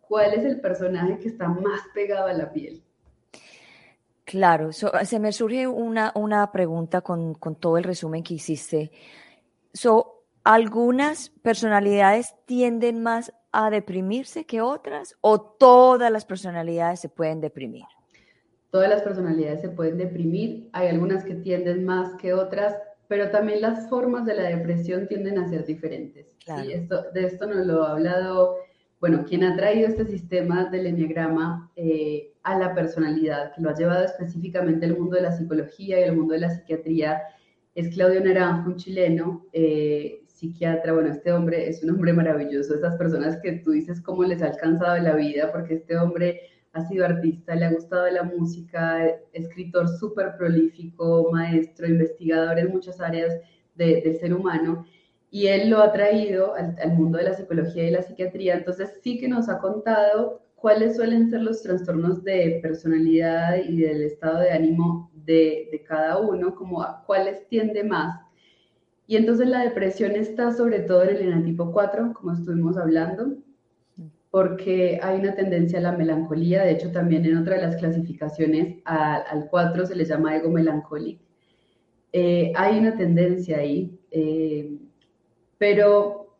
cuál 0.00 0.34
es 0.34 0.44
el 0.44 0.60
personaje 0.60 1.20
que 1.20 1.28
está 1.28 1.46
más 1.46 1.82
pegado 1.94 2.26
a 2.26 2.32
la 2.32 2.52
piel. 2.52 2.82
Claro, 4.24 4.72
se 4.72 5.20
me 5.20 5.30
surge 5.30 5.68
una, 5.68 6.10
una 6.16 6.50
pregunta 6.50 7.00
con, 7.00 7.34
con, 7.34 7.54
todo 7.54 7.78
el 7.78 7.84
resumen 7.84 8.24
que 8.24 8.34
hiciste. 8.34 8.90
So, 9.72 10.24
¿Algunas 10.42 11.30
personalidades 11.42 12.34
tienden 12.46 13.04
más 13.04 13.32
a 13.52 13.70
deprimirse 13.70 14.46
que 14.46 14.60
otras 14.60 15.16
o 15.20 15.40
todas 15.40 16.10
las 16.10 16.24
personalidades 16.24 16.98
se 16.98 17.08
pueden 17.08 17.40
deprimir? 17.40 17.84
Todas 18.72 18.88
las 18.88 19.02
personalidades 19.02 19.60
se 19.60 19.68
pueden 19.68 19.98
deprimir, 19.98 20.70
hay 20.72 20.88
algunas 20.88 21.24
que 21.24 21.34
tienden 21.34 21.84
más 21.84 22.14
que 22.14 22.32
otras, 22.32 22.74
pero 23.06 23.28
también 23.28 23.60
las 23.60 23.86
formas 23.90 24.24
de 24.24 24.34
la 24.34 24.44
depresión 24.44 25.06
tienden 25.06 25.38
a 25.38 25.46
ser 25.46 25.66
diferentes. 25.66 26.34
Esto, 26.72 27.04
de 27.12 27.26
esto 27.26 27.46
nos 27.46 27.66
lo 27.66 27.84
ha 27.84 27.92
hablado, 27.92 28.56
bueno, 28.98 29.26
quien 29.28 29.44
ha 29.44 29.54
traído 29.56 29.88
este 29.88 30.06
sistema 30.06 30.70
del 30.70 30.86
enneagrama 30.86 31.70
eh, 31.76 32.32
a 32.44 32.58
la 32.58 32.74
personalidad, 32.74 33.54
que 33.54 33.60
lo 33.60 33.68
ha 33.68 33.74
llevado 33.74 34.06
específicamente 34.06 34.86
al 34.86 34.96
mundo 34.96 35.16
de 35.16 35.22
la 35.22 35.32
psicología 35.32 36.00
y 36.00 36.04
al 36.04 36.16
mundo 36.16 36.32
de 36.32 36.40
la 36.40 36.50
psiquiatría, 36.50 37.20
es 37.74 37.94
Claudio 37.94 38.24
Naranjo, 38.24 38.70
un 38.70 38.76
chileno, 38.76 39.44
eh, 39.52 40.22
psiquiatra. 40.28 40.94
Bueno, 40.94 41.10
este 41.10 41.30
hombre 41.30 41.68
es 41.68 41.84
un 41.84 41.90
hombre 41.90 42.14
maravilloso. 42.14 42.74
Esas 42.74 42.96
personas 42.96 43.36
que 43.42 43.52
tú 43.52 43.72
dices 43.72 44.00
cómo 44.00 44.24
les 44.24 44.40
ha 44.40 44.46
alcanzado 44.46 44.96
la 44.96 45.14
vida, 45.14 45.52
porque 45.52 45.74
este 45.74 45.98
hombre 45.98 46.40
ha 46.72 46.84
sido 46.84 47.04
artista, 47.04 47.54
le 47.54 47.66
ha 47.66 47.72
gustado 47.72 48.08
la 48.10 48.22
música, 48.22 49.06
escritor 49.32 49.88
súper 49.88 50.36
prolífico, 50.36 51.28
maestro, 51.30 51.86
investigador 51.86 52.58
en 52.58 52.70
muchas 52.70 53.00
áreas 53.00 53.38
del 53.74 54.16
ser 54.16 54.34
humano, 54.34 54.86
y 55.30 55.46
él 55.46 55.70
lo 55.70 55.78
ha 55.78 55.92
traído 55.92 56.54
al, 56.54 56.92
mundo 56.92 57.18
de 57.18 57.24
la 57.24 57.34
psicología 57.34 57.88
y 57.88 57.90
la 57.90 58.02
psiquiatría, 58.02 58.54
entonces 58.54 59.00
sí 59.02 59.18
que 59.18 59.28
nos 59.28 59.48
ha 59.48 59.58
contado 59.58 60.42
cuáles 60.56 60.96
suelen 60.96 61.30
ser 61.30 61.42
los 61.42 61.62
trastornos 61.62 62.22
de 62.22 62.60
personalidad 62.62 63.56
y 63.56 63.80
del 63.80 64.02
estado 64.02 64.40
de 64.40 64.52
ánimo 64.52 65.10
de, 65.14 65.82
cada 65.88 66.18
uno, 66.18 66.54
como 66.54 66.82
a 66.82 67.02
cuáles 67.04 67.48
tiende 67.48 67.82
más. 67.82 68.20
Y 69.06 69.16
entonces 69.16 69.48
la 69.48 69.60
depresión 69.60 70.12
está 70.12 70.52
sobre 70.52 70.80
todo 70.80 71.02
en 71.02 71.16
el 71.16 71.22
enatipo 71.22 71.72
4, 71.72 72.12
como 72.14 72.32
estuvimos 72.32 72.76
hablando, 72.76 73.34
porque 74.32 74.98
hay 75.02 75.20
una 75.20 75.34
tendencia 75.34 75.78
a 75.78 75.82
la 75.82 75.92
melancolía, 75.92 76.62
de 76.62 76.70
hecho 76.72 76.90
también 76.90 77.26
en 77.26 77.36
otra 77.36 77.56
de 77.56 77.62
las 77.66 77.76
clasificaciones 77.76 78.78
al 78.86 79.46
4 79.50 79.84
se 79.84 79.94
le 79.94 80.06
llama 80.06 80.34
ego 80.34 80.48
melancólico. 80.48 81.22
Eh, 82.14 82.50
hay 82.56 82.78
una 82.78 82.96
tendencia 82.96 83.58
ahí, 83.58 84.00
eh, 84.10 84.78
pero, 85.58 86.34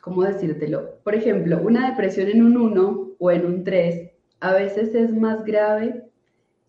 ¿cómo 0.00 0.22
decírtelo? 0.22 0.98
Por 1.04 1.14
ejemplo, 1.14 1.60
una 1.62 1.90
depresión 1.90 2.28
en 2.28 2.42
un 2.42 2.56
1 2.56 3.10
o 3.18 3.30
en 3.30 3.44
un 3.44 3.64
3 3.64 4.12
a 4.40 4.54
veces 4.54 4.94
es 4.94 5.14
más 5.14 5.44
grave 5.44 6.06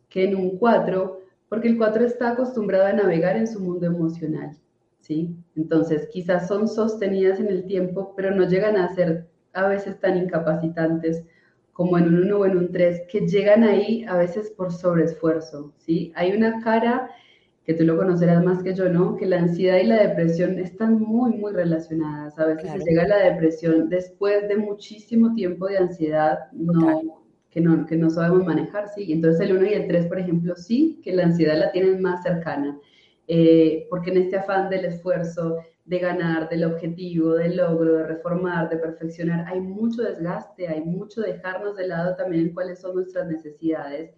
que 0.09 0.25
en 0.25 0.35
un 0.35 0.57
4, 0.57 1.21
porque 1.47 1.69
el 1.69 1.77
4 1.77 2.03
está 2.03 2.31
acostumbrado 2.31 2.87
a 2.87 2.93
navegar 2.93 3.37
en 3.37 3.47
su 3.47 3.61
mundo 3.61 3.85
emocional, 3.85 4.51
¿sí? 4.99 5.33
Entonces, 5.55 6.09
quizás 6.11 6.49
son 6.49 6.67
sostenidas 6.67 7.39
en 7.39 7.47
el 7.47 7.63
tiempo, 7.63 8.13
pero 8.17 8.31
no 8.35 8.45
llegan 8.45 8.75
a 8.75 8.93
ser 8.93 9.30
a 9.53 9.67
veces 9.67 9.99
tan 9.99 10.17
incapacitantes 10.17 11.23
como 11.73 11.97
en 11.97 12.07
un 12.07 12.23
1 12.25 12.37
o 12.37 12.45
en 12.45 12.57
un 12.57 12.71
3, 12.71 13.03
que 13.09 13.21
llegan 13.27 13.63
ahí 13.63 14.05
a 14.07 14.17
veces 14.17 14.51
por 14.51 14.71
sobreesfuerzo, 14.71 15.73
¿sí? 15.77 16.11
Hay 16.15 16.31
una 16.31 16.61
cara 16.61 17.09
que 17.63 17.73
tú 17.73 17.83
lo 17.83 17.97
conocerás 17.97 18.43
más 18.43 18.63
que 18.63 18.73
yo, 18.73 18.89
¿no? 18.89 19.15
Que 19.15 19.25
la 19.25 19.39
ansiedad 19.39 19.77
y 19.77 19.85
la 19.85 20.07
depresión 20.07 20.57
están 20.59 20.99
muy, 20.99 21.31
muy 21.31 21.53
relacionadas. 21.53 22.37
A 22.39 22.45
veces 22.45 22.71
se 22.71 22.79
llega 22.79 23.03
a 23.03 23.07
la 23.07 23.17
depresión 23.31 23.87
después 23.87 24.47
de 24.47 24.57
muchísimo 24.57 25.33
tiempo 25.35 25.67
de 25.67 25.77
ansiedad 25.77 26.39
no, 26.51 27.23
que, 27.49 27.61
no, 27.61 27.85
que 27.85 27.95
no 27.95 28.09
sabemos 28.09 28.45
manejar, 28.45 28.89
¿sí? 28.89 29.11
Entonces 29.13 29.41
el 29.41 29.57
1 29.57 29.65
y 29.67 29.73
el 29.73 29.87
3, 29.87 30.07
por 30.07 30.19
ejemplo, 30.19 30.55
sí, 30.55 30.99
que 31.03 31.13
la 31.13 31.23
ansiedad 31.23 31.57
la 31.57 31.71
tienen 31.71 32.01
más 32.01 32.23
cercana. 32.23 32.79
Eh, 33.27 33.87
porque 33.89 34.09
en 34.09 34.17
este 34.17 34.37
afán 34.37 34.69
del 34.69 34.85
esfuerzo, 34.85 35.57
de 35.85 35.99
ganar, 35.99 36.47
del 36.49 36.63
objetivo, 36.63 37.33
del 37.33 37.57
logro, 37.57 37.97
de 37.97 38.07
reformar, 38.07 38.69
de 38.69 38.77
perfeccionar, 38.77 39.45
hay 39.47 39.59
mucho 39.59 40.03
desgaste, 40.03 40.67
hay 40.67 40.81
mucho 40.81 41.21
dejarnos 41.21 41.75
de 41.75 41.87
lado 41.87 42.15
también 42.15 42.47
en 42.47 42.53
cuáles 42.53 42.79
son 42.79 42.95
nuestras 42.95 43.27
necesidades, 43.27 44.11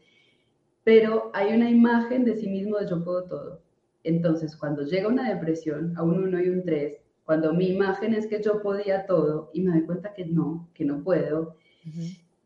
pero 0.84 1.32
hay 1.34 1.54
una 1.56 1.70
imagen 1.70 2.26
de 2.26 2.36
sí 2.36 2.50
mismo 2.50 2.78
de 2.78 2.88
yo 2.88 3.04
puedo 3.04 3.24
todo. 3.24 3.62
Entonces, 4.04 4.56
cuando 4.58 4.84
llega 4.84 5.08
una 5.08 5.34
depresión 5.34 5.94
a 5.98 6.04
un 6.04 6.24
1 6.24 6.42
y 6.42 6.50
un 6.50 6.64
3, 6.66 7.00
cuando 7.24 7.54
mi 7.54 7.70
imagen 7.70 8.14
es 8.14 8.28
que 8.28 8.42
yo 8.42 8.62
podía 8.62 9.06
todo 9.06 9.50
y 9.54 9.62
me 9.62 9.72
doy 9.72 9.86
cuenta 9.86 10.14
que 10.14 10.26
no, 10.26 10.70
que 10.74 10.84
no 10.84 11.02
puedo, 11.02 11.56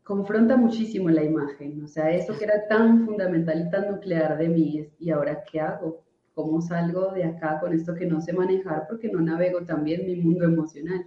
confronta 0.04 0.56
muchísimo 0.56 1.10
la 1.10 1.24
imagen. 1.24 1.82
O 1.82 1.88
sea, 1.88 2.10
eso 2.12 2.38
que 2.38 2.44
era 2.44 2.68
tan 2.68 3.04
fundamental 3.04 3.66
y 3.66 3.70
tan 3.70 3.90
nuclear 3.90 4.38
de 4.38 4.48
mí 4.48 4.78
es, 4.78 4.94
¿y 5.00 5.10
ahora 5.10 5.42
qué 5.50 5.60
hago? 5.60 6.04
¿Cómo 6.38 6.60
salgo 6.60 7.10
de 7.10 7.24
acá 7.24 7.58
con 7.58 7.72
esto 7.72 7.96
que 7.96 8.06
no 8.06 8.20
sé 8.20 8.32
manejar 8.32 8.86
porque 8.88 9.08
no 9.08 9.20
navego 9.20 9.64
también 9.64 10.06
mi 10.06 10.14
mundo 10.14 10.44
emocional? 10.44 11.04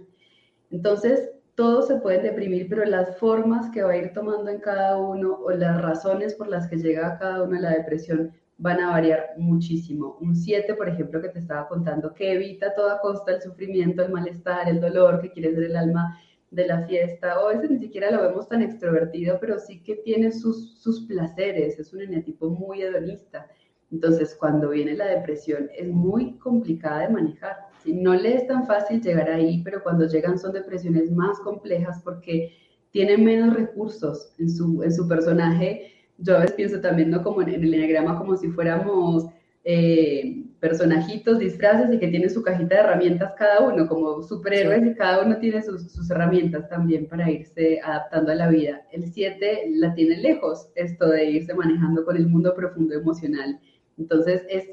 Entonces, 0.70 1.30
todos 1.54 1.88
se 1.88 1.96
pueden 2.00 2.22
deprimir, 2.22 2.68
pero 2.68 2.84
las 2.84 3.16
formas 3.16 3.70
que 3.70 3.82
va 3.82 3.92
a 3.92 3.96
ir 3.96 4.12
tomando 4.12 4.50
en 4.50 4.60
cada 4.60 4.98
uno 4.98 5.38
o 5.42 5.50
las 5.52 5.80
razones 5.80 6.34
por 6.34 6.48
las 6.48 6.68
que 6.68 6.76
llega 6.76 7.06
a 7.06 7.18
cada 7.18 7.44
uno 7.44 7.56
a 7.56 7.62
la 7.62 7.70
depresión 7.70 8.30
van 8.58 8.80
a 8.80 8.90
variar 8.90 9.30
muchísimo. 9.38 10.18
Un 10.20 10.36
7, 10.36 10.74
por 10.74 10.90
ejemplo, 10.90 11.22
que 11.22 11.30
te 11.30 11.38
estaba 11.38 11.66
contando, 11.66 12.12
que 12.12 12.32
evita 12.32 12.66
a 12.66 12.74
toda 12.74 13.00
costa 13.00 13.32
el 13.32 13.40
sufrimiento, 13.40 14.02
el 14.02 14.12
malestar, 14.12 14.68
el 14.68 14.82
dolor, 14.82 15.22
que 15.22 15.32
quiere 15.32 15.54
ser 15.54 15.64
el 15.64 15.76
alma 15.76 16.14
de 16.50 16.66
la 16.66 16.86
fiesta, 16.86 17.40
o 17.40 17.50
ese 17.50 17.70
ni 17.70 17.78
siquiera 17.78 18.10
lo 18.10 18.20
vemos 18.20 18.50
tan 18.50 18.60
extrovertido, 18.60 19.38
pero 19.40 19.58
sí 19.58 19.82
que 19.82 19.96
tiene 19.96 20.30
sus, 20.30 20.78
sus 20.78 21.06
placeres, 21.06 21.78
es 21.78 21.94
un 21.94 22.02
eneatipo 22.02 22.50
muy 22.50 22.82
hedonista. 22.82 23.48
Entonces, 23.92 24.34
cuando 24.34 24.70
viene 24.70 24.94
la 24.96 25.06
depresión, 25.06 25.70
es 25.78 25.86
muy 25.86 26.38
complicada 26.38 27.02
de 27.02 27.10
manejar. 27.10 27.56
Si 27.84 27.92
No 27.92 28.14
le 28.14 28.36
es 28.36 28.46
tan 28.46 28.66
fácil 28.66 29.00
llegar 29.00 29.30
ahí, 29.30 29.62
pero 29.62 29.82
cuando 29.82 30.06
llegan 30.06 30.38
son 30.38 30.52
depresiones 30.52 31.10
más 31.10 31.38
complejas 31.40 32.00
porque 32.02 32.56
tienen 32.90 33.24
menos 33.24 33.54
recursos 33.54 34.34
en 34.38 34.50
su, 34.50 34.82
en 34.82 34.92
su 34.92 35.06
personaje 35.06 35.92
yo 36.22 36.36
a 36.36 36.40
veces 36.40 36.54
pienso 36.54 36.80
también, 36.80 37.10
¿no? 37.10 37.22
Como 37.22 37.42
en, 37.42 37.48
el 37.48 37.74
enneagrama, 37.74 38.18
como 38.18 38.36
si 38.36 38.48
fuéramos 38.48 39.26
eh, 39.64 40.44
personajitos, 40.60 41.38
disfraces 41.38 41.92
y 41.92 41.98
que 41.98 42.08
tienen 42.08 42.30
su 42.30 42.42
cajita 42.42 42.76
de 42.76 42.80
herramientas 42.80 43.32
cada 43.36 43.60
uno, 43.60 43.88
como 43.88 44.22
superhéroes 44.22 44.86
y 44.86 44.94
cada 44.94 45.24
uno 45.24 45.38
tiene 45.38 45.62
sus, 45.62 45.90
sus, 45.90 46.10
herramientas 46.10 46.68
también 46.68 47.08
para 47.08 47.30
irse 47.30 47.80
adaptando 47.82 48.32
a 48.32 48.36
la 48.36 48.48
vida. 48.48 48.82
El 48.92 49.04
7 49.04 49.70
la 49.74 49.94
tiene 49.94 50.18
lejos, 50.18 50.68
esto 50.76 51.08
de 51.08 51.30
irse 51.30 51.54
manejando 51.54 52.04
con 52.04 52.16
el 52.16 52.28
mundo 52.28 52.54
profundo 52.54 52.94
emocional. 52.94 53.58
Entonces 54.02 54.44
es 54.48 54.68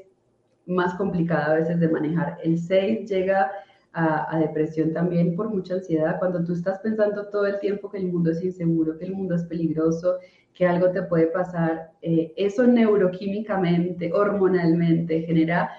más 0.66 0.94
complicado 0.94 1.52
a 1.52 1.56
veces 1.56 1.80
de 1.80 1.88
manejar. 1.88 2.38
El 2.42 2.58
6 2.58 3.08
llega 3.08 3.50
a, 3.92 4.36
a, 4.36 4.38
depresión 4.38 4.92
también 4.92 5.34
por 5.34 5.48
mucha 5.48 5.74
ansiedad, 5.74 6.18
cuando 6.18 6.44
tú 6.44 6.52
estás 6.52 6.78
pensando 6.80 7.28
todo 7.28 7.46
el 7.46 7.58
tiempo 7.58 7.90
que 7.90 7.98
el 7.98 8.06
mundo 8.06 8.30
es 8.30 8.42
inseguro, 8.42 8.98
que 8.98 9.06
el 9.06 9.12
mundo 9.12 9.34
es 9.34 9.44
peligroso, 9.44 10.18
que 10.54 10.66
algo 10.66 10.90
te 10.90 11.02
puede 11.02 11.28
pasar, 11.28 11.92
eh, 12.02 12.32
eso 12.36 12.66
neuroquímicamente, 12.66 14.12
hormonalmente, 14.12 15.22
genera 15.22 15.70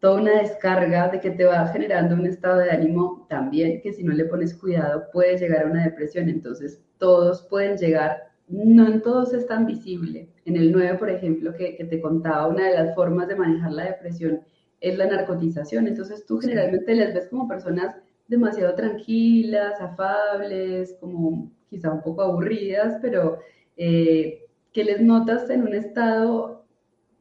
toda 0.00 0.20
una 0.20 0.42
descarga 0.42 1.08
de 1.08 1.20
que 1.20 1.30
te 1.30 1.44
va 1.44 1.66
generando 1.68 2.14
un 2.14 2.26
estado 2.26 2.58
de 2.58 2.70
ánimo 2.70 3.26
también 3.28 3.80
que 3.80 3.92
si 3.92 4.02
no 4.04 4.12
le 4.12 4.24
pones 4.24 4.54
cuidado 4.54 5.04
puede 5.12 5.38
llegar 5.38 5.64
a 5.64 5.70
una 5.70 5.84
depresión. 5.84 6.28
Entonces, 6.28 6.82
todos 6.98 7.46
pueden 7.48 7.76
llegar, 7.76 8.30
no 8.48 8.86
en 8.86 9.02
todos 9.02 9.32
es 9.32 9.46
tan 9.46 9.66
visible. 9.66 10.28
En 10.44 10.56
el 10.56 10.72
9, 10.72 10.98
por 10.98 11.10
ejemplo, 11.10 11.52
que, 11.54 11.76
que 11.76 11.84
te 11.84 12.00
contaba, 12.00 12.46
una 12.46 12.68
de 12.68 12.74
las 12.74 12.94
formas 12.94 13.28
de 13.28 13.36
manejar 13.36 13.72
la 13.72 13.84
depresión 13.84 14.40
es 14.80 14.96
la 14.96 15.06
narcotización. 15.06 15.86
Entonces, 15.88 16.24
tú 16.26 16.38
generalmente 16.38 16.94
les 16.94 17.14
ves 17.14 17.28
como 17.28 17.48
personas 17.48 17.96
demasiado 18.28 18.74
tranquilas, 18.74 19.80
afables, 19.80 20.96
como 21.00 21.50
quizá 21.68 21.92
un 21.92 22.02
poco 22.02 22.22
aburridas, 22.22 22.98
pero 23.00 23.38
eh, 23.76 24.44
que 24.72 24.84
les 24.84 25.00
notas 25.00 25.48
en 25.50 25.62
un 25.62 25.74
estado 25.74 26.64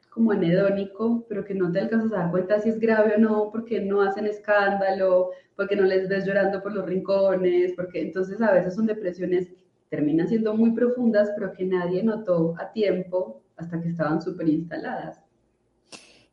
como 0.09 0.31
anedónico, 0.31 1.25
pero 1.27 1.43
que 1.43 1.53
no 1.53 1.71
te 1.71 1.79
alcanzas 1.79 2.13
a 2.13 2.23
dar 2.23 2.31
cuenta 2.31 2.59
si 2.59 2.69
es 2.69 2.79
grave 2.79 3.15
o 3.15 3.19
no, 3.19 3.49
porque 3.51 3.81
no 3.81 4.01
hacen 4.01 4.25
escándalo, 4.25 5.31
porque 5.57 5.75
no 5.75 5.83
les 5.83 6.07
ves 6.07 6.25
llorando 6.25 6.63
por 6.63 6.73
los 6.73 6.85
rincones, 6.85 7.73
porque 7.75 8.01
entonces 8.01 8.41
a 8.41 8.53
veces 8.53 8.75
son 8.75 8.85
depresiones 8.85 9.49
terminan 9.89 10.27
siendo 10.27 10.55
muy 10.55 10.71
profundas, 10.71 11.31
pero 11.35 11.53
que 11.53 11.65
nadie 11.65 12.03
notó 12.03 12.55
a 12.59 12.71
tiempo 12.71 13.41
hasta 13.55 13.81
que 13.81 13.89
estaban 13.89 14.21
súper 14.21 14.49
instaladas. 14.49 15.21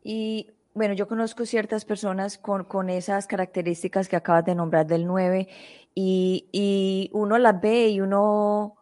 Y 0.02 0.50
bueno, 0.74 0.94
yo 0.94 1.06
conozco 1.06 1.44
ciertas 1.46 1.84
personas 1.84 2.38
con, 2.38 2.64
con, 2.64 2.90
esas 2.90 3.26
características 3.26 4.08
que 4.08 4.16
acabas 4.16 4.44
de 4.44 4.54
nombrar 4.54 4.86
del 4.86 5.06
9 5.06 5.48
y, 5.94 6.48
y 6.50 7.10
uno 7.12 7.38
las 7.38 7.60
ve 7.60 7.88
y 7.88 8.00
uno 8.00 8.76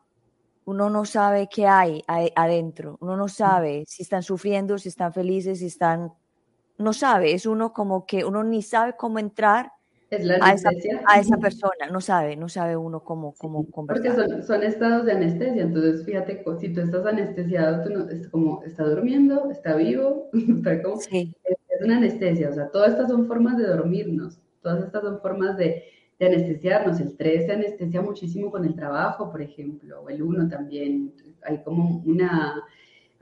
uno 0.70 0.88
no 0.88 1.04
sabe 1.04 1.48
qué 1.48 1.66
hay 1.66 2.02
adentro, 2.36 2.96
uno 3.00 3.16
no 3.16 3.26
sabe 3.26 3.84
si 3.88 4.02
están 4.04 4.22
sufriendo, 4.22 4.78
si 4.78 4.88
están 4.88 5.12
felices, 5.12 5.58
si 5.58 5.66
están, 5.66 6.12
no 6.78 6.92
sabe, 6.92 7.32
es 7.32 7.44
uno 7.44 7.72
como 7.72 8.06
que 8.06 8.24
uno 8.24 8.44
ni 8.44 8.62
sabe 8.62 8.94
cómo 8.96 9.18
entrar 9.18 9.72
a, 10.10 10.52
esa, 10.52 10.70
a, 11.06 11.20
esa, 11.20 11.36
persona, 11.36 11.86
no 11.90 12.00
sabe, 12.00 12.36
no 12.36 12.48
sabe 12.48 12.76
uno 12.76 13.04
cómo, 13.04 13.34
cómo 13.38 13.64
conversar. 13.70 14.16
Porque 14.16 14.42
son, 14.42 14.62
estados 14.62 15.06
de 15.06 15.12
anestesia, 15.12 15.62
entonces 15.62 16.04
fíjate, 16.04 16.42
si 16.60 16.72
tú 16.72 16.80
estás 16.80 17.06
anestesiado, 17.06 17.84
tú 17.84 17.90
no, 17.90 18.08
es 18.08 18.28
como, 18.28 18.62
está 18.64 18.84
durmiendo, 18.84 19.50
está 19.50 19.76
vivo, 19.76 20.28
está 20.32 20.82
como, 20.82 20.96
sí. 20.96 21.34
es, 21.44 21.56
es 21.68 21.84
una 21.84 21.98
anestesia, 21.98 22.50
o 22.50 22.52
sea, 22.52 22.68
todas 22.70 22.90
estas 22.90 23.08
son 23.08 23.26
formas 23.26 23.56
de 23.56 23.66
dormirnos, 23.66 24.40
todas 24.62 24.84
estas 24.84 25.02
son 25.02 25.20
formas 25.20 25.56
de 25.56 25.84
de 26.20 26.26
anestesiarnos. 26.26 27.00
El 27.00 27.16
3 27.16 27.46
se 27.46 27.52
anestesia 27.52 28.02
muchísimo 28.02 28.50
con 28.50 28.64
el 28.64 28.76
trabajo, 28.76 29.32
por 29.32 29.40
ejemplo, 29.40 30.02
o 30.02 30.10
el 30.10 30.22
1 30.22 30.48
también. 30.48 31.12
Hay 31.42 31.62
como 31.64 32.02
una, 32.04 32.62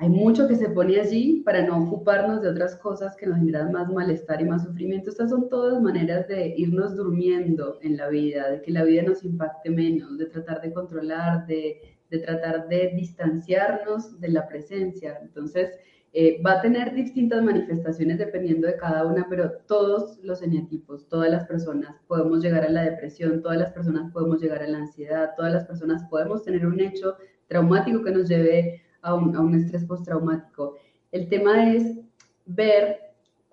hay 0.00 0.08
mucho 0.08 0.46
que 0.46 0.54
se 0.54 0.68
pone 0.70 1.00
allí 1.00 1.42
para 1.44 1.66
no 1.66 1.82
ocuparnos 1.82 2.40
de 2.40 2.48
otras 2.48 2.76
cosas 2.76 3.16
que 3.16 3.26
nos 3.26 3.38
generan 3.38 3.72
más 3.72 3.88
malestar 3.88 4.40
y 4.40 4.44
más 4.44 4.62
sufrimiento. 4.62 5.10
Estas 5.10 5.30
son 5.30 5.48
todas 5.48 5.82
maneras 5.82 6.28
de 6.28 6.54
irnos 6.56 6.94
durmiendo 6.94 7.80
en 7.82 7.96
la 7.96 8.08
vida, 8.08 8.48
de 8.48 8.62
que 8.62 8.70
la 8.70 8.84
vida 8.84 9.02
nos 9.02 9.24
impacte 9.24 9.70
menos, 9.70 10.16
de 10.16 10.26
tratar 10.26 10.60
de 10.60 10.72
controlar, 10.72 11.46
de, 11.48 11.98
de 12.10 12.18
tratar 12.20 12.68
de 12.68 12.92
distanciarnos 12.94 14.20
de 14.20 14.28
la 14.28 14.46
presencia. 14.46 15.18
Entonces, 15.20 15.72
eh, 16.12 16.40
va 16.46 16.52
a 16.52 16.62
tener 16.62 16.94
distintas 16.94 17.42
manifestaciones 17.42 18.18
dependiendo 18.18 18.68
de 18.68 18.76
cada 18.76 19.04
una, 19.04 19.26
pero 19.28 19.50
todos 19.66 20.20
los 20.22 20.42
eneatipos, 20.42 21.08
todas 21.08 21.28
las 21.28 21.44
personas 21.46 21.96
podemos 22.06 22.40
llegar 22.40 22.62
a 22.62 22.70
la 22.70 22.84
depresión, 22.84 23.42
todas 23.42 23.58
las 23.58 23.72
personas 23.72 24.12
podemos 24.12 24.40
llegar 24.40 24.62
a 24.62 24.68
la 24.68 24.78
ansiedad, 24.78 25.30
todas 25.36 25.52
las 25.52 25.64
personas 25.64 26.04
podemos 26.08 26.44
tener 26.44 26.64
un 26.66 26.78
hecho 26.78 27.16
traumático 27.48 28.04
que 28.04 28.12
nos 28.12 28.28
lleve 28.28 28.82
a 29.02 29.14
un, 29.14 29.34
a 29.36 29.40
un 29.40 29.54
estrés 29.54 29.84
postraumático. 29.84 30.76
El 31.12 31.28
tema 31.28 31.72
es 31.72 31.98
ver 32.46 33.08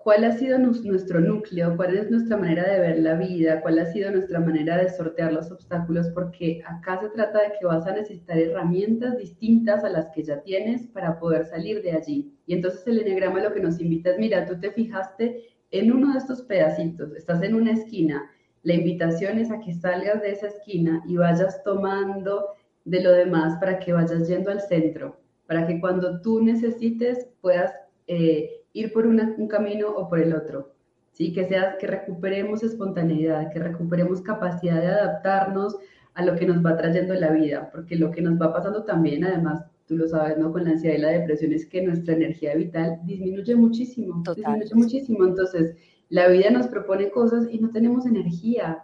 cuál 0.06 0.22
ha 0.22 0.30
sido 0.30 0.56
nuestro 0.58 1.20
núcleo, 1.20 1.76
cuál 1.76 1.96
es 1.96 2.08
nuestra 2.12 2.36
manera 2.36 2.62
de 2.70 2.78
ver 2.78 2.98
la 3.00 3.14
vida, 3.14 3.60
cuál 3.60 3.80
ha 3.80 3.86
sido 3.86 4.10
nuestra 4.12 4.38
manera 4.38 4.76
de 4.76 4.88
sortear 4.88 5.32
los 5.32 5.50
obstáculos, 5.50 6.08
porque 6.10 6.62
acá 6.64 7.00
se 7.00 7.08
trata 7.08 7.42
de 7.42 7.52
que 7.58 7.66
vas 7.66 7.86
a 7.88 7.92
necesitar 7.92 8.38
herramientas 8.38 9.18
distintas 9.18 9.82
a 9.82 9.88
las 9.88 10.08
que 10.10 10.22
ya 10.22 10.40
tienes 10.42 10.86
para 10.86 11.18
poder 11.18 11.44
salir 11.44 11.82
de 11.82 11.90
allí. 11.90 12.32
Y 12.46 12.54
entonces 12.54 12.86
el 12.86 13.00
enegrama 13.00 13.40
lo 13.40 13.52
que 13.52 13.58
nos 13.58 13.80
invita 13.80 14.10
es, 14.10 14.18
mira, 14.18 14.46
tú 14.46 14.60
te 14.60 14.70
fijaste 14.70 15.42
en 15.72 15.90
uno 15.90 16.12
de 16.12 16.18
estos 16.18 16.42
pedacitos, 16.42 17.12
estás 17.16 17.42
en 17.42 17.56
una 17.56 17.72
esquina, 17.72 18.30
la 18.62 18.74
invitación 18.74 19.38
es 19.38 19.50
a 19.50 19.58
que 19.58 19.74
salgas 19.74 20.22
de 20.22 20.30
esa 20.30 20.46
esquina 20.46 21.02
y 21.06 21.16
vayas 21.16 21.64
tomando 21.64 22.46
de 22.84 23.00
lo 23.00 23.10
demás 23.10 23.58
para 23.58 23.80
que 23.80 23.92
vayas 23.92 24.28
yendo 24.28 24.52
al 24.52 24.60
centro, 24.60 25.20
para 25.46 25.66
que 25.66 25.80
cuando 25.80 26.20
tú 26.20 26.42
necesites 26.42 27.28
puedas... 27.40 27.72
Eh, 28.06 28.62
ir 28.76 28.92
por 28.92 29.06
un 29.06 29.48
camino 29.48 29.88
o 29.88 30.08
por 30.08 30.20
el 30.20 30.34
otro. 30.34 30.70
¿sí? 31.12 31.32
Que, 31.32 31.46
sea, 31.48 31.78
que 31.78 31.86
recuperemos 31.86 32.62
espontaneidad, 32.62 33.50
que 33.50 33.58
recuperemos 33.58 34.20
capacidad 34.20 34.80
de 34.80 34.88
adaptarnos 34.88 35.76
a 36.14 36.24
lo 36.24 36.36
que 36.36 36.46
nos 36.46 36.64
va 36.64 36.76
trayendo 36.76 37.14
la 37.14 37.32
vida, 37.32 37.70
porque 37.72 37.96
lo 37.96 38.10
que 38.10 38.20
nos 38.20 38.40
va 38.40 38.52
pasando 38.52 38.84
también, 38.84 39.24
además, 39.24 39.64
tú 39.86 39.96
lo 39.96 40.06
sabes, 40.08 40.36
¿no? 40.36 40.52
Con 40.52 40.64
la 40.64 40.70
ansiedad 40.70 40.96
y 40.96 41.00
la 41.00 41.08
depresión 41.08 41.52
es 41.52 41.66
que 41.66 41.82
nuestra 41.82 42.14
energía 42.14 42.54
vital 42.54 43.00
disminuye 43.04 43.54
muchísimo, 43.54 44.22
disminuye 44.34 44.74
muchísimo. 44.74 45.24
Entonces, 45.24 45.74
la 46.10 46.28
vida 46.28 46.50
nos 46.50 46.68
propone 46.68 47.10
cosas 47.10 47.46
y 47.50 47.58
no 47.58 47.70
tenemos 47.70 48.04
energía. 48.04 48.82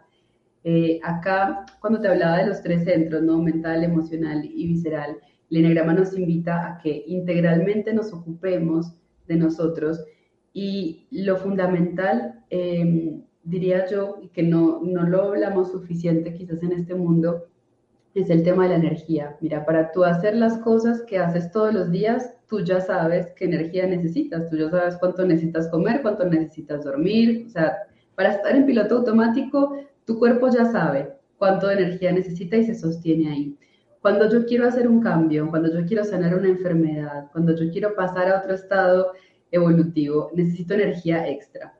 Eh, 0.64 1.00
acá, 1.02 1.66
cuando 1.80 2.00
te 2.00 2.08
hablaba 2.08 2.38
de 2.38 2.46
los 2.46 2.62
tres 2.62 2.84
centros, 2.84 3.22
¿no? 3.22 3.42
Mental, 3.42 3.84
emocional 3.84 4.42
y 4.44 4.68
visceral, 4.68 5.18
el 5.52 5.66
enagrama 5.66 5.92
nos 5.92 6.16
invita 6.16 6.66
a 6.66 6.78
que 6.78 7.04
integralmente 7.06 7.92
nos 7.92 8.12
ocupemos 8.12 8.94
de 9.28 9.36
nosotros. 9.36 10.02
Y 10.54 11.06
lo 11.10 11.36
fundamental, 11.36 12.42
em, 12.50 13.22
diría 13.44 13.86
yo, 13.86 14.18
y 14.22 14.28
que 14.28 14.42
no, 14.42 14.80
no 14.82 15.02
lo 15.04 15.22
hablamos 15.22 15.70
suficiente 15.70 16.32
quizás 16.32 16.62
en 16.62 16.72
este 16.72 16.94
mundo, 16.94 17.48
es 18.14 18.30
el 18.30 18.42
tema 18.42 18.64
de 18.64 18.70
la 18.70 18.76
energía. 18.76 19.36
Mira, 19.40 19.64
para 19.64 19.92
tú 19.92 20.04
hacer 20.04 20.36
las 20.36 20.58
cosas 20.58 21.02
que 21.02 21.18
haces 21.18 21.50
todos 21.50 21.72
los 21.72 21.90
días, 21.90 22.34
tú 22.48 22.60
ya 22.60 22.80
sabes 22.80 23.32
qué 23.36 23.46
energía 23.46 23.86
necesitas, 23.86 24.48
tú 24.50 24.56
ya 24.56 24.70
sabes 24.70 24.96
cuánto 24.98 25.24
necesitas 25.26 25.68
comer, 25.68 26.02
cuánto 26.02 26.24
necesitas 26.24 26.84
dormir, 26.84 27.44
o 27.46 27.50
sea, 27.50 27.76
Para 28.14 28.34
estar 28.34 28.54
en 28.54 28.66
piloto 28.66 28.98
automático, 28.98 29.74
tu 30.04 30.18
cuerpo 30.18 30.48
ya 30.48 30.66
sabe 30.66 31.14
cuánto 31.38 31.66
de 31.68 31.74
energía 31.74 32.12
necesita 32.12 32.56
y 32.58 32.64
se 32.64 32.74
sostiene 32.74 33.30
ahí. 33.30 33.58
Cuando 34.02 34.28
yo 34.28 34.44
quiero 34.44 34.66
hacer 34.66 34.88
un 34.88 35.00
cambio, 35.00 35.48
cuando 35.48 35.72
yo 35.72 35.86
quiero 35.86 36.04
sanar 36.04 36.34
una 36.34 36.48
enfermedad, 36.48 37.30
cuando 37.30 37.54
yo 37.54 37.70
quiero 37.70 37.94
pasar 37.94 38.28
a 38.28 38.40
otro 38.40 38.54
estado 38.54 39.12
evolutivo, 39.52 40.30
necesito 40.34 40.74
energía 40.74 41.28
extra. 41.28 41.78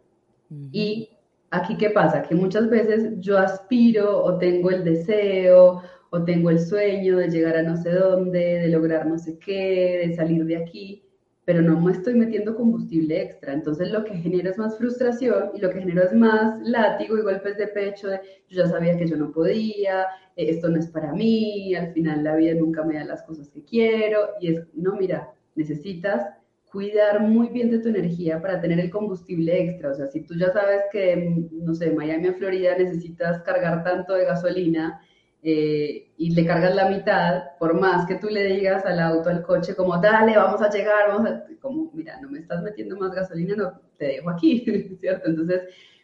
Y 0.71 1.11
aquí, 1.51 1.77
¿qué 1.77 1.91
pasa? 1.91 2.23
Que 2.23 2.37
muchas 2.37 2.71
veces 2.71 3.15
yo 3.19 3.39
aspiro 3.39 4.23
o 4.23 4.39
tengo 4.39 4.71
el 4.71 4.85
deseo 4.85 5.83
o 6.11 6.25
tengo 6.25 6.51
el 6.51 6.61
sueño 6.61 7.17
de 7.17 7.29
llegar 7.29 7.57
a 7.57 7.63
no 7.63 7.77
sé 7.77 7.91
dónde, 7.91 8.61
de 8.61 8.69
lograr 8.69 9.07
no 9.07 9.19
sé 9.19 9.39
qué, 9.39 10.07
de 10.07 10.15
salir 10.15 10.45
de 10.45 10.59
aquí, 10.59 11.03
pero 11.45 11.61
no 11.61 11.81
me 11.81 11.93
estoy 11.93 12.15
metiendo 12.15 12.55
combustible 12.55 13.21
extra. 13.21 13.53
Entonces 13.53 13.91
lo 13.91 14.05
que 14.05 14.15
genera 14.15 14.51
es 14.51 14.59
más 14.59 14.79
frustración 14.79 15.51
y 15.55 15.61
lo 15.61 15.71
que 15.71 15.81
genera 15.81 16.05
es 16.05 16.13
más 16.13 16.61
látigo 16.63 17.19
y 17.19 17.23
golpes 17.23 17.57
de 17.57 17.67
pecho 17.69 18.09
de 18.09 18.21
yo 18.49 18.63
ya 18.63 18.67
sabía 18.67 18.97
que 18.97 19.07
yo 19.07 19.17
no 19.17 19.33
podía, 19.33 20.03
eh, 20.37 20.51
esto 20.51 20.69
no 20.69 20.79
es 20.79 20.87
para 20.87 21.13
mí, 21.13 21.75
al 21.75 21.93
final 21.93 22.23
la 22.23 22.37
vida 22.37 22.55
nunca 22.55 22.85
me 22.85 22.95
da 22.95 23.05
las 23.05 23.23
cosas 23.25 23.49
que 23.49 23.65
quiero. 23.65 24.31
Y 24.41 24.55
es, 24.55 24.67
no, 24.75 24.95
mira, 24.97 25.33
necesitas 25.57 26.27
cuidar 26.71 27.21
muy 27.21 27.49
bien 27.49 27.71
de 27.71 27.81
tu 27.81 27.89
energía 27.89 28.41
para 28.41 28.61
tener 28.61 28.81
el 28.81 28.91
combustible 28.91 29.61
extra. 29.61 29.91
O 29.91 29.95
sea, 29.95 30.07
si 30.07 30.23
tú 30.23 30.35
ya 30.39 30.51
sabes 30.53 30.83
que, 30.91 31.47
no 31.53 31.75
sé, 31.75 31.91
Miami 31.91 32.29
a 32.29 32.35
Florida 32.35 32.79
necesitas 32.79 33.43
cargar 33.43 33.85
tanto 33.85 34.15
de 34.15 34.25
gasolina, 34.25 35.01
eh, 35.45 36.13
y 36.17 36.31
le 36.35 36.47
cargas 36.47 36.75
la 36.77 36.89
mitad, 36.89 37.43
por 37.59 37.79
más 37.79 38.07
que 38.07 38.15
tú 38.15 38.29
le 38.29 38.45
digas 38.47 38.85
al 38.87 39.01
auto, 39.01 39.29
al 39.29 39.43
coche, 39.43 39.75
como, 39.75 39.99
dale, 39.99 40.37
vamos 40.37 40.63
a 40.63 40.71
llegar, 40.71 41.09
vamos 41.09 41.29
a, 41.29 41.45
como, 41.61 41.91
mira, 41.93 42.21
no 42.21 42.31
me 42.31 42.39
estás 42.39 42.63
metiendo 42.63 42.97
más 42.97 43.13
gasolina, 43.13 43.57
no, 43.57 43.73
te 43.99 44.07
dejo 44.07 44.31
aquí, 44.31 44.97
¿cierto? 45.01 45.29
Entonces, 45.29 45.63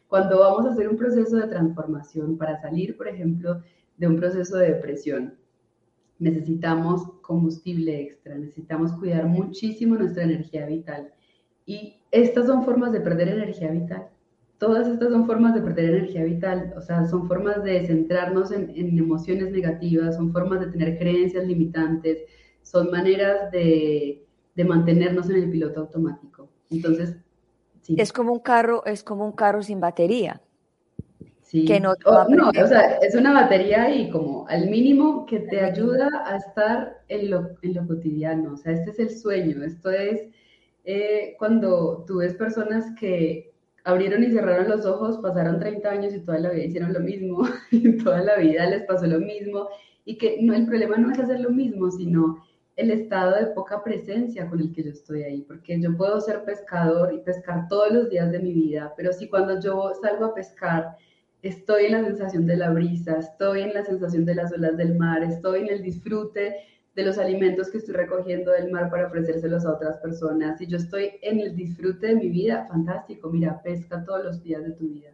cuando 0.08 0.40
vamos 0.40 0.66
a 0.66 0.70
hacer 0.70 0.88
un 0.88 0.96
proceso 0.96 1.36
de 1.36 1.46
transformación 1.46 2.36
para 2.36 2.60
salir, 2.60 2.96
por 2.96 3.06
ejemplo, 3.06 3.62
de 3.96 4.08
un 4.08 4.16
proceso 4.16 4.56
de 4.56 4.72
depresión, 4.72 5.34
necesitamos 6.18 7.08
combustible 7.20 8.00
extra, 8.00 8.34
necesitamos 8.34 8.92
cuidar 8.94 9.26
muchísimo 9.26 9.94
nuestra 9.94 10.24
energía 10.24 10.66
vital. 10.66 11.12
Y 11.64 12.00
estas 12.10 12.46
son 12.46 12.64
formas 12.64 12.90
de 12.90 13.00
perder 13.00 13.28
energía 13.28 13.70
vital 13.70 14.08
todas 14.58 14.88
estas 14.88 15.10
son 15.10 15.26
formas 15.26 15.54
de 15.54 15.62
perder 15.62 15.94
energía 15.94 16.24
vital, 16.24 16.74
o 16.76 16.80
sea, 16.80 17.06
son 17.06 17.28
formas 17.28 17.62
de 17.62 17.86
centrarnos 17.86 18.50
en, 18.50 18.70
emociones 18.98 19.52
negativas, 19.52 20.16
son 20.16 20.32
formas 20.32 20.60
de 20.60 20.66
tener 20.66 20.98
creencias 20.98 21.46
limitantes, 21.46 22.24
son 22.62 22.90
maneras 22.90 23.50
de, 23.52 24.24
mantenernos 24.66 25.30
en 25.30 25.36
el 25.36 25.50
piloto 25.50 25.82
automático. 25.82 26.48
Entonces, 26.68 27.16
sí. 27.80 27.94
Es 27.96 28.12
como 28.12 28.32
un 28.32 28.40
carro, 28.40 28.84
es 28.84 29.04
como 29.04 29.24
un 29.24 29.30
carro 29.30 29.62
sin 29.62 29.78
batería. 29.78 30.42
Sí. 31.42 31.64
Que 31.64 31.78
no, 31.78 31.94
no, 32.28 32.48
o 32.48 32.66
sea, 32.66 32.98
es 32.98 33.14
una 33.14 33.32
batería 33.32 33.94
y 33.94 34.10
como 34.10 34.46
al 34.48 34.68
mínimo 34.68 35.24
que 35.26 35.38
te 35.38 35.60
ayuda 35.60 36.10
a 36.26 36.36
estar 36.36 36.98
en 37.06 37.30
lo, 37.30 37.50
en 37.62 37.74
lo 37.74 37.86
cotidiano. 37.86 38.54
O 38.54 38.56
sea, 38.56 38.72
este 38.72 38.90
es 38.90 38.98
el 38.98 39.10
sueño. 39.16 39.62
Esto 39.62 39.90
es 39.90 40.22
eh, 40.84 41.36
cuando 41.38 42.04
tú 42.06 42.18
ves 42.18 42.34
personas 42.34 42.84
que 42.98 43.52
abrieron 43.88 44.22
y 44.22 44.30
cerraron 44.30 44.68
los 44.68 44.84
ojos, 44.84 45.16
pasaron 45.18 45.58
30 45.58 45.90
años 45.90 46.14
y 46.14 46.20
toda 46.20 46.38
la 46.38 46.50
vida 46.50 46.64
hicieron 46.64 46.92
lo 46.92 47.00
mismo, 47.00 47.48
y 47.70 47.96
toda 47.96 48.22
la 48.22 48.36
vida 48.36 48.66
les 48.66 48.82
pasó 48.84 49.06
lo 49.06 49.18
mismo, 49.18 49.68
y 50.04 50.18
que 50.18 50.38
no, 50.42 50.52
el 50.52 50.66
problema 50.66 50.98
no 50.98 51.10
es 51.10 51.18
hacer 51.18 51.40
lo 51.40 51.50
mismo, 51.50 51.90
sino 51.90 52.44
el 52.76 52.90
estado 52.90 53.36
de 53.36 53.46
poca 53.46 53.82
presencia 53.82 54.46
con 54.46 54.60
el 54.60 54.72
que 54.72 54.84
yo 54.84 54.90
estoy 54.90 55.22
ahí, 55.22 55.40
porque 55.40 55.80
yo 55.80 55.96
puedo 55.96 56.20
ser 56.20 56.44
pescador 56.44 57.14
y 57.14 57.18
pescar 57.20 57.66
todos 57.68 57.90
los 57.90 58.10
días 58.10 58.30
de 58.30 58.40
mi 58.40 58.52
vida, 58.52 58.92
pero 58.94 59.10
si 59.10 59.26
cuando 59.26 59.58
yo 59.58 59.90
salgo 60.02 60.26
a 60.26 60.34
pescar 60.34 60.94
estoy 61.40 61.86
en 61.86 61.92
la 61.92 62.04
sensación 62.04 62.46
de 62.46 62.56
la 62.56 62.70
brisa, 62.70 63.16
estoy 63.16 63.62
en 63.62 63.72
la 63.72 63.84
sensación 63.84 64.26
de 64.26 64.34
las 64.34 64.52
olas 64.52 64.76
del 64.76 64.98
mar, 64.98 65.22
estoy 65.22 65.60
en 65.60 65.70
el 65.70 65.82
disfrute 65.82 66.56
de 66.98 67.04
los 67.04 67.16
alimentos 67.16 67.70
que 67.70 67.78
estoy 67.78 67.94
recogiendo 67.94 68.50
del 68.50 68.72
mar 68.72 68.90
para 68.90 69.06
ofrecérselos 69.06 69.64
a 69.64 69.74
otras 69.74 69.98
personas. 69.98 70.58
Si 70.58 70.66
yo 70.66 70.78
estoy 70.78 71.12
en 71.22 71.38
el 71.38 71.54
disfrute 71.54 72.08
de 72.08 72.16
mi 72.16 72.28
vida, 72.28 72.66
fantástico, 72.68 73.30
mira, 73.30 73.62
pesca 73.62 74.04
todos 74.04 74.24
los 74.24 74.42
días 74.42 74.64
de 74.64 74.72
tu 74.72 74.88
vida. 74.88 75.10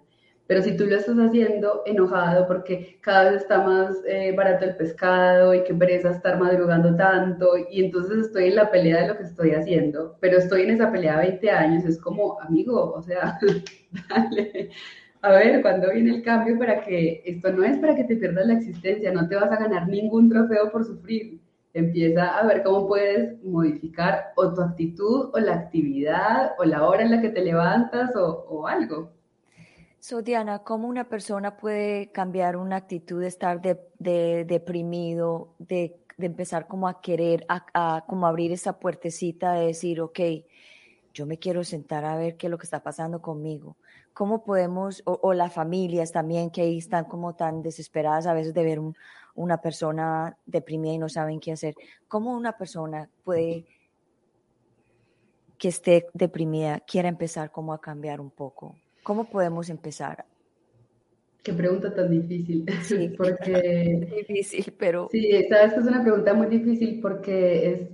Pero 0.47 0.63
si 0.63 0.79
tú 0.79 0.87
lo 0.87 0.97
estás 0.97 1.19
haciendo 1.19 1.83
enojado 1.85 2.47
porque 2.47 2.97
cada 3.03 3.33
vez 3.33 3.43
está 3.43 3.63
más 3.63 4.03
eh, 4.07 4.35
barato 4.35 4.65
el 4.65 4.77
pescado 4.77 5.53
y 5.53 5.63
que 5.65 5.75
pereza 5.75 6.13
estar 6.13 6.41
madrugando 6.41 6.97
tanto 6.97 7.53
y 7.71 7.85
entonces 7.85 8.29
estoy 8.29 8.47
en 8.47 8.57
la 8.57 8.71
pelea 8.71 9.03
de 9.03 9.09
lo 9.09 9.19
que 9.19 9.25
estoy 9.25 9.51
haciendo, 9.51 10.17
pero 10.21 10.39
estoy 10.39 10.63
en 10.63 10.71
esa 10.71 10.91
pelea 10.91 11.19
20 11.19 11.51
años, 11.51 11.85
es 11.85 12.01
como, 12.01 12.41
amigo, 12.41 12.95
o 12.95 13.03
sea, 13.03 13.39
dale, 14.09 14.71
a 15.21 15.33
ver, 15.33 15.61
¿cuándo 15.61 15.93
viene 15.93 16.17
el 16.17 16.23
cambio 16.23 16.59
para 16.59 16.81
que 16.81 17.23
esto 17.27 17.53
no 17.53 17.63
es 17.63 17.77
para 17.77 17.95
que 17.95 18.05
te 18.05 18.17
pierdas 18.17 18.47
la 18.47 18.55
existencia, 18.55 19.13
no 19.13 19.29
te 19.29 19.37
vas 19.37 19.53
a 19.53 19.57
ganar 19.57 19.87
ningún 19.87 20.31
trofeo 20.31 20.71
por 20.71 20.85
sufrir, 20.85 21.44
empieza 21.75 22.39
a 22.39 22.47
ver 22.47 22.63
cómo 22.63 22.87
puedes 22.87 23.43
modificar 23.43 24.33
o 24.37 24.55
tu 24.55 24.63
actitud 24.63 25.31
o 25.35 25.39
la 25.39 25.55
actividad 25.55 26.53
o 26.59 26.65
la 26.65 26.89
hora 26.89 27.03
en 27.03 27.11
la 27.11 27.21
que 27.21 27.31
te 27.31 27.45
levantas 27.45 28.13
o, 28.17 28.67
algo. 28.67 29.11
So, 29.99 30.23
Diana, 30.23 30.61
¿cómo 30.61 30.87
una 30.87 31.09
persona 31.09 31.57
puede 31.57 32.13
cambiar 32.13 32.57
una 32.57 32.77
actitud 32.77 33.21
de 33.21 33.27
estar 33.27 33.61
de, 33.61 34.45
deprimido, 34.45 35.55
de, 35.59 35.97
empezar 36.19 36.69
como 36.69 36.87
a 36.87 37.01
querer, 37.01 37.45
a, 37.49 38.05
como 38.07 38.27
abrir 38.27 38.53
esa 38.53 38.79
puertecita 38.79 39.55
de 39.55 39.67
decir, 39.67 40.01
ok, 40.01 40.21
yo 41.13 41.27
me 41.27 41.39
quiero 41.39 41.65
sentar 41.65 42.05
a 42.05 42.17
ver 42.17 42.37
qué 42.37 42.47
es 42.47 42.51
lo 42.51 42.59
que 42.59 42.67
está 42.67 42.83
pasando 42.85 43.21
conmigo? 43.21 43.77
¿Cómo 44.13 44.45
podemos, 44.45 45.03
o, 45.07 45.19
o 45.23 45.33
las 45.33 45.53
familias 45.53 46.13
también 46.13 46.51
que 46.51 46.63
ahí 46.63 46.79
están 46.79 47.07
como 47.07 47.35
tan 47.35 47.63
desesperadas 47.63 48.29
a 48.29 48.35
veces 48.35 48.55
de 48.55 48.63
ver 48.63 48.79
un, 48.79 48.95
una 49.35 49.61
persona 49.61 50.37
deprimida 50.47 50.95
y 50.95 50.99
no 50.99 51.09
saben 51.09 51.41
qué 51.41 51.53
hacer. 51.53 51.75
¿Cómo 52.09 52.37
una 52.37 52.57
persona 52.57 53.09
puede 53.25 53.67
que 55.59 55.69
esté 55.69 56.07
deprimida 56.13 56.81
quiera 56.81 57.09
empezar 57.09 57.51
como 57.51 57.73
a 57.73 57.81
cambiar 57.81 58.21
un 58.21 58.31
poco? 58.31 58.77
¿Cómo 59.03 59.25
podemos 59.25 59.69
empezar? 59.71 60.25
Qué 61.43 61.53
pregunta 61.53 61.95
tan 61.95 62.11
difícil. 62.11 62.65
Sí, 62.83 63.09
porque 63.17 64.25
difícil, 64.29 64.75
pero 64.79 65.09
sí, 65.11 65.47
sabes 65.49 65.75
que 65.75 65.81
es 65.81 65.87
una 65.87 66.03
pregunta 66.03 66.33
muy 66.35 66.47
difícil 66.47 67.01
porque 67.01 67.71
es 67.71 67.89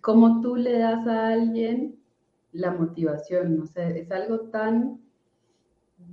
cómo 0.00 0.40
tú 0.40 0.56
le 0.56 0.78
das 0.78 1.06
a 1.06 1.28
alguien 1.28 2.00
la 2.52 2.70
motivación, 2.70 3.56
no 3.58 3.66
sé, 3.66 4.00
es 4.00 4.10
algo 4.10 4.48
tan 4.48 5.00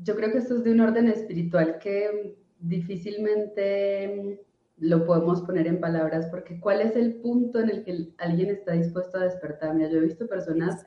yo 0.04 0.16
creo 0.16 0.32
que 0.32 0.40
esto 0.40 0.56
es 0.58 0.64
de 0.64 0.72
un 0.72 0.82
orden 0.82 1.08
espiritual 1.08 1.80
que 1.80 2.36
difícilmente 2.60 4.42
lo 4.78 5.06
podemos 5.06 5.42
poner 5.42 5.68
en 5.68 5.80
palabras, 5.80 6.28
porque 6.28 6.60
¿cuál 6.60 6.82
es 6.82 6.96
el 6.96 7.16
punto 7.16 7.60
en 7.60 7.70
el 7.70 7.84
que 7.84 8.10
alguien 8.18 8.50
está 8.50 8.74
dispuesto 8.74 9.18
a 9.18 9.24
despertar? 9.24 9.78
yo 9.78 9.98
he 9.98 10.02
visto 10.02 10.28
personas 10.28 10.86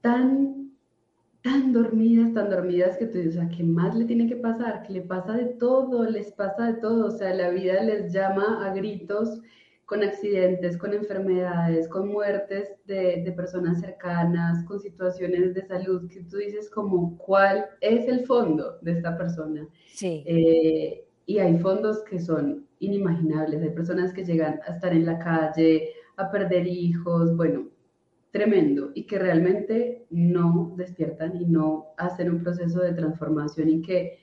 tan, 0.00 0.72
tan 1.42 1.72
dormidas, 1.72 2.34
tan 2.34 2.50
dormidas 2.50 2.96
que 2.98 3.06
tú 3.06 3.18
dices, 3.18 3.36
o 3.36 3.40
sea, 3.40 3.48
¿qué 3.48 3.62
más 3.62 3.94
le 3.94 4.04
tiene 4.04 4.28
que 4.28 4.36
pasar? 4.36 4.82
Que 4.82 4.94
le 4.94 5.02
pasa 5.02 5.32
de 5.34 5.46
todo, 5.46 6.04
les 6.04 6.32
pasa 6.32 6.72
de 6.72 6.74
todo, 6.74 7.06
o 7.06 7.10
sea, 7.10 7.32
la 7.34 7.50
vida 7.50 7.82
les 7.82 8.12
llama 8.12 8.66
a 8.66 8.74
gritos 8.74 9.40
con 9.86 10.02
accidentes, 10.02 10.78
con 10.78 10.94
enfermedades, 10.94 11.86
con 11.88 12.08
muertes 12.08 12.70
de, 12.86 13.22
de, 13.24 13.32
personas 13.32 13.80
cercanas, 13.80 14.64
con 14.64 14.80
situaciones 14.80 15.54
de 15.54 15.66
salud, 15.66 16.08
que 16.08 16.22
tú 16.22 16.38
dices 16.38 16.70
como, 16.70 17.18
¿cuál 17.18 17.66
es 17.80 18.08
el 18.08 18.24
fondo 18.24 18.78
de 18.80 18.92
esta 18.92 19.18
persona? 19.18 19.68
Sí. 19.92 20.24
Eh, 20.26 21.04
y 21.26 21.38
hay 21.38 21.58
fondos 21.58 22.02
que 22.04 22.18
son 22.18 22.66
inimaginables. 22.82 23.62
Hay 23.62 23.70
personas 23.70 24.12
que 24.12 24.24
llegan 24.24 24.60
a 24.66 24.74
estar 24.74 24.92
en 24.92 25.06
la 25.06 25.18
calle, 25.18 25.90
a 26.16 26.30
perder 26.30 26.66
hijos, 26.66 27.34
bueno, 27.36 27.68
tremendo, 28.30 28.90
y 28.94 29.04
que 29.06 29.18
realmente 29.18 30.06
no 30.10 30.74
despiertan 30.76 31.36
y 31.36 31.46
no 31.46 31.94
hacen 31.96 32.30
un 32.30 32.42
proceso 32.42 32.80
de 32.80 32.92
transformación 32.92 33.68
y 33.68 33.82
que 33.82 34.18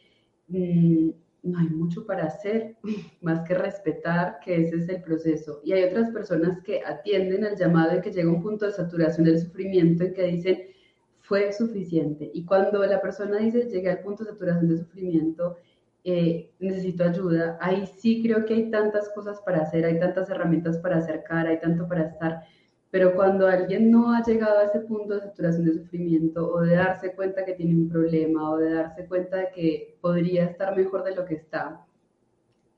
mm, 0.47 1.09
no 1.43 1.59
hay 1.59 1.69
mucho 1.69 2.05
para 2.05 2.25
hacer, 2.25 2.75
más 3.21 3.47
que 3.47 3.53
respetar 3.53 4.39
que 4.43 4.63
ese 4.63 4.75
es 4.75 4.89
el 4.89 5.01
proceso. 5.01 5.61
Y 5.63 5.71
hay 5.71 5.83
otras 5.85 6.11
personas 6.11 6.61
que 6.63 6.81
atienden 6.85 7.45
al 7.45 7.55
llamado 7.55 7.97
y 7.97 8.01
que 8.01 8.11
llega 8.11 8.29
un 8.29 8.41
punto 8.41 8.65
de 8.65 8.73
saturación 8.73 9.25
del 9.25 9.39
sufrimiento 9.39 10.03
y 10.03 10.13
que 10.13 10.23
dicen, 10.23 10.59
fue 11.21 11.53
suficiente. 11.53 12.29
Y 12.33 12.43
cuando 12.43 12.83
la 12.85 12.99
persona 13.01 13.37
dice, 13.37 13.69
llegué 13.69 13.91
al 13.91 13.99
punto 13.99 14.23
de 14.23 14.31
saturación 14.31 14.67
del 14.67 14.79
sufrimiento, 14.79 15.57
eh, 16.03 16.51
necesito 16.59 17.03
ayuda, 17.03 17.57
ahí 17.61 17.85
sí 17.85 18.21
creo 18.23 18.45
que 18.45 18.53
hay 18.53 18.71
tantas 18.71 19.09
cosas 19.09 19.41
para 19.41 19.61
hacer, 19.61 19.85
hay 19.85 19.99
tantas 19.99 20.29
herramientas 20.29 20.77
para 20.77 20.97
acercar, 20.97 21.47
hay 21.47 21.59
tanto 21.59 21.87
para 21.87 22.03
estar, 22.03 22.41
pero 22.91 23.13
cuando 23.15 23.47
alguien 23.47 23.91
no 23.91 24.13
ha 24.13 24.23
llegado 24.23 24.59
a 24.59 24.65
ese 24.65 24.79
punto 24.81 25.15
de 25.15 25.21
saturación 25.21 25.65
de 25.65 25.73
sufrimiento 25.73 26.51
o 26.51 26.61
de 26.61 26.75
darse 26.75 27.13
cuenta 27.13 27.45
que 27.45 27.53
tiene 27.53 27.75
un 27.75 27.89
problema 27.89 28.51
o 28.51 28.57
de 28.57 28.73
darse 28.73 29.05
cuenta 29.07 29.37
de 29.37 29.49
que 29.53 29.97
podría 30.01 30.45
estar 30.45 30.75
mejor 30.75 31.03
de 31.03 31.15
lo 31.15 31.25
que 31.25 31.35
está, 31.35 31.85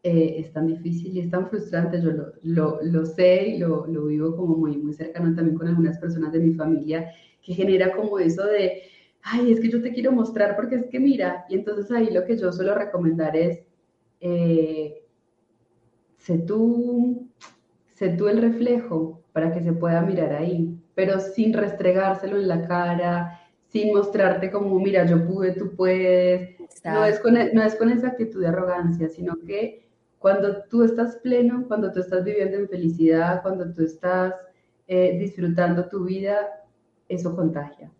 eh, 0.03 0.35
es 0.39 0.51
tan 0.51 0.65
difícil 0.65 1.15
y 1.15 1.19
es 1.19 1.29
tan 1.29 1.47
frustrante, 1.47 2.01
yo 2.01 2.11
lo, 2.11 2.33
lo, 2.41 2.79
lo 2.81 3.05
sé 3.05 3.49
y 3.49 3.59
lo, 3.59 3.85
lo, 3.85 4.05
vivo 4.05 4.35
como 4.35 4.57
muy, 4.57 4.75
muy 4.77 4.93
cercano 4.93 5.35
también 5.35 5.55
con 5.55 5.67
algunas 5.67 5.99
personas 5.99 6.31
de 6.33 6.39
mi 6.39 6.53
familia, 6.55 7.11
que 7.41 7.53
genera 7.53 7.95
como 7.95 8.17
eso 8.17 8.45
de 8.47 8.81
ay, 9.23 9.51
es 9.51 9.59
que 9.59 9.69
yo 9.69 9.81
te 9.81 9.93
quiero 9.93 10.11
mostrar 10.11 10.55
porque 10.55 10.75
es 10.75 10.85
que 10.85 10.99
mira, 10.99 11.45
y 11.49 11.55
entonces 11.55 11.91
ahí 11.91 12.11
lo 12.11 12.25
que 12.25 12.37
yo 12.37 12.51
suelo 12.51 12.75
recomendar 12.75 13.35
es, 13.35 13.59
eh, 14.19 15.03
sé 16.17 16.39
tú, 16.39 17.27
sé 17.93 18.09
tú 18.09 18.27
el 18.27 18.41
reflejo 18.41 19.21
para 19.33 19.53
que 19.53 19.61
se 19.61 19.73
pueda 19.73 20.01
mirar 20.01 20.33
ahí, 20.33 20.77
pero 20.95 21.19
sin 21.19 21.53
restregárselo 21.53 22.37
en 22.37 22.47
la 22.47 22.67
cara, 22.67 23.39
sin 23.67 23.93
mostrarte 23.93 24.51
como, 24.51 24.79
mira, 24.79 25.05
yo 25.05 25.25
pude, 25.25 25.53
tú 25.53 25.75
puedes. 25.75 26.59
No 26.83 27.05
es, 27.05 27.19
con, 27.19 27.33
no 27.53 27.63
es 27.63 27.75
con 27.75 27.89
esa 27.89 28.07
actitud 28.07 28.41
de 28.41 28.47
arrogancia, 28.47 29.07
sino 29.07 29.35
que 29.45 29.87
cuando 30.19 30.63
tú 30.63 30.83
estás 30.83 31.17
pleno, 31.17 31.65
cuando 31.67 31.91
tú 31.91 31.99
estás 31.99 32.23
viviendo 32.23 32.57
en 32.57 32.67
felicidad, 32.67 33.41
cuando 33.41 33.71
tú 33.73 33.83
estás 33.83 34.35
eh, 34.87 35.17
disfrutando 35.17 35.87
tu 35.87 36.03
vida, 36.03 36.47
eso 37.07 37.35
contagia. 37.35 37.91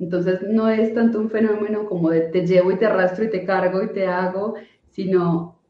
Entonces 0.00 0.40
no 0.42 0.68
es 0.68 0.94
tanto 0.94 1.20
un 1.20 1.30
fenómeno 1.30 1.86
como 1.86 2.10
de 2.10 2.22
te 2.22 2.46
llevo 2.46 2.72
y 2.72 2.78
te 2.78 2.86
arrastro 2.86 3.24
y 3.24 3.30
te 3.30 3.44
cargo 3.44 3.82
y 3.82 3.92
te 3.92 4.06
hago, 4.06 4.54
sino 4.88 5.60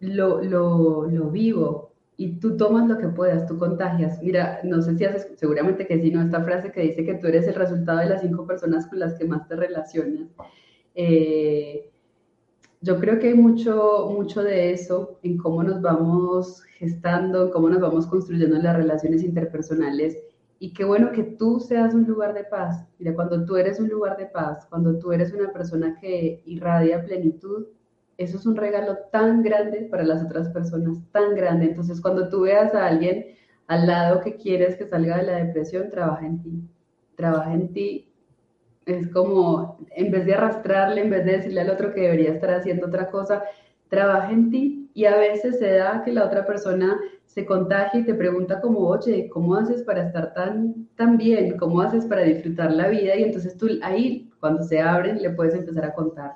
lo, 0.00 0.42
lo, 0.42 1.06
lo 1.08 1.30
vivo 1.30 1.92
y 2.16 2.38
tú 2.38 2.56
tomas 2.56 2.88
lo 2.88 2.98
que 2.98 3.08
puedas, 3.08 3.46
tú 3.46 3.58
contagias. 3.58 4.22
Mira, 4.22 4.60
no 4.62 4.80
sé 4.80 4.96
si 4.96 5.04
haces, 5.04 5.28
seguramente 5.36 5.86
que 5.86 6.00
sí, 6.00 6.10
¿no? 6.12 6.22
Esta 6.22 6.42
frase 6.42 6.70
que 6.70 6.82
dice 6.82 7.04
que 7.04 7.14
tú 7.14 7.26
eres 7.26 7.48
el 7.48 7.54
resultado 7.56 7.98
de 7.98 8.06
las 8.06 8.20
cinco 8.20 8.46
personas 8.46 8.86
con 8.86 9.00
las 9.00 9.14
que 9.18 9.24
más 9.24 9.48
te 9.48 9.56
relacionas. 9.56 10.28
Eh, 10.94 11.90
yo 12.80 12.98
creo 13.00 13.18
que 13.18 13.28
hay 13.28 13.34
mucho, 13.34 14.10
mucho 14.12 14.42
de 14.42 14.72
eso 14.72 15.18
en 15.22 15.36
cómo 15.36 15.62
nos 15.62 15.80
vamos 15.80 16.62
gestando, 16.78 17.50
cómo 17.50 17.68
nos 17.68 17.80
vamos 17.80 18.06
construyendo 18.06 18.56
las 18.58 18.76
relaciones 18.76 19.22
interpersonales. 19.22 20.18
Y 20.62 20.72
qué 20.74 20.84
bueno 20.84 21.10
que 21.10 21.24
tú 21.24 21.58
seas 21.58 21.92
un 21.92 22.04
lugar 22.04 22.34
de 22.34 22.44
paz. 22.44 22.86
Mira, 23.00 23.16
cuando 23.16 23.44
tú 23.44 23.56
eres 23.56 23.80
un 23.80 23.88
lugar 23.88 24.16
de 24.16 24.26
paz, 24.26 24.64
cuando 24.70 24.96
tú 24.96 25.10
eres 25.10 25.32
una 25.32 25.52
persona 25.52 25.98
que 26.00 26.40
irradia 26.44 27.04
plenitud, 27.04 27.66
eso 28.16 28.36
es 28.36 28.46
un 28.46 28.54
regalo 28.54 28.96
tan 29.10 29.42
grande 29.42 29.88
para 29.90 30.04
las 30.04 30.22
otras 30.22 30.50
personas, 30.50 31.02
tan 31.10 31.34
grande. 31.34 31.64
Entonces, 31.64 32.00
cuando 32.00 32.28
tú 32.28 32.42
veas 32.42 32.76
a 32.76 32.86
alguien 32.86 33.26
al 33.66 33.88
lado 33.88 34.20
que 34.20 34.36
quieres 34.36 34.76
que 34.76 34.86
salga 34.86 35.16
de 35.16 35.24
la 35.24 35.44
depresión, 35.44 35.90
trabaja 35.90 36.26
en 36.26 36.40
ti. 36.40 36.62
Trabaja 37.16 37.52
en 37.54 37.72
ti 37.72 38.14
es 38.86 39.08
como, 39.08 39.84
en 39.96 40.12
vez 40.12 40.26
de 40.26 40.34
arrastrarle, 40.34 41.00
en 41.00 41.10
vez 41.10 41.24
de 41.24 41.38
decirle 41.38 41.62
al 41.62 41.70
otro 41.70 41.92
que 41.92 42.02
debería 42.02 42.34
estar 42.34 42.54
haciendo 42.54 42.86
otra 42.86 43.10
cosa, 43.10 43.42
trabaja 43.88 44.30
en 44.30 44.48
ti 44.48 44.81
y 44.94 45.06
a 45.06 45.16
veces 45.16 45.58
se 45.58 45.72
da 45.72 46.02
que 46.04 46.12
la 46.12 46.26
otra 46.26 46.44
persona 46.44 46.98
se 47.26 47.46
contagia 47.46 48.00
y 48.00 48.04
te 48.04 48.14
pregunta 48.14 48.60
como, 48.60 48.80
oye, 48.80 49.28
¿cómo 49.30 49.54
haces 49.54 49.82
para 49.82 50.06
estar 50.06 50.34
tan, 50.34 50.86
tan 50.96 51.16
bien? 51.16 51.56
¿Cómo 51.56 51.80
haces 51.80 52.04
para 52.04 52.22
disfrutar 52.22 52.72
la 52.72 52.88
vida? 52.88 53.16
Y 53.16 53.22
entonces 53.22 53.56
tú 53.56 53.68
ahí, 53.82 54.30
cuando 54.38 54.62
se 54.62 54.80
abren, 54.80 55.22
le 55.22 55.30
puedes 55.30 55.54
empezar 55.54 55.86
a 55.86 55.94
contar. 55.94 56.32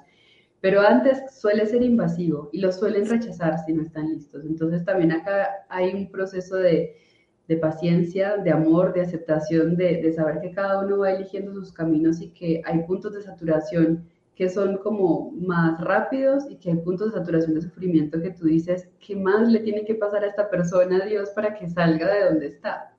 Pero 0.60 0.80
antes 0.80 1.18
suele 1.38 1.66
ser 1.66 1.82
invasivo 1.82 2.48
y 2.50 2.60
lo 2.60 2.72
suelen 2.72 3.06
rechazar 3.06 3.58
si 3.64 3.74
no 3.74 3.82
están 3.82 4.08
listos. 4.08 4.44
Entonces 4.46 4.84
también 4.84 5.12
acá 5.12 5.48
hay 5.68 5.92
un 5.92 6.10
proceso 6.10 6.56
de, 6.56 6.96
de 7.46 7.56
paciencia, 7.58 8.38
de 8.38 8.50
amor, 8.50 8.94
de 8.94 9.02
aceptación, 9.02 9.76
de, 9.76 10.00
de, 10.00 10.12
saber 10.14 10.40
que 10.40 10.52
cada 10.52 10.84
uno 10.84 10.98
va 10.98 11.12
eligiendo 11.12 11.52
sus 11.52 11.72
caminos 11.72 12.22
y 12.22 12.30
que 12.30 12.62
hay 12.64 12.82
puntos 12.84 13.12
de 13.12 13.22
saturación 13.22 14.08
que 14.36 14.50
son 14.50 14.76
como 14.76 15.32
más 15.32 15.80
rápidos 15.80 16.44
y 16.50 16.56
que 16.56 16.70
hay 16.70 16.76
puntos 16.76 17.12
de 17.12 17.18
saturación 17.18 17.54
de 17.54 17.62
sufrimiento 17.62 18.20
que 18.20 18.30
tú 18.30 18.44
dices, 18.44 18.90
¿qué 19.00 19.16
más 19.16 19.48
le 19.48 19.60
tiene 19.60 19.86
que 19.86 19.94
pasar 19.94 20.24
a 20.24 20.26
esta 20.26 20.50
persona, 20.50 21.04
Dios, 21.06 21.30
para 21.30 21.54
que 21.54 21.68
salga 21.70 22.12
de 22.12 22.24
donde 22.26 22.46
está? 22.48 22.92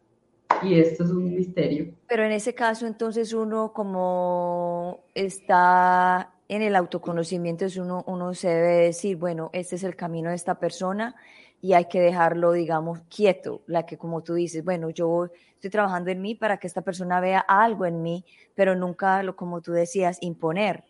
Y 0.63 0.79
esto 0.79 1.03
es 1.03 1.11
un 1.11 1.35
misterio. 1.35 1.93
Pero 2.07 2.23
en 2.23 2.31
ese 2.31 2.55
caso, 2.55 2.87
entonces 2.87 3.33
uno 3.33 3.71
como 3.71 5.03
está 5.13 6.33
en 6.49 6.63
el 6.63 6.75
autoconocimiento, 6.75 7.65
uno, 7.79 8.03
uno 8.07 8.33
se 8.33 8.49
debe 8.49 8.75
decir, 8.85 9.17
bueno, 9.17 9.51
este 9.53 9.75
es 9.75 9.83
el 9.83 9.95
camino 9.95 10.29
de 10.29 10.35
esta 10.35 10.55
persona, 10.55 11.15
y 11.61 11.73
hay 11.73 11.85
que 11.85 11.99
dejarlo, 11.99 12.51
digamos, 12.51 13.01
quieto, 13.15 13.61
la 13.67 13.85
que 13.85 13.97
como 13.97 14.23
tú 14.23 14.33
dices, 14.33 14.63
bueno, 14.63 14.89
yo 14.89 15.29
estoy 15.53 15.69
trabajando 15.69 16.09
en 16.09 16.21
mí 16.21 16.33
para 16.33 16.57
que 16.57 16.65
esta 16.65 16.81
persona 16.81 17.19
vea 17.19 17.39
algo 17.39 17.85
en 17.85 18.01
mí, 18.01 18.25
pero 18.55 18.75
nunca, 18.75 19.21
lo 19.21 19.35
como 19.35 19.61
tú 19.61 19.71
decías, 19.71 20.17
imponer. 20.21 20.83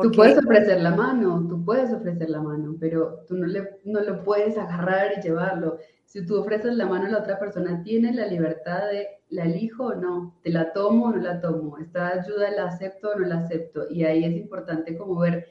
Tú 0.00 0.10
puedes 0.10 0.38
ofrecer 0.38 0.80
la 0.80 0.94
mano, 0.94 1.46
tú 1.48 1.64
puedes 1.64 1.92
ofrecer 1.92 2.30
la 2.30 2.40
mano, 2.40 2.76
pero 2.80 3.24
tú 3.28 3.36
no, 3.36 3.46
le, 3.46 3.78
no 3.84 4.00
lo 4.00 4.24
puedes 4.24 4.56
agarrar 4.56 5.12
y 5.18 5.22
llevarlo. 5.22 5.78
Si 6.04 6.24
tú 6.26 6.38
ofreces 6.40 6.74
la 6.74 6.86
mano 6.86 7.06
a 7.06 7.10
la 7.10 7.18
otra 7.18 7.38
persona, 7.38 7.82
tiene 7.82 8.12
la 8.12 8.26
libertad 8.26 8.90
de, 8.90 9.06
¿la 9.30 9.44
elijo 9.44 9.86
o 9.86 9.94
no? 9.94 10.34
¿Te 10.42 10.50
la 10.50 10.72
tomo 10.72 11.06
o 11.06 11.10
no 11.12 11.18
la 11.18 11.40
tomo? 11.40 11.78
¿Esta 11.78 12.08
ayuda 12.08 12.50
la 12.50 12.66
acepto 12.66 13.10
o 13.10 13.18
no 13.18 13.26
la 13.26 13.38
acepto? 13.38 13.88
Y 13.90 14.04
ahí 14.04 14.24
es 14.24 14.36
importante 14.36 14.96
como 14.96 15.18
ver 15.18 15.46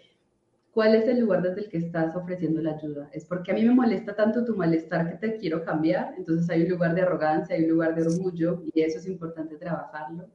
¿Cuál 0.73 0.95
es 0.95 1.05
el 1.05 1.19
lugar 1.19 1.41
desde 1.41 1.61
el 1.61 1.69
que 1.69 1.77
estás 1.77 2.15
ofreciendo 2.15 2.61
la 2.61 2.75
ayuda? 2.75 3.09
Es 3.11 3.25
porque 3.25 3.51
a 3.51 3.53
mí 3.53 3.65
me 3.65 3.73
molesta 3.73 4.15
tanto 4.15 4.45
tu 4.45 4.55
malestar 4.55 5.09
que 5.09 5.17
te 5.17 5.35
quiero 5.35 5.65
cambiar, 5.65 6.13
entonces 6.17 6.49
hay 6.49 6.63
un 6.63 6.69
lugar 6.69 6.95
de 6.95 7.01
arrogancia, 7.01 7.55
hay 7.55 7.65
un 7.65 7.71
lugar 7.71 7.93
de 7.93 8.03
orgullo 8.03 8.63
y 8.73 8.81
eso 8.81 8.99
es 8.99 9.05
importante 9.05 9.57
trabajarlo. 9.57 10.29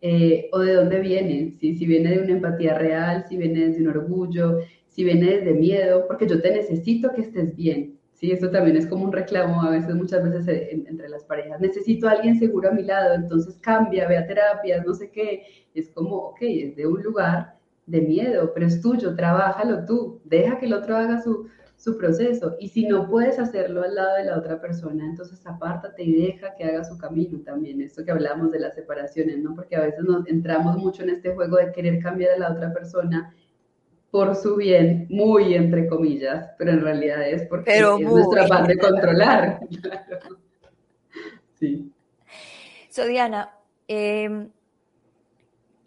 Eh, 0.00 0.48
o 0.52 0.60
de 0.60 0.74
dónde 0.74 1.00
viene, 1.00 1.56
¿sí? 1.58 1.74
si 1.76 1.84
viene 1.84 2.10
de 2.10 2.22
una 2.22 2.32
empatía 2.32 2.78
real, 2.78 3.24
si 3.28 3.36
viene 3.36 3.66
desde 3.66 3.82
un 3.82 3.88
orgullo, 3.88 4.58
si 4.86 5.02
viene 5.02 5.38
desde 5.38 5.54
miedo, 5.54 6.06
porque 6.06 6.28
yo 6.28 6.40
te 6.40 6.52
necesito 6.52 7.12
que 7.12 7.22
estés 7.22 7.56
bien. 7.56 7.98
Sí, 8.12 8.32
eso 8.32 8.50
también 8.50 8.76
es 8.76 8.86
como 8.86 9.04
un 9.04 9.12
reclamo 9.12 9.62
a 9.62 9.70
veces, 9.70 9.94
muchas 9.94 10.24
veces 10.24 10.48
eh, 10.48 10.84
entre 10.88 11.08
las 11.08 11.24
parejas. 11.24 11.60
Necesito 11.60 12.08
a 12.08 12.12
alguien 12.12 12.38
seguro 12.38 12.68
a 12.68 12.72
mi 12.72 12.82
lado, 12.82 13.14
entonces 13.14 13.56
cambia, 13.60 14.08
ve 14.08 14.16
a 14.16 14.26
terapias, 14.26 14.84
no 14.84 14.94
sé 14.94 15.10
qué. 15.10 15.42
Es 15.74 15.88
como, 15.90 16.16
ok, 16.16 16.38
es 16.42 16.76
de 16.76 16.86
un 16.86 17.02
lugar 17.02 17.56
de 17.86 18.00
miedo, 18.00 18.52
pero 18.54 18.66
es 18.66 18.80
tuyo, 18.80 19.14
trabájalo 19.16 19.84
tú, 19.84 20.20
deja 20.24 20.58
que 20.58 20.66
el 20.66 20.74
otro 20.74 20.96
haga 20.96 21.22
su, 21.22 21.48
su 21.78 21.96
proceso. 21.96 22.56
Y 22.58 22.68
si 22.68 22.86
no 22.86 23.08
puedes 23.08 23.38
hacerlo 23.38 23.82
al 23.82 23.94
lado 23.94 24.16
de 24.16 24.24
la 24.24 24.36
otra 24.36 24.60
persona, 24.60 25.04
entonces 25.04 25.46
apártate 25.46 26.02
y 26.02 26.26
deja 26.26 26.54
que 26.56 26.64
haga 26.64 26.84
su 26.84 26.98
camino 26.98 27.40
también. 27.44 27.80
Esto 27.80 28.04
que 28.04 28.10
hablamos 28.10 28.50
de 28.50 28.58
las 28.58 28.74
separaciones, 28.74 29.38
¿no? 29.38 29.54
Porque 29.54 29.76
a 29.76 29.82
veces 29.82 30.04
nos 30.04 30.26
entramos 30.26 30.76
mucho 30.76 31.04
en 31.04 31.10
este 31.10 31.32
juego 31.34 31.56
de 31.56 31.72
querer 31.72 32.02
cambiar 32.02 32.32
a 32.32 32.38
la 32.38 32.52
otra 32.52 32.72
persona 32.72 33.32
por 34.10 34.34
su 34.34 34.56
bien, 34.56 35.06
muy 35.08 35.54
entre 35.54 35.86
comillas, 35.86 36.50
pero 36.58 36.72
en 36.72 36.80
realidad 36.80 37.28
es 37.28 37.46
porque 37.46 37.78
es 37.78 38.00
nuestra 38.00 38.44
afán 38.44 38.66
de 38.66 38.76
controlar. 38.76 39.60
Sí. 41.60 41.92
So, 42.88 43.04
Diana, 43.04 43.52
eh, 43.88 44.48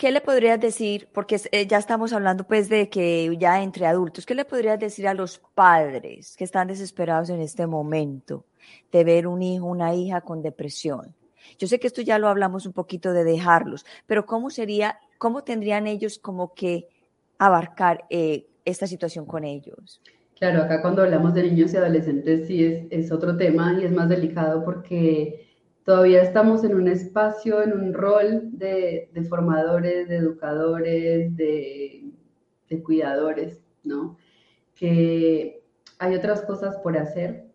¿qué 0.01 0.11
le 0.11 0.19
podrías 0.19 0.59
decir? 0.59 1.07
Porque 1.13 1.39
eh, 1.51 1.67
ya 1.67 1.77
estamos 1.77 2.11
hablando 2.11 2.43
pues 2.43 2.69
de 2.69 2.89
que 2.89 3.37
ya 3.37 3.61
entre 3.61 3.85
adultos, 3.85 4.25
¿qué 4.25 4.33
le 4.33 4.45
podrías 4.45 4.79
decir 4.79 5.07
a 5.07 5.13
los 5.13 5.37
padres 5.53 6.35
que 6.35 6.43
están 6.43 6.69
desesperados 6.69 7.29
en 7.29 7.39
este 7.39 7.67
momento 7.67 8.45
de 8.91 9.03
ver 9.03 9.27
un 9.27 9.43
hijo, 9.43 9.67
una 9.67 9.93
hija 9.93 10.21
con 10.21 10.41
depresión? 10.41 11.13
Yo 11.59 11.67
sé 11.67 11.79
que 11.79 11.85
esto 11.85 12.01
ya 12.01 12.17
lo 12.17 12.29
hablamos 12.29 12.65
un 12.65 12.73
poquito 12.73 13.13
de 13.13 13.23
dejarlos, 13.23 13.85
pero 14.07 14.25
¿cómo 14.25 14.49
sería, 14.49 14.99
cómo 15.19 15.43
tendrían 15.43 15.85
ellos 15.85 16.17
como 16.17 16.55
que 16.55 16.87
abarcar 17.37 18.05
eh, 18.09 18.47
esta 18.65 18.87
situación 18.87 19.27
con 19.27 19.43
ellos? 19.43 20.01
Claro, 20.39 20.63
acá 20.63 20.81
cuando 20.81 21.03
hablamos 21.03 21.35
de 21.35 21.43
niños 21.43 21.75
y 21.75 21.77
adolescentes 21.77 22.47
sí 22.47 22.65
es, 22.65 22.85
es 22.89 23.11
otro 23.11 23.37
tema 23.37 23.77
y 23.79 23.85
es 23.85 23.91
más 23.91 24.09
delicado 24.09 24.65
porque 24.65 25.50
todavía 25.83 26.21
estamos 26.21 26.63
en 26.63 26.75
un 26.75 26.87
espacio, 26.87 27.61
en 27.63 27.73
un 27.73 27.93
rol 27.93 28.49
de, 28.57 29.09
formadores, 29.29 30.07
de 30.07 30.15
educadores, 30.17 31.35
de, 31.35 32.11
cuidadores, 32.83 33.61
¿no? 33.83 34.17
Que 34.75 35.61
hay 35.99 36.15
otras 36.15 36.41
cosas 36.43 36.77
por 36.77 36.97
hacer. 36.97 37.45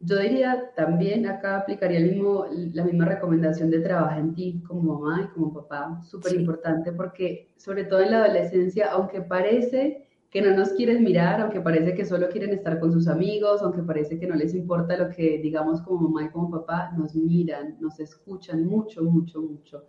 Yo 0.00 0.18
diría 0.18 0.72
también, 0.76 1.26
acá 1.26 1.56
aplicaría 1.56 1.98
el 1.98 2.10
mismo, 2.10 2.46
la 2.50 2.84
misma 2.84 3.06
recomendación 3.06 3.70
de 3.70 3.80
trabajar 3.80 4.18
en 4.18 4.34
ti 4.34 4.62
como 4.68 4.98
mamá 4.98 5.22
y 5.22 5.28
como 5.28 5.54
papá, 5.54 6.02
súper 6.04 6.34
importante 6.34 6.92
porque 6.92 7.48
sobre 7.56 7.84
todo 7.84 8.00
en 8.00 8.10
la 8.10 8.24
adolescencia, 8.24 8.90
aunque 8.92 9.22
parece 9.22 10.06
que 10.34 10.42
no 10.42 10.52
nos 10.56 10.70
quieren 10.70 11.04
mirar, 11.04 11.40
aunque 11.40 11.60
parece 11.60 11.94
que 11.94 12.04
solo 12.04 12.28
quieren 12.28 12.50
estar 12.50 12.80
con 12.80 12.90
sus 12.90 13.06
amigos, 13.06 13.62
aunque 13.62 13.84
parece 13.84 14.18
que 14.18 14.26
no 14.26 14.34
les 14.34 14.52
importa 14.52 14.96
lo 14.96 15.08
que 15.08 15.38
digamos 15.38 15.80
como 15.82 16.08
mamá 16.08 16.24
y 16.24 16.30
como 16.30 16.50
papá, 16.50 16.90
nos 16.98 17.14
miran, 17.14 17.76
nos 17.78 18.00
escuchan 18.00 18.66
mucho, 18.66 19.04
mucho, 19.04 19.40
mucho. 19.40 19.84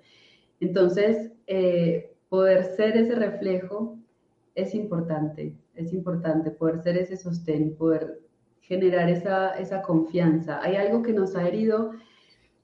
Entonces, 0.59 1.31
eh, 1.47 2.15
poder 2.29 2.63
ser 2.63 2.95
ese 2.95 3.15
reflejo 3.15 3.97
es 4.53 4.75
importante, 4.75 5.57
es 5.73 5.91
importante 5.93 6.51
poder 6.51 6.77
ser 6.77 6.97
ese 6.97 7.17
sostén, 7.17 7.75
poder 7.75 8.19
generar 8.61 9.09
esa, 9.09 9.57
esa 9.57 9.81
confianza. 9.81 10.61
Hay 10.61 10.75
algo 10.75 11.01
que 11.01 11.13
nos 11.13 11.35
ha 11.35 11.47
herido 11.47 11.93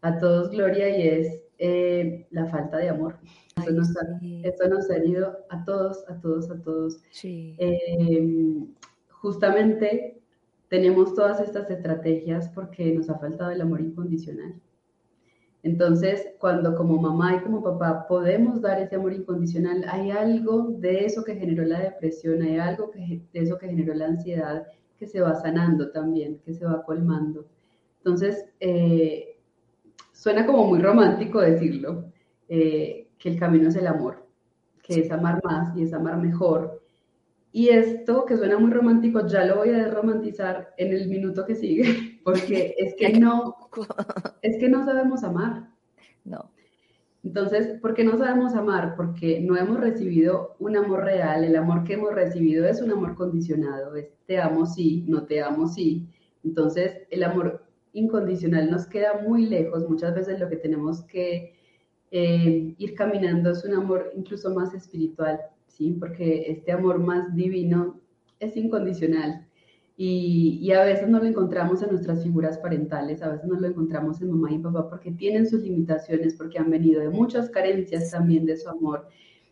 a 0.01 0.19
todos, 0.19 0.51
Gloria, 0.51 0.95
y 0.95 1.07
es 1.07 1.40
eh, 1.63 2.25
la 2.31 2.47
falta 2.47 2.77
de 2.77 2.89
amor. 2.89 3.19
Eso 3.55 3.71
nos, 3.71 3.95
ha, 3.95 4.67
nos, 4.67 4.89
ha, 4.89 4.95
herido 4.95 5.45
a 5.49 5.63
todos, 5.63 6.03
a 6.09 6.19
todos, 6.19 6.49
a 6.49 6.59
todos. 6.59 7.03
Em, 7.23 8.67
justamente 9.09 10.19
tenemos 10.69 11.13
todas 11.13 11.39
estas 11.39 11.69
estrategias 11.69 12.49
porque 12.49 12.91
nos 12.91 13.11
ha 13.11 13.19
faltado 13.19 13.51
el 13.51 13.61
amor 13.61 13.79
incondicional. 13.79 14.55
Entonces, 15.61 16.29
cuando 16.39 16.75
como 16.75 16.99
mamá 16.99 17.35
y 17.35 17.41
como 17.41 17.61
papá 17.61 18.07
podemos 18.07 18.59
dar 18.61 18.81
ese 18.81 18.95
amor 18.95 19.13
incondicional, 19.13 19.85
hay 19.87 20.09
algo 20.09 20.71
de 20.79 21.05
eso 21.05 21.23
que 21.23 21.35
generó 21.35 21.63
la 21.63 21.79
depresión, 21.79 22.41
hay 22.41 22.57
algo 22.57 22.89
que, 22.89 23.21
de 23.31 23.39
eso 23.39 23.59
que 23.59 23.67
generó 23.67 23.93
la 23.93 24.07
ansiedad 24.07 24.65
que 24.97 25.05
se 25.05 25.21
va 25.21 25.35
sanando 25.35 25.91
también, 25.91 26.39
que 26.39 26.55
se 26.55 26.65
va 26.65 26.83
colmando. 26.83 27.45
Entonces, 27.97 28.45
eh, 28.59 29.30
suena 30.21 30.45
como 30.45 30.67
muy 30.67 30.79
romántico 30.79 31.41
decirlo, 31.41 32.05
eh, 32.47 33.07
que 33.17 33.29
el 33.29 33.39
camino 33.39 33.69
es 33.69 33.75
el 33.75 33.87
amor, 33.87 34.23
que 34.83 34.99
es 34.99 35.11
amar 35.11 35.41
más 35.43 35.75
y 35.75 35.81
es 35.81 35.93
amar 35.93 36.17
mejor. 36.17 36.79
Y 37.51 37.69
esto 37.69 38.23
que 38.25 38.37
suena 38.37 38.59
muy 38.59 38.69
romántico, 38.69 39.25
ya 39.25 39.45
lo 39.45 39.55
voy 39.55 39.69
a 39.69 39.83
desromantizar 39.83 40.75
en 40.77 40.93
el 40.93 41.09
minuto 41.09 41.43
que 41.43 41.55
sigue, 41.55 42.19
porque 42.23 42.75
es 42.77 42.93
que 42.93 43.19
no, 43.19 43.55
es 44.43 44.59
que 44.59 44.69
no 44.69 44.85
sabemos 44.85 45.23
amar. 45.23 45.69
No. 46.23 46.51
Entonces, 47.23 47.79
¿por 47.81 47.95
qué 47.95 48.03
no 48.03 48.15
sabemos 48.15 48.53
amar? 48.53 48.93
Porque 48.95 49.39
no 49.41 49.57
hemos 49.57 49.79
recibido 49.79 50.55
un 50.59 50.77
amor 50.77 51.03
real. 51.03 51.43
El 51.43 51.55
amor 51.55 51.83
que 51.83 51.93
hemos 51.93 52.13
recibido 52.13 52.67
es 52.67 52.79
un 52.79 52.91
amor 52.91 53.15
condicionado. 53.15 53.95
Es 53.95 54.09
te 54.27 54.39
amo 54.39 54.67
sí, 54.67 55.03
no 55.07 55.23
te 55.25 55.41
amo 55.41 55.67
sí. 55.67 56.07
Entonces, 56.43 57.07
el 57.09 57.23
amor 57.23 57.60
incondicional 57.93 58.69
nos 58.69 58.87
queda 58.87 59.21
muy 59.27 59.45
lejos. 59.45 59.87
Muchas 59.89 60.15
veces 60.15 60.39
lo 60.39 60.49
que 60.49 60.57
tenemos 60.57 61.03
que 61.03 61.53
eh, 62.11 62.75
ir 62.77 62.95
caminando 62.95 63.51
es 63.51 63.63
un 63.63 63.73
amor 63.73 64.11
incluso 64.15 64.53
más 64.53 64.73
espiritual, 64.73 65.39
¿sí? 65.67 65.95
Porque 65.99 66.45
este 66.47 66.71
amor 66.71 66.99
más 66.99 67.33
divino 67.35 67.99
es 68.39 68.57
incondicional. 68.57 69.47
Y, 70.03 70.71
a 70.71 70.83
veces 70.83 71.07
no 71.09 71.19
lo 71.19 71.25
encontramos 71.25 71.83
en 71.83 71.91
nuestras 71.91 72.23
figuras 72.23 72.57
parentales, 72.57 73.21
a 73.21 73.29
veces 73.29 73.47
no 73.47 73.59
lo 73.59 73.67
encontramos 73.67 74.19
en 74.19 74.31
mamá 74.31 74.51
y 74.51 74.57
papá 74.57 74.89
porque 74.89 75.11
tienen 75.11 75.47
sus 75.47 75.61
limitaciones, 75.61 76.33
porque 76.35 76.57
han 76.57 76.71
venido 76.71 77.01
de 77.01 77.09
muchas 77.09 77.49
carencias 77.51 78.09
también 78.09 78.45
de 78.47 78.57
su 78.57 78.67
amor, 78.67 79.07